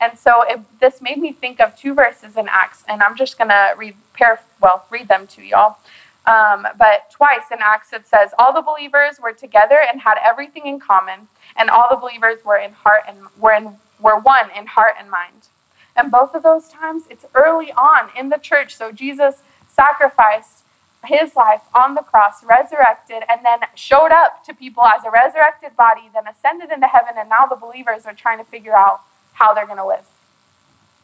And 0.00 0.18
so 0.18 0.42
it, 0.42 0.60
this 0.80 1.00
made 1.00 1.18
me 1.18 1.32
think 1.32 1.60
of 1.60 1.76
two 1.76 1.94
verses 1.94 2.36
in 2.36 2.48
Acts, 2.48 2.84
and 2.88 3.02
I'm 3.02 3.16
just 3.16 3.38
going 3.38 3.48
to 3.48 3.74
read, 3.76 3.96
pair, 4.12 4.40
well, 4.60 4.86
read 4.90 5.08
them 5.08 5.26
to 5.28 5.42
y'all. 5.42 5.78
Um, 6.26 6.66
but 6.78 7.10
twice 7.10 7.50
in 7.52 7.58
Acts 7.60 7.92
it 7.92 8.06
says, 8.06 8.30
all 8.38 8.52
the 8.52 8.60
believers 8.60 9.18
were 9.22 9.32
together 9.32 9.78
and 9.90 10.00
had 10.00 10.18
everything 10.22 10.66
in 10.66 10.78
common, 10.80 11.28
and 11.56 11.70
all 11.70 11.88
the 11.88 11.96
believers 11.96 12.44
were 12.44 12.56
in 12.56 12.72
heart 12.72 13.02
and 13.08 13.18
were 13.38 13.52
in 13.52 13.76
were 13.98 14.18
one 14.18 14.50
in 14.54 14.66
heart 14.66 14.94
and 14.98 15.10
mind. 15.10 15.48
And 15.96 16.10
both 16.10 16.34
of 16.34 16.42
those 16.42 16.68
times, 16.68 17.04
it's 17.08 17.24
early 17.34 17.72
on 17.72 18.10
in 18.14 18.28
the 18.28 18.36
church. 18.36 18.76
So 18.76 18.92
Jesus 18.92 19.42
sacrificed 19.66 20.64
his 21.06 21.34
life 21.36 21.62
on 21.74 21.94
the 21.94 22.02
cross, 22.02 22.44
resurrected, 22.44 23.22
and 23.28 23.44
then 23.44 23.60
showed 23.74 24.12
up 24.12 24.44
to 24.44 24.54
people 24.54 24.84
as 24.84 25.04
a 25.04 25.10
resurrected 25.10 25.76
body, 25.76 26.10
then 26.12 26.26
ascended 26.26 26.70
into 26.70 26.86
heaven, 26.86 27.14
and 27.16 27.28
now 27.28 27.46
the 27.46 27.56
believers 27.56 28.06
are 28.06 28.14
trying 28.14 28.38
to 28.38 28.44
figure 28.44 28.76
out 28.76 29.00
how 29.34 29.54
they're 29.54 29.66
going 29.66 29.78
to 29.78 29.86
live, 29.86 30.06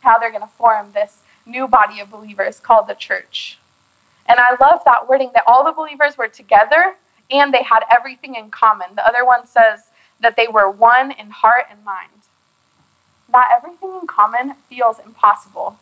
how 0.01 0.19
they're 0.19 0.31
going 0.31 0.43
to 0.43 0.49
form 0.49 0.93
this 0.93 1.23
new 1.47 1.67
body 1.67 2.01
of 2.01 2.11
believers 2.11 2.61
called 2.61 2.87
the 2.87 2.95
church. 2.95 3.59
And 4.27 4.39
I 4.39 4.51
love 4.61 4.83
that 4.85 5.09
wording 5.09 5.31
that 5.35 5.45
all 5.47 5.65
the 5.65 5.73
believers 5.73 6.17
were 6.17 6.29
together 6.29 6.95
and 7.31 7.53
they 7.53 7.63
had 7.63 7.81
everything 7.91 8.35
in 8.35 8.51
common. 8.51 8.95
The 8.95 9.07
other 9.07 9.25
one 9.25 9.47
says 9.47 9.91
that 10.21 10.37
they 10.37 10.47
were 10.47 10.71
one 10.71 11.11
in 11.11 11.31
heart 11.31 11.67
and 11.71 11.85
mind. 11.85 12.11
That 13.31 13.51
everything 13.57 13.91
in 14.01 14.07
common 14.07 14.55
feels 14.69 14.99
impossible 14.99 15.79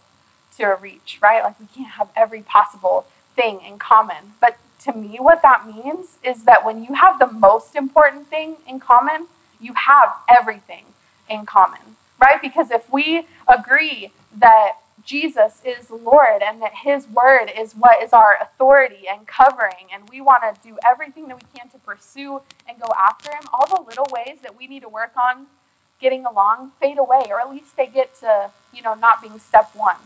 to 0.56 0.76
reach, 0.80 1.18
right? 1.20 1.42
Like 1.42 1.58
we 1.60 1.66
can't 1.66 1.92
have 1.92 2.08
every 2.16 2.42
possible 2.42 3.06
thing 3.34 3.60
in 3.66 3.78
common. 3.78 4.34
But 4.40 4.58
to 4.84 4.92
me, 4.92 5.16
what 5.18 5.42
that 5.42 5.66
means 5.66 6.18
is 6.24 6.44
that 6.44 6.64
when 6.64 6.84
you 6.84 6.94
have 6.94 7.18
the 7.18 7.26
most 7.26 7.74
important 7.74 8.28
thing 8.28 8.56
in 8.66 8.80
common, 8.80 9.26
you 9.60 9.74
have 9.74 10.14
everything 10.28 10.84
in 11.28 11.46
common, 11.46 11.96
right? 12.20 12.40
Because 12.40 12.70
if 12.70 12.90
we 12.92 13.26
agree 13.46 14.10
that 14.36 14.72
Jesus 15.04 15.60
is 15.64 15.90
Lord 15.90 16.42
and 16.42 16.60
that 16.62 16.72
His 16.84 17.06
word 17.08 17.50
is 17.56 17.72
what 17.72 18.02
is 18.02 18.12
our 18.12 18.36
authority 18.40 19.06
and 19.10 19.26
covering, 19.26 19.88
and 19.92 20.08
we 20.08 20.20
want 20.20 20.42
to 20.42 20.68
do 20.68 20.78
everything 20.86 21.28
that 21.28 21.36
we 21.36 21.46
can 21.58 21.68
to 21.70 21.78
pursue 21.78 22.40
and 22.68 22.78
go 22.80 22.92
after 22.98 23.30
Him, 23.30 23.42
all 23.52 23.66
the 23.66 23.82
little 23.82 24.06
ways 24.10 24.38
that 24.42 24.56
we 24.56 24.66
need 24.66 24.82
to 24.82 24.88
work 24.88 25.12
on 25.16 25.46
getting 26.00 26.24
along 26.24 26.72
fade 26.80 26.98
away, 26.98 27.24
or 27.28 27.40
at 27.40 27.50
least 27.50 27.76
they 27.76 27.86
get 27.86 28.14
to, 28.20 28.50
you 28.72 28.82
know, 28.82 28.94
not 28.94 29.20
being 29.20 29.38
step 29.38 29.70
one. 29.74 29.96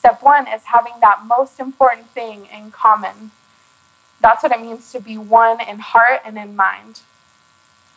Step 0.00 0.22
one 0.22 0.48
is 0.48 0.64
having 0.64 0.94
that 1.02 1.26
most 1.26 1.60
important 1.60 2.08
thing 2.08 2.46
in 2.46 2.70
common. 2.70 3.32
That's 4.18 4.42
what 4.42 4.50
it 4.50 4.58
means 4.62 4.90
to 4.92 4.98
be 4.98 5.18
one 5.18 5.60
in 5.60 5.80
heart 5.80 6.22
and 6.24 6.38
in 6.38 6.56
mind. 6.56 7.02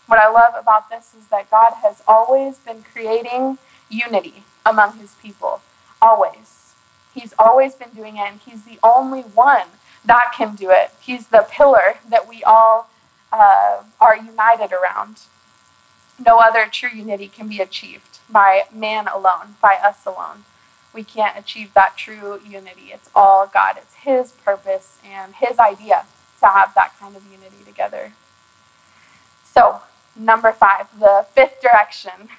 What 0.08 0.20
I 0.20 0.30
love 0.30 0.54
about 0.60 0.90
this 0.90 1.14
is 1.18 1.28
that 1.28 1.50
God 1.50 1.76
has 1.82 2.04
always 2.06 2.58
been 2.58 2.84
creating 2.84 3.58
unity 3.88 4.44
among 4.66 4.98
his 4.98 5.14
people. 5.14 5.62
Always. 6.02 6.74
He's 7.14 7.34
always 7.40 7.74
been 7.74 7.92
doing 7.92 8.18
it, 8.18 8.28
and 8.28 8.40
he's 8.42 8.64
the 8.64 8.80
only 8.84 9.22
one 9.22 9.68
that 10.04 10.34
can 10.36 10.56
do 10.56 10.72
it. 10.72 10.92
He's 11.00 11.28
the 11.28 11.48
pillar 11.50 12.00
that 12.10 12.28
we 12.28 12.44
all 12.44 12.90
uh, 13.32 13.84
are 14.02 14.18
united 14.18 14.74
around. 14.74 15.22
No 16.20 16.40
other 16.40 16.68
true 16.70 16.90
unity 16.90 17.30
can 17.30 17.48
be 17.48 17.62
achieved 17.62 18.20
by 18.30 18.64
man 18.74 19.08
alone, 19.08 19.56
by 19.62 19.76
us 19.76 20.06
alone. 20.06 20.44
We 20.94 21.04
can't 21.04 21.38
achieve 21.38 21.74
that 21.74 21.98
true 21.98 22.40
unity. 22.46 22.92
It's 22.92 23.10
all 23.16 23.50
God. 23.52 23.78
It's 23.78 23.96
His 23.96 24.32
purpose 24.32 25.00
and 25.04 25.36
His 25.36 25.58
idea 25.60 26.06
to 26.40 26.48
have 26.48 26.74
that 26.76 26.94
kind 27.00 27.16
of 27.16 27.24
unity 27.32 27.64
together. 27.66 28.14
So, 29.44 29.82
number 30.16 30.52
five, 30.52 30.88
the 31.00 31.26
fifth 31.34 31.62
direction 31.62 32.30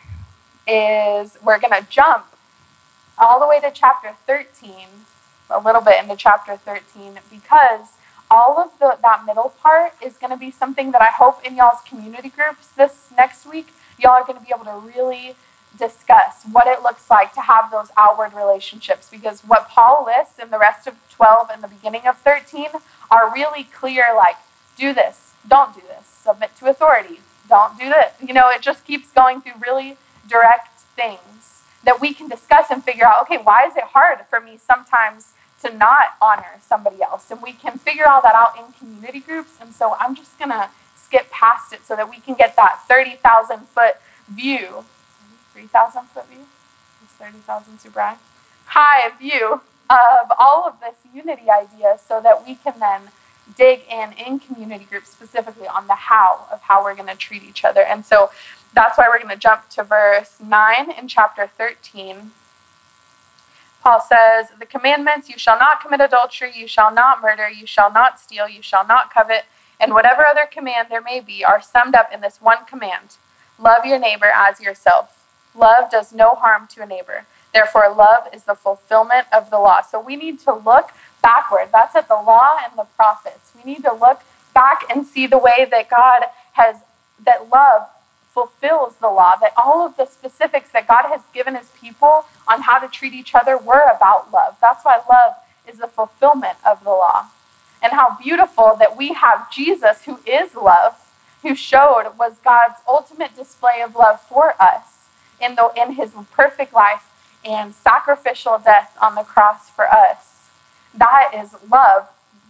is 0.67 1.39
we're 1.45 1.59
going 1.59 1.73
to 1.81 1.87
jump 1.89 2.27
all 3.19 3.41
the 3.41 3.47
way 3.47 3.61
to 3.61 3.71
chapter 3.73 4.15
13, 4.27 4.75
a 5.51 5.61
little 5.61 5.81
bit 5.81 6.03
into 6.03 6.17
chapter 6.17 6.57
13, 6.57 7.19
because 7.31 7.93
all 8.31 8.59
of 8.59 8.71
the, 8.79 8.99
that 9.03 9.25
middle 9.27 9.55
part 9.63 9.93
is 10.03 10.17
going 10.17 10.31
to 10.31 10.37
be 10.37 10.51
something 10.51 10.91
that 10.93 11.03
I 11.03 11.11
hope 11.11 11.45
in 11.45 11.57
y'all's 11.57 11.81
community 11.87 12.31
groups 12.31 12.69
this 12.69 13.09
next 13.17 13.47
week, 13.47 13.69
y'all 13.99 14.13
are 14.13 14.25
going 14.25 14.39
to 14.39 14.45
be 14.45 14.53
able 14.55 14.65
to 14.65 14.93
really 14.97 15.37
discuss 15.79 16.45
what 16.51 16.67
it 16.67 16.83
looks 16.83 17.11
like 17.11 17.33
to 17.35 17.41
have 17.43 17.71
those 17.71 17.89
outward 17.97 18.33
relationships. 18.33 19.09
Because 19.11 19.41
what 19.41 19.69
Paul 19.69 20.05
lists 20.07 20.39
in 20.39 20.51
the 20.51 20.59
rest 20.59 20.87
of 20.87 20.95
12 21.11 21.49
and 21.53 21.63
the 21.63 21.69
beginning 21.69 22.07
of 22.07 22.19
13 22.19 22.67
are 23.11 23.33
really 23.33 23.65
clear 23.65 24.15
like, 24.15 24.37
do 24.77 24.93
this, 24.93 25.33
don't 25.47 25.75
do 25.75 25.83
this, 25.89 26.07
submit 26.07 26.57
to 26.57 26.67
authority, 26.67 27.21
don't 27.49 27.79
do 27.79 27.89
this. 27.89 28.13
You 28.21 28.35
know, 28.35 28.51
it 28.51 28.61
just 28.61 28.85
keeps 28.85 29.11
going 29.11 29.41
through 29.41 29.61
really 29.61 29.97
direct 30.29 30.81
things 30.97 31.63
that 31.85 32.01
we 32.01 32.15
can 32.15 32.29
discuss 32.29 32.71
and 32.71 32.83
figure 32.83 33.05
out 33.07 33.23
okay, 33.23 33.37
why 33.37 33.67
is 33.67 33.77
it 33.77 33.85
hard 33.85 34.21
for 34.29 34.41
me 34.41 34.59
sometimes 34.59 35.33
to 35.63 35.73
not 35.73 36.17
honor 36.21 36.61
somebody 36.61 37.03
else? 37.03 37.31
And 37.31 37.43
we 37.43 37.53
can 37.53 37.79
figure 37.79 38.09
all 38.09 38.23
that 38.23 38.35
out 38.35 38.57
in 38.59 38.73
community 38.73 39.21
groups. 39.21 39.53
And 39.61 39.75
so 39.75 39.97
I'm 40.01 40.15
just 40.15 40.39
going 40.39 40.51
to 40.51 40.71
skip 40.97 41.31
past 41.31 41.73
it 41.73 41.85
so 41.85 41.95
that 41.97 42.11
we 42.11 42.19
can 42.19 42.35
get 42.35 42.57
that 42.57 42.81
30,000 42.89 43.61
foot 43.69 43.97
view. 44.29 44.85
3,000 45.55 46.03
foot 46.09 46.29
view? 46.29 46.47
Is 47.05 47.11
30,000 47.13 47.79
super 47.79 48.01
high? 48.01 48.17
High 48.67 49.17
view 49.17 49.61
of 49.89 50.33
all 50.39 50.65
of 50.67 50.81
this 50.81 50.97
unity 51.15 51.49
idea 51.51 51.97
so 52.05 52.21
that 52.21 52.45
we 52.47 52.57
can 52.57 52.75
then 52.81 53.03
dig 53.57 53.83
in 53.91 54.13
in 54.13 54.41
community 54.41 54.85
groups 54.85 55.11
specifically 55.11 55.69
on 55.69 55.87
the 55.87 55.95
how 55.95 56.47
of 56.51 56.63
how 56.63 56.83
we're 56.83 56.95
going 56.95 57.09
to 57.09 57.15
treat 57.15 57.45
each 57.45 57.65
other. 57.65 57.83
And 57.83 58.05
so 58.05 58.31
that's 58.75 58.99
why 58.99 59.07
we're 59.09 59.19
going 59.19 59.35
to 59.35 59.41
jump 59.41 59.69
to 59.71 59.85
verse 59.85 60.39
9 60.41 60.91
in 60.91 61.07
chapter 61.07 61.47
13. 61.47 62.33
Paul 63.83 64.01
says, 64.01 64.49
The 64.59 64.67
commandments 64.67 65.29
you 65.29 65.39
shall 65.39 65.59
not 65.59 65.83
commit 65.83 66.01
adultery, 66.01 66.53
you 66.55 66.67
shall 66.67 66.93
not 66.93 67.23
murder, 67.23 67.49
you 67.49 67.67
shall 67.67 67.93
not 67.93 68.19
steal, 68.19 68.49
you 68.49 68.63
shall 68.63 68.87
not 68.87 69.13
covet, 69.13 69.45
and 69.79 69.93
whatever 69.93 70.27
other 70.27 70.49
command 70.51 70.89
there 70.91 71.03
may 71.03 71.21
be 71.21 71.45
are 71.45 71.61
summed 71.61 71.95
up 71.95 72.11
in 72.13 72.21
this 72.21 72.41
one 72.41 72.65
command 72.65 73.17
love 73.59 73.85
your 73.85 73.99
neighbor 73.99 74.31
as 74.35 74.61
yourself. 74.61 75.24
Love 75.55 75.91
does 75.91 76.13
no 76.13 76.31
harm 76.31 76.67
to 76.69 76.83
a 76.83 76.87
neighbor. 76.87 77.27
Therefore, 77.53 77.95
love 77.95 78.29
is 78.33 78.45
the 78.45 78.57
fulfillment 78.57 79.27
of 79.33 79.51
the 79.51 79.59
law. 79.59 79.81
So 79.81 80.01
we 80.01 80.17
need 80.17 80.41
to 80.41 80.53
look 80.53 80.91
backward. 81.23 81.69
That's 81.73 81.95
at 81.95 82.09
the 82.09 82.15
law 82.15 82.59
and 82.65 82.77
the 82.77 82.87
prophets. 82.97 83.53
We 83.57 83.73
need 83.73 83.85
to 83.85 83.95
look 83.95 84.23
back 84.53 84.85
and 84.91 85.07
see 85.07 85.27
the 85.27 85.39
way 85.39 85.67
that 85.71 85.89
God 85.89 86.25
has, 86.53 86.79
that 87.25 87.49
love 87.51 87.89
fulfills 88.33 88.97
the 88.97 89.09
law, 89.09 89.37
that 89.41 89.53
all 89.57 89.87
of 89.87 89.97
the 89.97 90.07
specifics 90.07 90.71
that 90.73 90.89
God 90.89 91.05
has 91.09 91.21
given 91.33 91.55
his 91.55 91.69
people 91.81 92.27
on 92.49 92.63
how 92.63 92.81
to 92.81 92.89
treat 92.89 93.15
each 93.15 93.35
other 93.35 93.57
were 93.57 93.85
about 93.97 94.33
love. 94.33 94.57
That's 94.61 94.85
why 94.85 95.01
love 95.09 95.37
is 95.69 95.79
the 95.79 95.87
fulfillment 95.87 96.59
of 96.67 96.83
the 96.83 96.91
law. 96.91 97.27
And 97.81 97.93
how 97.93 98.17
beautiful 98.21 98.75
that 98.81 98.97
we 98.97 99.13
have 99.13 99.53
Jesus, 99.53 100.03
who 100.03 100.19
is 100.27 100.57
love, 100.57 100.97
who 101.43 101.55
showed 101.55 102.15
was 102.19 102.39
God's 102.39 102.81
ultimate 102.89 103.37
display 103.37 103.81
of 103.81 103.95
love 103.95 104.21
for 104.21 104.61
us 104.61 105.04
in, 105.41 105.55
the, 105.55 105.73
in 105.77 105.95
his 105.95 106.13
perfect 106.33 106.73
life 106.73 107.11
and 107.45 107.75
sacrificial 107.75 108.59
death 108.59 108.97
on 109.01 109.15
the 109.15 109.23
cross 109.23 109.69
for 109.71 109.87
us. 109.87 110.49
That 110.95 111.33
is 111.35 111.55
love. 111.71 112.09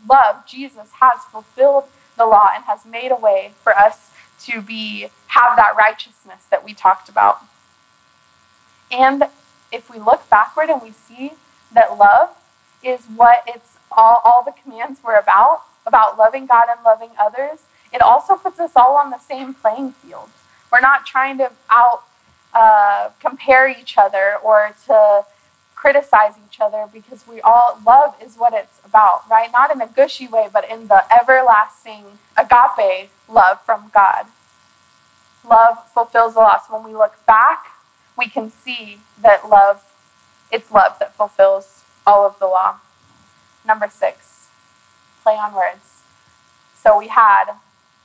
Love. 0.08 0.46
Jesus 0.46 0.90
has 1.00 1.24
fulfilled 1.30 1.84
the 2.16 2.26
law 2.26 2.48
and 2.54 2.64
has 2.64 2.84
made 2.84 3.10
a 3.10 3.16
way 3.16 3.52
for 3.62 3.76
us 3.76 4.10
to 4.40 4.60
be 4.60 5.08
have 5.28 5.56
that 5.56 5.74
righteousness 5.76 6.44
that 6.50 6.64
we 6.64 6.74
talked 6.74 7.08
about. 7.08 7.42
And 8.90 9.24
if 9.72 9.90
we 9.90 9.98
look 9.98 10.28
backward 10.30 10.70
and 10.70 10.80
we 10.80 10.92
see 10.92 11.32
that 11.72 11.98
love 11.98 12.36
is 12.82 13.06
what 13.06 13.42
it's 13.46 13.78
all, 13.90 14.20
all 14.24 14.44
the 14.44 14.54
commands 14.62 15.02
were 15.02 15.16
about, 15.16 15.62
about 15.86 16.16
loving 16.16 16.46
God 16.46 16.64
and 16.70 16.82
loving 16.84 17.10
others, 17.18 17.60
it 17.92 18.00
also 18.00 18.34
puts 18.34 18.60
us 18.60 18.72
all 18.76 18.96
on 18.96 19.10
the 19.10 19.18
same 19.18 19.54
playing 19.54 19.92
field. 19.92 20.30
We're 20.70 20.80
not 20.80 21.06
trying 21.06 21.38
to 21.38 21.50
out 21.70 22.04
uh, 22.54 23.10
compare 23.20 23.68
each 23.68 23.98
other 23.98 24.36
or 24.42 24.74
to 24.86 25.24
criticize 25.74 26.34
each 26.48 26.60
other 26.60 26.88
because 26.90 27.26
we 27.26 27.40
all 27.42 27.78
love 27.84 28.14
is 28.22 28.36
what 28.36 28.54
it's 28.54 28.80
about, 28.84 29.28
right? 29.28 29.50
Not 29.52 29.74
in 29.74 29.82
a 29.82 29.86
gushy 29.86 30.26
way, 30.26 30.48
but 30.50 30.68
in 30.70 30.86
the 30.88 31.02
everlasting 31.12 32.04
agape 32.38 33.10
love 33.28 33.60
from 33.66 33.90
God. 33.92 34.26
Love 35.46 35.86
fulfills 35.92 36.34
the 36.34 36.40
loss. 36.40 36.70
When 36.70 36.84
we 36.84 36.94
look 36.94 37.26
back, 37.26 37.72
we 38.16 38.28
can 38.28 38.50
see 38.50 39.00
that 39.20 39.48
love, 39.48 39.84
it's 40.50 40.70
love 40.70 40.98
that 41.00 41.14
fulfills 41.14 41.82
all 42.06 42.24
of 42.24 42.38
the 42.38 42.46
law. 42.46 42.76
Number 43.66 43.88
six, 43.90 44.48
play 45.22 45.34
on 45.34 45.54
words. 45.54 46.02
So 46.74 46.98
we 46.98 47.08
had, 47.08 47.52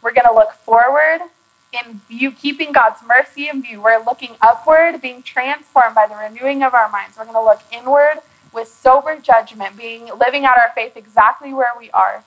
we're 0.02 0.14
going 0.14 0.28
to 0.28 0.34
look 0.34 0.54
forward 0.54 1.30
in 1.72 2.02
view, 2.08 2.32
keeping 2.32 2.72
God's 2.72 3.02
mercy 3.06 3.48
in 3.48 3.62
view. 3.62 3.82
We're 3.82 4.04
looking 4.04 4.36
upward, 4.42 5.02
being 5.02 5.22
transformed 5.22 5.96
by 5.96 6.08
the 6.08 6.16
renewing 6.16 6.64
of 6.64 6.74
our 6.74 6.90
minds. 6.90 7.18
We're 7.18 7.26
going 7.26 7.36
to 7.36 7.44
look 7.44 7.62
inward 7.72 8.22
with 8.52 8.68
sober 8.68 9.18
judgment, 9.18 9.78
being 9.78 10.10
living 10.18 10.46
out 10.46 10.58
our 10.58 10.72
faith 10.74 10.98
exactly 10.98 11.54
where 11.54 11.74
we 11.78 11.92
are. 11.92 12.24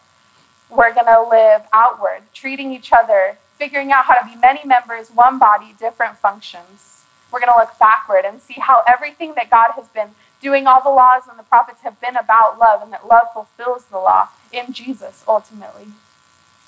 We're 0.70 0.94
going 0.94 1.06
to 1.06 1.26
live 1.28 1.62
outward, 1.72 2.22
treating 2.32 2.72
each 2.72 2.92
other, 2.92 3.36
figuring 3.58 3.92
out 3.92 4.04
how 4.04 4.14
to 4.14 4.24
be 4.24 4.40
many 4.40 4.64
members, 4.64 5.10
one 5.10 5.38
body, 5.38 5.74
different 5.78 6.18
functions. 6.18 7.04
We're 7.32 7.40
going 7.40 7.52
to 7.52 7.58
look 7.58 7.78
backward 7.78 8.24
and 8.24 8.40
see 8.40 8.56
how 8.58 8.82
everything 8.86 9.34
that 9.34 9.50
God 9.50 9.72
has 9.76 9.88
been 9.88 10.10
doing, 10.40 10.66
all 10.66 10.82
the 10.82 10.90
laws 10.90 11.22
and 11.28 11.38
the 11.38 11.44
prophets 11.44 11.82
have 11.82 12.00
been 12.00 12.16
about 12.16 12.58
love, 12.58 12.82
and 12.82 12.92
that 12.92 13.06
love 13.06 13.28
fulfills 13.32 13.84
the 13.86 13.98
law 13.98 14.28
in 14.52 14.72
Jesus 14.72 15.24
ultimately. 15.26 15.88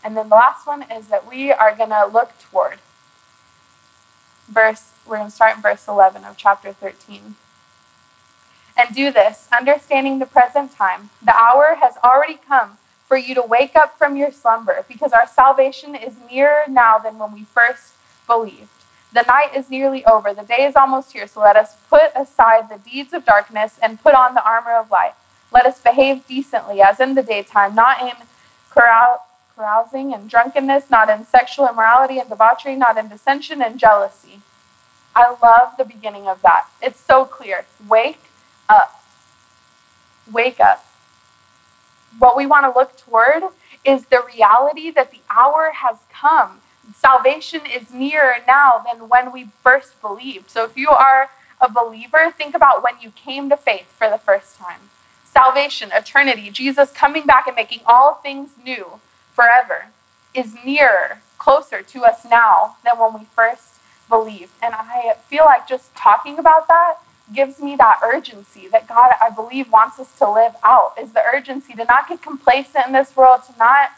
And 0.05 0.17
then 0.17 0.29
the 0.29 0.37
last 0.37 0.67
one 0.67 0.83
is 0.83 1.09
that 1.09 1.27
we 1.27 1.51
are 1.51 1.75
going 1.75 1.91
to 1.91 2.05
look 2.05 2.39
toward. 2.39 2.79
Verse, 4.47 4.93
we're 5.07 5.17
going 5.17 5.31
to 5.31 5.35
start 5.35 5.57
in 5.57 5.63
verse 5.63 5.89
11 5.89 6.25
of 6.25 6.37
chapter 6.37 6.73
13. 6.73 7.37
And 8.77 8.95
do 8.95 9.11
this, 9.11 9.49
understanding 9.57 10.19
the 10.19 10.27
present 10.27 10.73
time. 10.73 11.09
The 11.25 11.35
hour 11.35 11.77
has 11.81 11.97
already 12.05 12.39
come 12.47 12.77
for 13.09 13.17
you 13.17 13.35
to 13.35 13.43
wake 13.43 13.77
up 13.77 13.97
from 13.97 14.17
your 14.17 14.33
slumber, 14.33 14.85
because 14.89 15.13
our 15.13 15.27
salvation 15.27 15.95
is 15.95 16.15
nearer 16.31 16.65
now 16.69 16.99
than 16.99 17.19
when 17.19 17.33
we 17.33 17.45
first 17.45 17.95
believed. 18.27 18.69
The 19.13 19.23
night 19.23 19.55
is 19.55 19.71
nearly 19.71 20.05
over, 20.07 20.35
the 20.35 20.43
day 20.43 20.65
is 20.65 20.75
almost 20.75 21.13
here, 21.13 21.29
so 21.29 21.41
let 21.41 21.55
us 21.55 21.77
put 21.89 22.11
aside 22.17 22.69
the 22.69 22.79
deeds 22.79 23.13
of 23.13 23.25
darkness 23.25 23.79
and 23.81 24.03
put 24.03 24.15
on 24.15 24.35
the 24.35 24.45
armor 24.45 24.73
of 24.73 24.91
light. 24.91 25.13
Let 25.53 25.67
us 25.67 25.81
behave 25.81 26.27
decently, 26.27 26.81
as 26.81 26.99
in 26.99 27.15
the 27.15 27.23
daytime, 27.23 27.75
not 27.75 28.03
in 28.03 28.13
carousing 28.71 29.21
carousing 29.57 30.13
and 30.13 30.29
drunkenness, 30.29 30.91
not 30.91 31.09
in 31.09 31.25
sexual 31.25 31.69
immorality 31.69 32.19
and 32.19 32.29
debauchery, 32.29 32.77
not 32.77 32.99
in 32.99 33.09
dissension 33.09 33.63
and 33.63 33.79
jealousy. 33.79 34.41
I 35.15 35.37
love 35.43 35.77
the 35.79 35.85
beginning 35.85 36.27
of 36.27 36.43
that. 36.43 36.69
It's 36.83 37.01
so 37.01 37.25
clear. 37.25 37.67
Wake 37.87 38.25
up. 38.69 39.03
Wake 40.31 40.59
up. 40.59 40.85
What 42.19 42.37
we 42.37 42.47
want 42.47 42.65
to 42.65 42.79
look 42.79 42.97
toward 42.97 43.45
is 43.85 44.07
the 44.07 44.23
reality 44.35 44.91
that 44.91 45.11
the 45.11 45.21
hour 45.31 45.73
has 45.75 45.99
come. 46.13 46.61
Salvation 46.95 47.63
is 47.67 47.93
nearer 47.93 48.37
now 48.47 48.85
than 48.85 49.09
when 49.09 49.33
we 49.33 49.49
first 49.63 50.01
believed. 50.01 50.51
So 50.51 50.65
if 50.65 50.77
you 50.77 50.91
are 50.91 51.31
a 51.61 51.71
believer, 51.71 52.33
think 52.37 52.55
about 52.55 52.83
when 52.83 52.95
you 53.01 53.11
came 53.11 53.49
to 53.51 53.57
faith 53.57 53.87
for 53.87 54.11
the 54.11 54.19
first 54.19 54.59
time. 54.59 54.81
Salvation, 55.25 55.91
eternity, 55.93 56.51
Jesus 56.51 56.91
coming 56.91 57.27
back 57.27 57.47
and 57.47 57.57
making 57.57 57.81
all 57.87 58.15
things 58.15 58.51
new 58.65 59.01
forever 59.35 59.87
is 60.33 60.55
nearer, 60.65 61.19
closer 61.39 61.83
to 61.83 62.05
us 62.05 62.25
now 62.25 62.77
than 62.85 62.99
when 62.99 63.15
we 63.15 63.27
first 63.27 63.75
believed. 64.09 64.53
And 64.63 64.75
I 64.75 65.17
feel 65.29 65.45
like 65.45 65.69
just 65.69 65.95
talking 65.95 66.39
about 66.39 66.69
that 66.69 66.97
gives 67.33 67.61
me 67.61 67.75
that 67.77 68.01
urgency 68.03 68.69
that 68.69 68.87
God, 68.87 69.13
I 69.21 69.31
believe, 69.31 69.73
wants 69.73 69.99
us 69.99 70.17
to 70.19 70.31
live 70.31 70.55
out 70.63 70.95
is 71.01 71.13
the 71.13 71.23
urgency 71.23 71.73
to 71.75 71.85
not 71.85 72.09
get 72.09 72.23
complacent 72.23 72.87
in 72.87 72.93
this 72.93 73.17
world, 73.17 73.43
to 73.45 73.59
not 73.59 73.93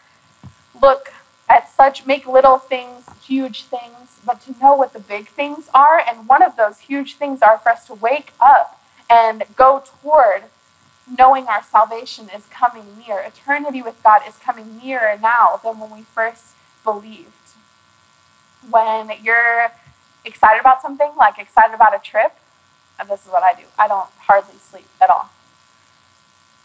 look 0.81 1.13
at 1.49 1.69
such, 1.69 2.07
make 2.07 2.27
little 2.27 2.59
things 2.59 3.09
huge 3.25 3.65
things, 3.65 4.21
but 4.25 4.41
to 4.43 4.55
know 4.61 4.75
what 4.75 4.93
the 4.93 5.01
big 5.01 5.29
things 5.29 5.69
are. 5.75 6.01
And 6.01 6.29
one 6.29 6.43
of 6.43 6.57
those 6.57 6.81
huge 6.81 7.17
things 7.17 7.43
are 7.43 7.59
for 7.59 7.71
us 7.71 7.87
to 7.87 7.95
wake 7.95 8.33
up 8.41 8.81
and 9.11 9.45
go 9.57 9.83
toward 10.03 10.45
knowing 11.07 11.47
our 11.47 11.63
salvation 11.63 12.29
is 12.35 12.47
coming 12.47 12.85
near. 13.07 13.21
Eternity 13.21 13.83
with 13.83 14.03
God 14.03 14.23
is 14.27 14.37
coming 14.37 14.81
nearer 14.83 15.19
now 15.21 15.61
than 15.63 15.79
when 15.79 15.91
we 15.91 16.03
first 16.03 16.55
believed. 16.85 17.31
When 18.69 19.11
you're 19.23 19.71
excited 20.25 20.61
about 20.61 20.83
something, 20.83 21.13
like 21.17 21.39
excited 21.39 21.75
about 21.75 21.95
a 21.95 21.99
trip, 21.99 22.33
and 22.99 23.09
this 23.09 23.25
is 23.25 23.33
what 23.33 23.43
I 23.43 23.55
do. 23.55 23.67
I 23.79 23.89
don't 23.89 24.09
hardly 24.19 24.59
sleep 24.59 24.89
at 25.01 25.11
all. 25.11 25.31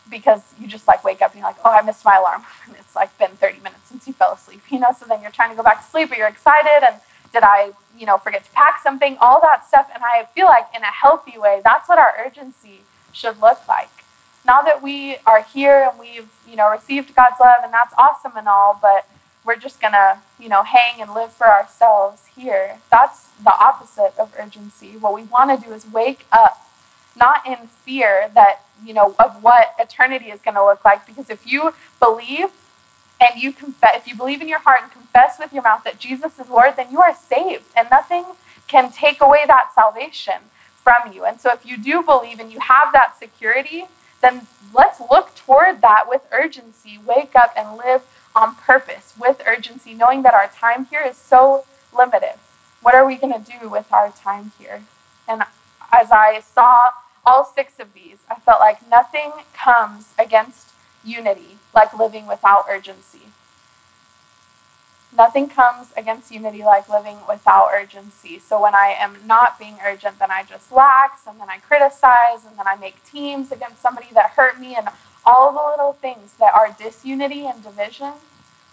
Because 0.09 0.41
you 0.59 0.67
just 0.67 0.87
like 0.87 1.03
wake 1.03 1.21
up 1.21 1.31
and 1.31 1.39
you're 1.39 1.47
like, 1.47 1.57
oh, 1.63 1.71
I 1.71 1.81
missed 1.83 2.03
my 2.03 2.17
alarm. 2.17 2.43
And 2.67 2.75
it's 2.77 2.95
like 2.95 3.17
been 3.17 3.31
30 3.31 3.59
minutes 3.59 3.89
since 3.89 4.07
you 4.07 4.13
fell 4.13 4.33
asleep, 4.33 4.61
you 4.69 4.79
know? 4.79 4.91
So 4.97 5.05
then 5.05 5.21
you're 5.21 5.31
trying 5.31 5.51
to 5.51 5.55
go 5.55 5.63
back 5.63 5.83
to 5.83 5.89
sleep, 5.89 6.09
but 6.09 6.17
you're 6.17 6.27
excited. 6.27 6.85
And 6.85 6.99
did 7.31 7.43
I, 7.43 7.71
you 7.97 8.05
know, 8.05 8.17
forget 8.17 8.43
to 8.45 8.51
pack 8.51 8.81
something? 8.81 9.17
All 9.21 9.39
that 9.41 9.65
stuff. 9.67 9.89
And 9.93 10.03
I 10.03 10.25
feel 10.33 10.47
like 10.47 10.65
in 10.75 10.81
a 10.81 10.91
healthy 10.91 11.37
way, 11.37 11.61
that's 11.63 11.87
what 11.87 11.99
our 11.99 12.13
urgency 12.25 12.81
should 13.13 13.39
look 13.39 13.67
like. 13.67 13.89
Now 14.45 14.61
that 14.61 14.81
we 14.81 15.17
are 15.25 15.43
here 15.43 15.89
and 15.89 15.99
we've, 15.99 16.29
you 16.49 16.55
know, 16.55 16.69
received 16.71 17.15
God's 17.15 17.39
love, 17.39 17.57
and 17.63 17.71
that's 17.71 17.93
awesome 17.97 18.35
and 18.35 18.47
all, 18.47 18.77
but 18.81 19.07
we're 19.45 19.55
just 19.55 19.81
gonna, 19.81 20.21
you 20.39 20.49
know, 20.49 20.63
hang 20.63 21.01
and 21.01 21.13
live 21.13 21.31
for 21.31 21.47
ourselves 21.47 22.27
here. 22.35 22.77
That's 22.89 23.29
the 23.43 23.53
opposite 23.53 24.13
of 24.17 24.33
urgency. 24.39 24.97
What 24.97 25.13
we 25.13 25.23
want 25.23 25.59
to 25.59 25.67
do 25.67 25.73
is 25.73 25.85
wake 25.91 26.25
up, 26.31 26.69
not 27.15 27.45
in 27.45 27.67
fear 27.67 28.29
that, 28.33 28.61
you 28.83 28.93
know, 28.93 29.15
of 29.19 29.43
what 29.43 29.75
eternity 29.79 30.31
is 30.31 30.41
going 30.41 30.55
to 30.55 30.65
look 30.65 30.83
like. 30.85 31.05
Because 31.05 31.29
if 31.29 31.45
you 31.45 31.73
believe 31.99 32.49
and 33.19 33.41
you 33.41 33.51
confess, 33.51 33.95
if 33.95 34.07
you 34.07 34.15
believe 34.15 34.41
in 34.41 34.47
your 34.47 34.59
heart 34.59 34.81
and 34.83 34.91
confess 34.91 35.37
with 35.39 35.53
your 35.53 35.63
mouth 35.63 35.83
that 35.83 35.99
Jesus 35.99 36.39
is 36.39 36.49
Lord, 36.49 36.75
then 36.75 36.91
you 36.91 37.01
are 37.01 37.15
saved, 37.15 37.65
and 37.77 37.87
nothing 37.91 38.25
can 38.67 38.91
take 38.91 39.21
away 39.21 39.43
that 39.45 39.71
salvation 39.75 40.35
from 40.75 41.13
you. 41.13 41.25
And 41.25 41.39
so 41.39 41.51
if 41.51 41.65
you 41.65 41.77
do 41.77 42.01
believe 42.01 42.39
and 42.39 42.51
you 42.51 42.59
have 42.59 42.91
that 42.93 43.17
security, 43.19 43.85
then 44.21 44.47
let's 44.73 44.99
look 44.99 45.35
toward 45.35 45.81
that 45.81 46.05
with 46.07 46.21
urgency. 46.31 46.99
Wake 47.05 47.35
up 47.35 47.53
and 47.57 47.77
live 47.77 48.03
on 48.35 48.55
purpose 48.55 49.13
with 49.19 49.41
urgency, 49.45 49.93
knowing 49.93 50.21
that 50.23 50.33
our 50.33 50.47
time 50.47 50.85
here 50.85 51.01
is 51.01 51.17
so 51.17 51.65
limited. 51.95 52.35
What 52.81 52.95
are 52.95 53.05
we 53.05 53.15
going 53.15 53.33
to 53.33 53.51
do 53.59 53.69
with 53.69 53.91
our 53.91 54.11
time 54.11 54.51
here? 54.57 54.83
And 55.27 55.43
as 55.91 56.11
I 56.11 56.39
saw 56.39 56.79
all 57.25 57.45
six 57.45 57.79
of 57.79 57.93
these, 57.93 58.19
I 58.29 58.35
felt 58.35 58.59
like 58.59 58.87
nothing 58.89 59.31
comes 59.53 60.13
against 60.17 60.69
unity 61.03 61.57
like 61.73 61.97
living 61.97 62.27
without 62.27 62.65
urgency. 62.69 63.30
Nothing 65.15 65.49
comes 65.49 65.91
against 65.97 66.31
unity 66.31 66.63
like 66.63 66.87
living 66.87 67.17
without 67.27 67.69
urgency. 67.73 68.39
So 68.39 68.61
when 68.61 68.73
I 68.73 68.95
am 68.97 69.17
not 69.25 69.59
being 69.59 69.75
urgent, 69.85 70.19
then 70.19 70.31
I 70.31 70.43
just 70.43 70.71
lax 70.71 71.27
and 71.27 71.39
then 71.39 71.49
I 71.49 71.57
criticize 71.57 72.45
and 72.47 72.57
then 72.57 72.65
I 72.65 72.77
make 72.77 73.03
teams 73.03 73.51
against 73.51 73.81
somebody 73.81 74.07
that 74.13 74.31
hurt 74.31 74.59
me 74.59 74.75
and 74.75 74.87
all 75.25 75.51
the 75.51 75.69
little 75.69 75.93
things 75.93 76.33
that 76.39 76.53
are 76.53 76.75
disunity 76.77 77.45
and 77.45 77.61
division, 77.61 78.13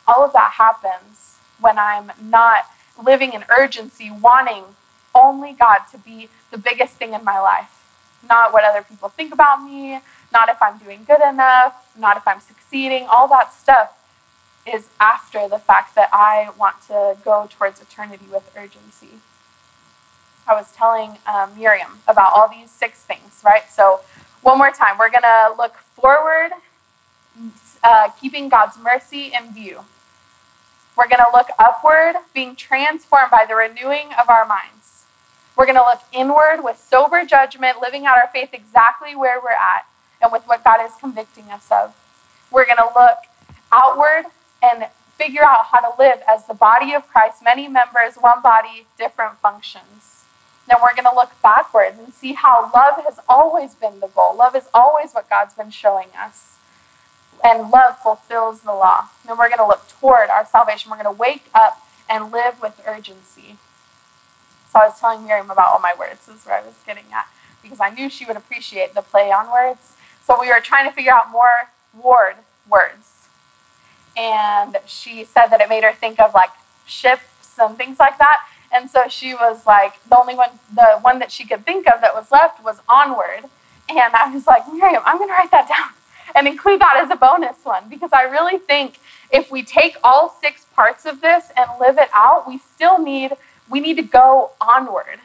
all 0.06 0.24
of 0.24 0.32
that 0.32 0.52
happens 0.52 1.36
when 1.60 1.78
I'm 1.78 2.12
not 2.22 2.66
living 3.02 3.32
in 3.32 3.44
urgency, 3.48 4.10
wanting 4.10 4.64
only 5.14 5.52
God 5.52 5.80
to 5.90 5.98
be 5.98 6.28
the 6.50 6.58
biggest 6.58 6.94
thing 6.94 7.14
in 7.14 7.24
my 7.24 7.40
life. 7.40 7.84
Not 8.28 8.52
what 8.52 8.64
other 8.64 8.82
people 8.82 9.08
think 9.08 9.32
about 9.32 9.62
me, 9.62 10.00
not 10.32 10.48
if 10.48 10.60
I'm 10.62 10.78
doing 10.78 11.04
good 11.06 11.20
enough, 11.20 11.92
not 11.98 12.16
if 12.16 12.26
I'm 12.26 12.40
succeeding. 12.40 13.06
All 13.06 13.28
that 13.28 13.52
stuff 13.52 13.97
is 14.68 14.88
after 15.00 15.48
the 15.48 15.58
fact 15.58 15.94
that 15.94 16.10
I 16.12 16.50
want 16.58 16.82
to 16.88 17.16
go 17.24 17.48
towards 17.50 17.80
eternity 17.80 18.26
with 18.30 18.50
urgency. 18.56 19.20
I 20.46 20.54
was 20.54 20.72
telling 20.72 21.18
um, 21.26 21.58
Miriam 21.58 22.00
about 22.08 22.32
all 22.34 22.48
these 22.48 22.70
six 22.70 23.02
things, 23.02 23.42
right? 23.44 23.70
So, 23.70 24.00
one 24.40 24.56
more 24.56 24.70
time, 24.70 24.96
we're 24.98 25.10
going 25.10 25.22
to 25.22 25.54
look 25.58 25.76
forward, 25.76 26.52
uh, 27.82 28.08
keeping 28.20 28.48
God's 28.48 28.78
mercy 28.78 29.32
in 29.36 29.52
view. 29.52 29.80
We're 30.96 31.08
going 31.08 31.22
to 31.24 31.30
look 31.32 31.48
upward, 31.58 32.16
being 32.32 32.56
transformed 32.56 33.30
by 33.30 33.44
the 33.46 33.54
renewing 33.54 34.08
of 34.18 34.28
our 34.30 34.46
minds. 34.46 35.04
We're 35.56 35.66
going 35.66 35.76
to 35.76 35.82
look 35.82 36.02
inward 36.12 36.62
with 36.62 36.78
sober 36.78 37.24
judgment, 37.24 37.80
living 37.80 38.06
out 38.06 38.16
our 38.16 38.28
faith 38.32 38.50
exactly 38.52 39.14
where 39.14 39.40
we're 39.40 39.50
at 39.50 39.86
and 40.22 40.32
with 40.32 40.44
what 40.44 40.64
God 40.64 40.84
is 40.84 40.92
convicting 40.98 41.50
us 41.50 41.68
of. 41.70 41.94
We're 42.50 42.64
going 42.64 42.78
to 42.78 42.90
look 42.96 43.18
outward 43.72 44.26
and 44.62 44.86
figure 45.16 45.42
out 45.42 45.66
how 45.66 45.80
to 45.80 46.00
live 46.00 46.22
as 46.28 46.46
the 46.46 46.54
body 46.54 46.94
of 46.94 47.08
Christ, 47.08 47.42
many 47.42 47.68
members, 47.68 48.14
one 48.16 48.40
body, 48.42 48.86
different 48.96 49.38
functions. 49.38 50.24
Then 50.68 50.78
we're 50.82 50.94
going 50.94 51.08
to 51.08 51.14
look 51.14 51.32
backwards 51.42 51.98
and 51.98 52.12
see 52.12 52.34
how 52.34 52.70
love 52.74 53.04
has 53.04 53.18
always 53.28 53.74
been 53.74 54.00
the 54.00 54.08
goal. 54.08 54.36
Love 54.36 54.54
is 54.54 54.68
always 54.74 55.12
what 55.12 55.28
God's 55.30 55.54
been 55.54 55.70
showing 55.70 56.08
us. 56.18 56.56
And 57.42 57.70
love 57.70 57.98
fulfills 57.98 58.60
the 58.60 58.72
law. 58.72 59.08
Then 59.26 59.38
we're 59.38 59.48
going 59.48 59.58
to 59.58 59.66
look 59.66 59.88
toward 59.88 60.28
our 60.28 60.44
salvation. 60.44 60.90
We're 60.90 61.02
going 61.02 61.16
to 61.16 61.18
wake 61.18 61.46
up 61.54 61.86
and 62.08 62.30
live 62.30 62.60
with 62.60 62.80
urgency. 62.86 63.56
So 64.70 64.80
I 64.80 64.88
was 64.88 65.00
telling 65.00 65.24
Miriam 65.24 65.50
about 65.50 65.68
all 65.68 65.80
my 65.80 65.94
words. 65.98 66.26
This 66.26 66.40
is 66.40 66.46
where 66.46 66.58
I 66.58 66.66
was 66.66 66.74
getting 66.84 67.04
at 67.14 67.28
because 67.62 67.80
I 67.80 67.90
knew 67.90 68.10
she 68.10 68.24
would 68.24 68.36
appreciate 68.36 68.94
the 68.94 69.02
play 69.02 69.32
on 69.32 69.50
words. 69.50 69.94
So 70.24 70.38
we 70.38 70.48
were 70.48 70.60
trying 70.60 70.88
to 70.88 70.94
figure 70.94 71.12
out 71.12 71.30
more 71.30 71.70
ward 71.94 72.36
words. 72.68 73.17
And 74.18 74.76
she 74.86 75.24
said 75.24 75.46
that 75.48 75.60
it 75.60 75.68
made 75.68 75.84
her 75.84 75.92
think 75.92 76.18
of 76.18 76.34
like 76.34 76.50
ships 76.86 77.56
and 77.58 77.76
things 77.76 77.98
like 77.98 78.18
that. 78.18 78.38
And 78.72 78.90
so 78.90 79.08
she 79.08 79.32
was 79.34 79.66
like, 79.66 80.02
the 80.04 80.18
only 80.18 80.34
one, 80.34 80.50
the 80.74 80.98
one 81.00 81.20
that 81.20 81.30
she 81.30 81.46
could 81.46 81.64
think 81.64 81.86
of 81.86 82.00
that 82.00 82.14
was 82.14 82.30
left 82.30 82.62
was 82.62 82.80
onward. 82.88 83.44
And 83.88 84.14
I 84.14 84.30
was 84.32 84.46
like, 84.46 84.70
Miriam, 84.72 85.02
I'm 85.06 85.16
going 85.16 85.30
to 85.30 85.34
write 85.34 85.50
that 85.52 85.68
down 85.68 85.94
and 86.34 86.46
include 86.46 86.80
that 86.80 87.00
as 87.02 87.10
a 87.10 87.16
bonus 87.16 87.56
one 87.64 87.88
because 87.88 88.10
I 88.12 88.22
really 88.22 88.58
think 88.58 88.98
if 89.30 89.50
we 89.50 89.62
take 89.62 89.96
all 90.02 90.28
six 90.28 90.66
parts 90.74 91.06
of 91.06 91.20
this 91.20 91.50
and 91.56 91.70
live 91.80 91.98
it 91.98 92.08
out, 92.12 92.46
we 92.48 92.58
still 92.58 92.98
need 93.02 93.32
we 93.70 93.80
need 93.80 93.96
to 93.96 94.02
go 94.02 94.52
onward. 94.60 95.20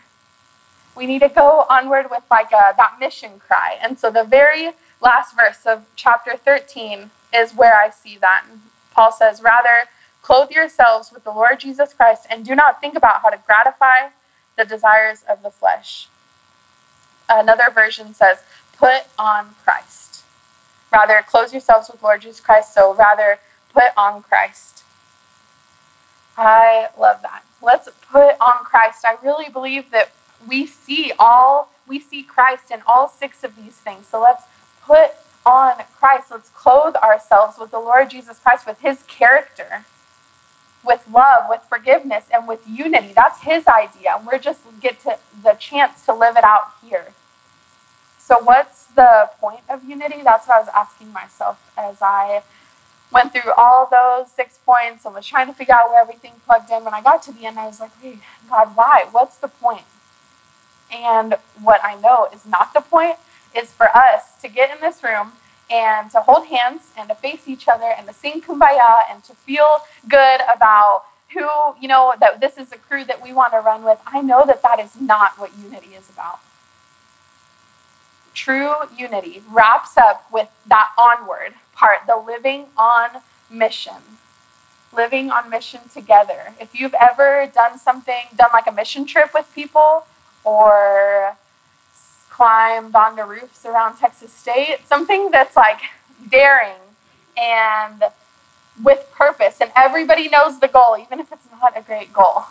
We 0.95 1.05
need 1.05 1.19
to 1.19 1.29
go 1.29 1.65
onward 1.69 2.11
with 2.11 2.23
like 2.29 2.51
a, 2.51 2.75
that 2.75 2.97
mission 2.99 3.39
cry. 3.39 3.77
And 3.81 3.97
so 3.97 4.11
the 4.11 4.23
very 4.23 4.71
last 5.01 5.35
verse 5.35 5.65
of 5.65 5.85
chapter 5.95 6.35
13 6.35 7.09
is 7.33 7.53
where 7.53 7.75
I 7.75 7.89
see 7.89 8.17
that. 8.17 8.45
Paul 8.93 9.11
says, 9.11 9.41
Rather, 9.41 9.89
clothe 10.21 10.51
yourselves 10.51 11.11
with 11.11 11.23
the 11.23 11.31
Lord 11.31 11.59
Jesus 11.59 11.93
Christ 11.93 12.25
and 12.29 12.45
do 12.45 12.55
not 12.55 12.79
think 12.79 12.95
about 12.95 13.21
how 13.21 13.29
to 13.29 13.39
gratify 13.45 14.09
the 14.57 14.65
desires 14.65 15.23
of 15.27 15.41
the 15.41 15.49
flesh. 15.49 16.07
Another 17.29 17.69
version 17.73 18.13
says, 18.13 18.39
Put 18.77 19.07
on 19.17 19.55
Christ. 19.63 20.23
Rather, 20.91 21.21
clothe 21.27 21.51
yourselves 21.51 21.89
with 21.89 22.03
Lord 22.03 22.21
Jesus 22.21 22.39
Christ. 22.39 22.73
So, 22.73 22.93
rather, 22.93 23.39
put 23.73 23.91
on 23.97 24.21
Christ. 24.23 24.83
I 26.37 26.89
love 26.97 27.21
that. 27.21 27.43
Let's 27.61 27.89
put 28.11 28.35
on 28.39 28.63
Christ. 28.63 29.05
I 29.05 29.17
really 29.23 29.49
believe 29.49 29.91
that 29.91 30.11
we 30.47 30.65
see 30.65 31.13
all, 31.17 31.69
we 31.87 31.99
see 31.99 32.23
Christ 32.23 32.71
in 32.71 32.81
all 32.85 33.07
six 33.07 33.43
of 33.43 33.55
these 33.55 33.75
things. 33.75 34.07
So 34.07 34.21
let's 34.21 34.43
put 34.85 35.11
on 35.45 35.75
Christ. 35.97 36.31
Let's 36.31 36.49
clothe 36.49 36.95
ourselves 36.95 37.57
with 37.59 37.71
the 37.71 37.79
Lord 37.79 38.09
Jesus 38.09 38.39
Christ, 38.39 38.65
with 38.65 38.79
his 38.79 39.03
character, 39.03 39.85
with 40.83 41.07
love, 41.11 41.45
with 41.49 41.61
forgiveness, 41.67 42.25
and 42.33 42.47
with 42.47 42.61
unity. 42.67 43.13
That's 43.13 43.41
his 43.41 43.67
idea. 43.67 44.15
And 44.17 44.27
we're 44.27 44.39
just 44.39 44.61
get 44.81 44.99
to 45.01 45.17
the 45.43 45.53
chance 45.53 46.05
to 46.05 46.13
live 46.13 46.37
it 46.37 46.43
out 46.43 46.73
here. 46.85 47.07
So 48.17 48.39
what's 48.39 48.85
the 48.85 49.29
point 49.39 49.61
of 49.69 49.83
unity? 49.83 50.21
That's 50.23 50.47
what 50.47 50.57
I 50.57 50.59
was 50.61 50.69
asking 50.73 51.11
myself 51.11 51.71
as 51.77 51.97
I 52.01 52.43
went 53.11 53.33
through 53.33 53.51
all 53.57 53.87
those 53.91 54.31
six 54.31 54.57
points 54.65 55.05
and 55.05 55.13
was 55.13 55.27
trying 55.27 55.47
to 55.47 55.53
figure 55.53 55.75
out 55.75 55.89
where 55.89 56.01
everything 56.01 56.31
plugged 56.45 56.71
in. 56.71 56.83
When 56.83 56.93
I 56.93 57.01
got 57.01 57.21
to 57.23 57.31
the 57.31 57.45
end, 57.45 57.59
I 57.59 57.67
was 57.67 57.79
like, 57.79 57.91
hey, 58.01 58.17
God, 58.49 58.75
why? 58.75 59.05
What's 59.11 59.37
the 59.37 59.49
point? 59.49 59.83
And 60.91 61.35
what 61.61 61.81
I 61.83 61.99
know 61.99 62.27
is 62.33 62.45
not 62.45 62.73
the 62.73 62.81
point 62.81 63.17
is 63.55 63.71
for 63.71 63.87
us 63.95 64.35
to 64.41 64.47
get 64.47 64.73
in 64.73 64.81
this 64.81 65.03
room 65.03 65.33
and 65.69 66.11
to 66.11 66.21
hold 66.21 66.47
hands 66.47 66.91
and 66.97 67.09
to 67.09 67.15
face 67.15 67.47
each 67.47 67.67
other 67.67 67.93
and 67.97 68.07
to 68.07 68.13
sing 68.13 68.41
kumbaya 68.41 69.03
and 69.09 69.23
to 69.23 69.33
feel 69.33 69.79
good 70.07 70.41
about 70.53 71.03
who, 71.33 71.49
you 71.81 71.87
know, 71.87 72.13
that 72.19 72.39
this 72.39 72.57
is 72.57 72.71
a 72.71 72.77
crew 72.77 73.03
that 73.05 73.23
we 73.23 73.33
want 73.33 73.53
to 73.53 73.59
run 73.59 73.83
with. 73.83 73.99
I 74.05 74.21
know 74.21 74.43
that 74.45 74.61
that 74.61 74.79
is 74.79 74.99
not 74.99 75.39
what 75.39 75.51
unity 75.57 75.95
is 75.95 76.09
about. 76.09 76.39
True 78.33 78.73
unity 78.95 79.43
wraps 79.49 79.97
up 79.97 80.25
with 80.31 80.49
that 80.67 80.91
onward 80.97 81.53
part, 81.75 81.99
the 82.07 82.17
living 82.17 82.65
on 82.77 83.21
mission. 83.49 84.17
Living 84.91 85.31
on 85.31 85.49
mission 85.49 85.81
together. 85.91 86.53
If 86.59 86.79
you've 86.79 86.95
ever 86.99 87.49
done 87.53 87.79
something, 87.79 88.25
done 88.35 88.49
like 88.53 88.67
a 88.67 88.71
mission 88.71 89.05
trip 89.05 89.31
with 89.33 89.51
people, 89.55 90.05
or 90.43 91.37
climbed 92.33 92.95
on 92.95 93.15
the 93.15 93.23
roofs 93.23 93.63
around 93.63 93.97
Texas 93.97 94.33
State, 94.33 94.79
something 94.87 95.29
that's 95.29 95.55
like 95.55 95.81
daring 96.29 96.81
and 97.37 98.03
with 98.83 99.07
purpose, 99.13 99.61
and 99.61 99.71
everybody 99.75 100.27
knows 100.29 100.59
the 100.59 100.67
goal, 100.67 100.97
even 100.99 101.19
if 101.19 101.31
it's 101.31 101.45
not 101.61 101.77
a 101.77 101.81
great 101.81 102.11
goal. 102.11 102.45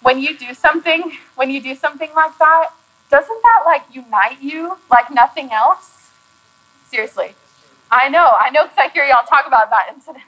When 0.00 0.18
you 0.18 0.36
do 0.36 0.54
something, 0.54 1.18
when 1.34 1.50
you 1.50 1.60
do 1.60 1.74
something 1.74 2.10
like 2.14 2.38
that, 2.38 2.70
doesn't 3.10 3.42
that 3.42 3.62
like 3.66 3.82
unite 3.92 4.40
you 4.40 4.78
like 4.90 5.10
nothing 5.12 5.52
else? 5.52 6.10
Seriously. 6.90 7.34
I 7.90 8.08
know, 8.08 8.32
I 8.40 8.48
know 8.48 8.64
because 8.64 8.78
I 8.78 8.88
hear 8.88 9.04
y'all 9.04 9.26
talk 9.26 9.46
about 9.46 9.68
that 9.70 9.90
incident. 9.94 10.24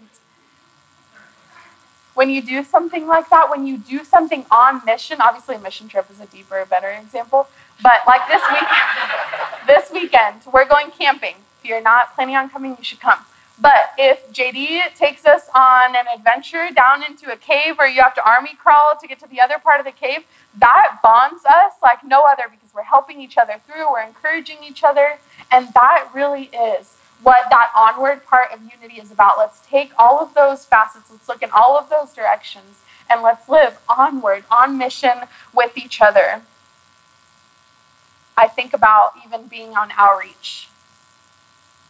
When 2.12 2.28
you 2.28 2.42
do 2.42 2.62
something 2.64 3.06
like 3.06 3.30
that, 3.30 3.48
when 3.48 3.66
you 3.66 3.78
do 3.78 4.04
something 4.04 4.44
on 4.50 4.84
mission, 4.84 5.20
obviously 5.20 5.54
a 5.54 5.58
mission 5.58 5.88
trip 5.88 6.10
is 6.10 6.20
a 6.20 6.26
deeper, 6.26 6.64
better 6.68 6.90
example, 6.90 7.48
but 7.83 8.03
like 8.07 8.26
this 8.29 8.43
week, 8.51 8.68
this 9.66 9.91
weekend, 9.93 10.43
we're 10.53 10.66
going 10.66 10.91
camping. 10.91 11.37
If 11.62 11.68
you're 11.68 11.83
not 11.83 12.14
planning 12.14 12.37
on 12.37 12.51
coming, 12.51 12.76
you 12.79 12.85
should 12.85 13.01
come. 13.01 13.18
But 13.61 13.93
if 13.99 14.33
JD 14.33 14.95
takes 14.95 15.26
us 15.26 15.49
on 15.53 15.97
an 15.97 16.05
adventure 16.14 16.68
down 16.74 17.03
into 17.03 17.33
a 17.33 17.37
cave 17.37 17.76
where 17.76 17.89
you 17.89 18.01
have 18.03 18.14
to 18.14 18.29
army 18.29 18.57
crawl 18.57 18.95
to 19.01 19.09
get 19.09 19.18
to 19.20 19.29
the 19.29 19.41
other 19.41 19.59
part 19.59 19.81
of 19.81 19.87
the 19.87 19.93
cave, 19.93 20.20
that 20.57 20.99
bonds 21.03 21.45
us 21.45 21.72
like 21.83 22.05
no 22.05 22.22
other 22.22 22.45
because 22.49 22.72
we're 22.72 22.83
helping 22.83 23.20
each 23.20 23.37
other 23.37 23.55
through, 23.66 23.91
we're 23.91 24.03
encouraging 24.03 24.59
each 24.62 24.85
other, 24.85 25.18
and 25.51 25.68
that 25.74 26.09
really 26.14 26.45
is 26.45 26.97
what 27.20 27.51
that 27.51 27.72
onward 27.74 28.24
part 28.24 28.53
of 28.53 28.61
unity 28.62 29.01
is 29.01 29.11
about. 29.11 29.37
Let's 29.37 29.61
take 29.66 29.91
all 29.99 30.20
of 30.20 30.35
those 30.35 30.64
facets, 30.64 31.11
let's 31.11 31.29
look 31.29 31.43
in 31.43 31.51
all 31.51 31.76
of 31.76 31.91
those 31.91 32.12
directions, 32.12 32.83
and 33.11 33.22
let's 33.22 33.49
live 33.49 33.79
onward, 33.89 34.45
on 34.53 34.79
mission 34.79 35.22
with 35.53 35.76
each 35.76 36.01
other. 36.01 36.43
I 38.39 38.47
think 38.47 38.72
about 38.72 39.14
even 39.26 39.49
being 39.49 39.76
on 39.76 39.91
outreach 39.97 40.68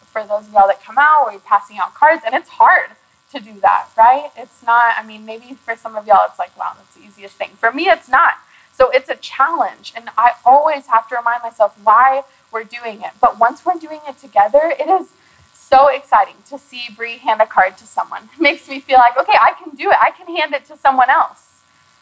for 0.09 0.27
those 0.27 0.49
of 0.49 0.53
y'all 0.53 0.67
that 0.67 0.83
come 0.83 0.97
out, 0.99 1.27
we're 1.27 1.39
passing 1.39 1.79
out 1.79 1.95
cards, 1.95 2.23
and 2.25 2.35
it's 2.35 2.49
hard 2.49 2.91
to 3.33 3.41
do 3.41 3.61
that, 3.61 3.89
right? 3.97 4.31
It's 4.37 4.63
not, 4.63 4.95
I 4.97 5.07
mean, 5.07 5.27
maybe 5.27 5.55
for 5.55 5.77
some 5.77 5.95
of 5.95 6.07
y'all, 6.07 6.27
it's 6.27 6.39
like, 6.39 6.57
wow, 6.59 6.73
that's 6.77 6.95
the 6.97 7.05
easiest 7.07 7.35
thing. 7.37 7.51
For 7.51 7.71
me, 7.71 7.85
it's 7.85 8.09
not. 8.09 8.35
So 8.73 8.91
it's 8.91 9.09
a 9.09 9.17
challenge, 9.17 9.93
and 9.95 10.09
I 10.17 10.33
always 10.45 10.87
have 10.87 11.09
to 11.11 11.17
remind 11.17 11.43
myself 11.43 11.79
why 11.83 12.23
we're 12.51 12.65
doing 12.65 13.03
it. 13.03 13.11
But 13.21 13.39
once 13.39 13.67
we're 13.67 13.79
doing 13.79 14.01
it 14.09 14.19
together, 14.19 14.73
it 14.79 14.89
is 14.89 15.13
so 15.53 15.89
exciting 15.89 16.37
to 16.49 16.59
see 16.59 16.85
Bree 16.97 17.19
hand 17.19 17.43
a 17.43 17.47
card 17.47 17.77
to 17.79 17.85
someone. 17.87 18.31
It 18.37 18.41
makes 18.41 18.69
me 18.69 18.81
feel 18.81 18.99
like, 18.99 19.19
okay, 19.21 19.37
I 19.39 19.53
can 19.63 19.75
do 19.75 19.91
it. 19.91 19.97
I 20.01 20.11
can 20.11 20.35
hand 20.35 20.55
it 20.55 20.65
to 20.67 20.77
someone 20.79 21.11
else 21.11 21.58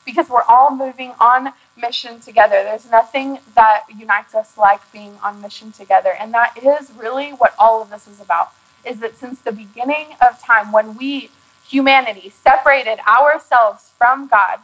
because 0.07 0.30
we're 0.30 0.42
all 0.42 0.74
moving 0.74 1.12
on 1.20 1.52
mission 1.76 2.20
together. 2.20 2.62
There's 2.62 2.90
nothing 2.90 3.40
that 3.54 3.82
unites 3.94 4.34
us 4.34 4.57
like 4.57 4.90
being 4.92 5.18
on 5.22 5.42
mission 5.42 5.72
together. 5.72 6.14
And 6.18 6.32
that 6.32 6.57
is 6.57 6.90
really 6.92 7.30
what 7.30 7.54
all 7.59 7.82
of 7.82 7.90
this 7.90 8.09
is 8.09 8.20
about. 8.20 8.52
Is 8.84 9.00
that 9.00 9.16
since 9.16 9.40
the 9.40 9.52
beginning 9.52 10.14
of 10.26 10.40
time, 10.40 10.72
when 10.72 10.96
we, 10.96 11.30
humanity, 11.68 12.30
separated 12.30 13.00
ourselves 13.07 13.90
from 13.98 14.28
God, 14.28 14.61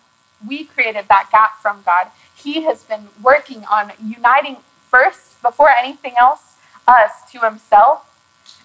we 0.46 0.64
created 0.64 1.06
that 1.08 1.28
gap 1.30 1.60
from 1.60 1.82
God. 1.84 2.06
He 2.34 2.62
has 2.62 2.84
been 2.84 3.08
working 3.20 3.64
on 3.64 3.92
uniting 4.02 4.58
first, 4.88 5.42
before 5.42 5.70
anything 5.70 6.14
else, 6.20 6.54
us 6.86 7.30
to 7.32 7.40
Himself 7.40 8.08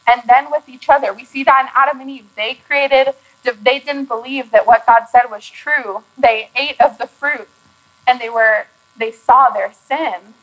and 0.07 0.21
then 0.27 0.49
with 0.49 0.69
each 0.69 0.89
other. 0.89 1.13
We 1.13 1.25
see 1.25 1.43
that 1.43 1.67
in 1.67 1.71
Adam 1.75 1.99
and 2.01 2.09
Eve. 2.09 2.25
They 2.35 2.55
created, 2.55 3.13
they 3.43 3.79
didn't 3.79 4.05
believe 4.05 4.51
that 4.51 4.67
what 4.67 4.85
God 4.85 5.05
said 5.09 5.29
was 5.29 5.47
true. 5.47 6.03
They 6.17 6.49
ate 6.55 6.79
of 6.81 6.97
the 6.97 7.07
fruit 7.07 7.49
and 8.07 8.19
they 8.19 8.29
were 8.29 8.67
they 8.97 9.11
saw 9.11 9.49
their 9.49 9.71
sin 9.73 10.33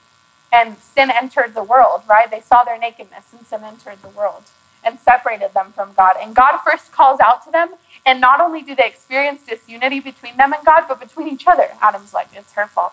and 0.52 0.78
sin 0.78 1.10
entered 1.10 1.54
the 1.54 1.62
world, 1.62 2.02
right? 2.08 2.30
They 2.30 2.40
saw 2.40 2.62
their 2.62 2.78
nakedness 2.78 3.32
and 3.36 3.44
sin 3.46 3.64
entered 3.64 4.02
the 4.02 4.08
world 4.08 4.44
and 4.84 5.00
separated 5.00 5.52
them 5.54 5.72
from 5.72 5.92
God. 5.96 6.14
And 6.20 6.34
God 6.34 6.58
first 6.58 6.92
calls 6.92 7.18
out 7.18 7.44
to 7.46 7.50
them, 7.50 7.70
and 8.06 8.20
not 8.20 8.40
only 8.40 8.62
do 8.62 8.74
they 8.74 8.86
experience 8.86 9.42
disunity 9.42 9.98
between 9.98 10.36
them 10.36 10.52
and 10.52 10.64
God, 10.64 10.84
but 10.86 11.00
between 11.00 11.28
each 11.28 11.46
other. 11.46 11.70
Adam's 11.80 12.12
like, 12.12 12.28
it's 12.34 12.52
her 12.52 12.66
fault. 12.66 12.92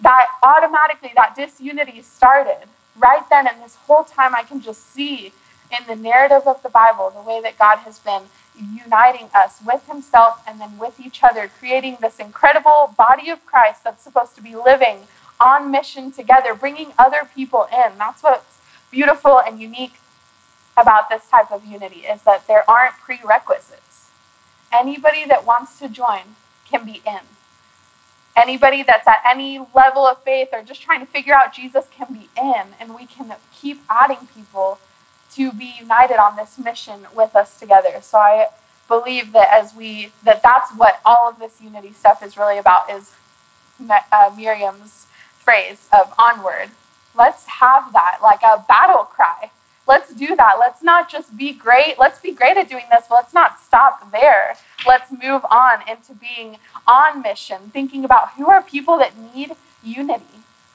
That 0.00 0.28
automatically, 0.42 1.10
that 1.16 1.34
disunity 1.36 2.00
started 2.02 2.68
right 2.96 3.28
then, 3.28 3.46
and 3.46 3.62
this 3.62 3.76
whole 3.86 4.04
time 4.04 4.34
I 4.34 4.42
can 4.42 4.60
just 4.60 4.92
see 4.92 5.32
in 5.70 5.86
the 5.88 5.96
narrative 5.96 6.46
of 6.46 6.62
the 6.62 6.68
Bible 6.68 7.10
the 7.10 7.28
way 7.28 7.40
that 7.42 7.58
God 7.58 7.78
has 7.78 7.98
been 7.98 8.22
uniting 8.58 9.28
us 9.34 9.60
with 9.64 9.86
himself 9.86 10.42
and 10.46 10.60
then 10.60 10.78
with 10.78 10.98
each 11.00 11.22
other, 11.22 11.50
creating 11.58 11.98
this 12.00 12.18
incredible 12.18 12.94
body 12.96 13.30
of 13.30 13.44
Christ 13.46 13.84
that's 13.84 14.02
supposed 14.02 14.34
to 14.36 14.42
be 14.42 14.54
living 14.56 15.00
on 15.40 15.70
mission 15.70 16.10
together, 16.10 16.54
bringing 16.54 16.92
other 16.98 17.28
people 17.34 17.66
in. 17.72 17.98
That's 17.98 18.22
what's 18.22 18.58
beautiful 18.90 19.40
and 19.40 19.60
unique 19.60 19.94
about 20.76 21.08
this 21.08 21.28
type 21.28 21.50
of 21.50 21.64
unity 21.64 22.00
is 22.00 22.22
that 22.22 22.46
there 22.46 22.68
aren't 22.70 22.96
prerequisites. 22.96 24.10
Anybody 24.72 25.24
that 25.26 25.46
wants 25.46 25.78
to 25.78 25.88
join 25.88 26.36
can 26.68 26.84
be 26.84 27.02
in. 27.06 27.20
Anybody 28.36 28.82
that's 28.82 29.06
at 29.06 29.22
any 29.24 29.58
level 29.74 30.06
of 30.06 30.22
faith 30.22 30.48
or 30.52 30.62
just 30.62 30.82
trying 30.82 31.00
to 31.00 31.06
figure 31.06 31.34
out 31.34 31.54
Jesus 31.54 31.88
can 31.90 32.12
be 32.12 32.28
in, 32.36 32.74
and 32.78 32.94
we 32.94 33.06
can 33.06 33.32
keep 33.54 33.80
adding 33.88 34.28
people 34.34 34.78
to 35.34 35.52
be 35.52 35.74
united 35.78 36.16
on 36.16 36.36
this 36.36 36.58
mission 36.58 37.06
with 37.14 37.34
us 37.36 37.58
together. 37.58 38.00
So 38.00 38.18
I 38.18 38.48
believe 38.88 39.32
that 39.32 39.48
as 39.50 39.74
we 39.74 40.12
that 40.22 40.42
that's 40.42 40.70
what 40.76 41.00
all 41.04 41.28
of 41.28 41.38
this 41.38 41.60
unity 41.60 41.92
stuff 41.92 42.22
is 42.22 42.36
really 42.36 42.58
about 42.58 42.90
is 42.90 43.12
uh, 43.90 44.30
Miriam's 44.36 45.06
phrase 45.38 45.88
of 45.92 46.14
onward. 46.18 46.70
Let's 47.16 47.46
have 47.46 47.92
that 47.92 48.18
like 48.22 48.42
a 48.42 48.64
battle 48.68 49.04
cry. 49.04 49.50
Let's 49.88 50.12
do 50.12 50.34
that. 50.34 50.56
Let's 50.58 50.82
not 50.82 51.08
just 51.08 51.36
be 51.36 51.52
great. 51.52 51.94
Let's 51.96 52.18
be 52.18 52.32
great 52.32 52.56
at 52.56 52.68
doing 52.68 52.84
this, 52.90 53.06
but 53.08 53.14
let's 53.16 53.32
not 53.32 53.60
stop 53.60 54.10
there. 54.10 54.56
Let's 54.84 55.12
move 55.12 55.44
on 55.48 55.88
into 55.88 56.12
being 56.12 56.58
on 56.88 57.22
mission, 57.22 57.70
thinking 57.72 58.04
about 58.04 58.32
who 58.32 58.50
are 58.50 58.62
people 58.62 58.98
that 58.98 59.12
need 59.34 59.52
unity 59.84 60.24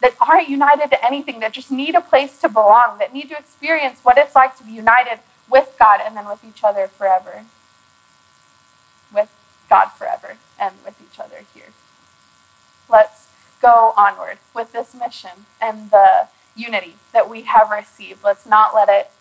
that 0.02 0.16
aren't 0.20 0.50
united 0.50 0.90
to 0.90 1.06
anything, 1.06 1.40
that 1.40 1.54
just 1.54 1.72
need 1.72 1.96
a 1.96 2.02
place 2.02 2.38
to 2.40 2.50
belong, 2.50 2.98
that 3.00 3.14
need 3.14 3.30
to 3.30 3.38
experience 3.38 4.00
what 4.04 4.18
it's 4.18 4.36
like 4.36 4.58
to 4.58 4.64
be 4.64 4.72
united 4.72 5.20
with 5.50 5.76
God 5.78 6.02
and 6.04 6.18
then 6.18 6.28
with 6.28 6.44
each 6.44 6.64
other 6.64 6.88
forever. 6.88 7.46
With 9.14 9.30
God 9.70 9.90
forever 9.90 10.38
and 10.60 10.76
with 10.84 11.00
each 11.02 11.20
other 11.20 11.44
here. 11.54 11.72
Let's 12.90 13.28
go 13.62 13.94
onward 13.96 14.40
with 14.56 14.72
this 14.72 14.96
mission 14.96 15.46
and 15.62 15.92
the 15.92 16.28
unity 16.56 16.96
that 17.14 17.30
we 17.30 17.44
have 17.44 17.70
received. 17.70 18.24
Let's 18.24 18.46
not 18.46 18.74
let 18.74 18.90
it 18.90 19.12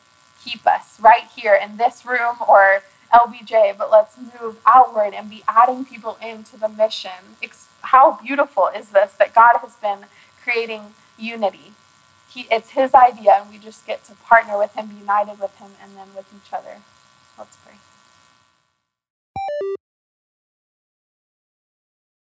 keep 0.43 0.67
us 0.67 0.99
right 0.99 1.25
here 1.37 1.55
in 1.55 1.77
this 1.77 2.05
room 2.07 2.37
or 2.49 2.83
LBJ, 3.13 3.77
but 3.77 3.91
let's 3.91 4.17
move 4.17 4.59
outward 4.67 5.15
and 5.15 5.29
be 5.29 5.43
adding 5.47 5.85
people 5.85 6.17
into 6.23 6.57
the 6.57 6.69
mission. 6.69 7.37
How 7.83 8.19
beautiful 8.23 8.69
is 8.75 8.91
this 8.91 9.13
that 9.15 9.35
God 9.35 9.59
has 9.61 9.77
been 9.77 10.07
creating 10.43 10.95
unity. 11.19 11.73
He, 12.29 12.47
it's 12.51 12.71
his 12.71 12.95
idea, 12.95 13.41
and 13.41 13.51
we 13.51 13.59
just 13.59 13.87
get 13.87 14.05
to 14.05 14.15
partner 14.15 14.57
with 14.59 14.75
him, 14.75 14.87
be 14.87 14.97
united 14.97 15.41
with 15.41 15.57
him, 15.57 15.73
and 15.83 15.97
then 15.97 16.09
with 16.15 16.27
each 16.35 16.53
other. 16.53 16.79
Let's 17.39 17.57
pray. 17.57 17.75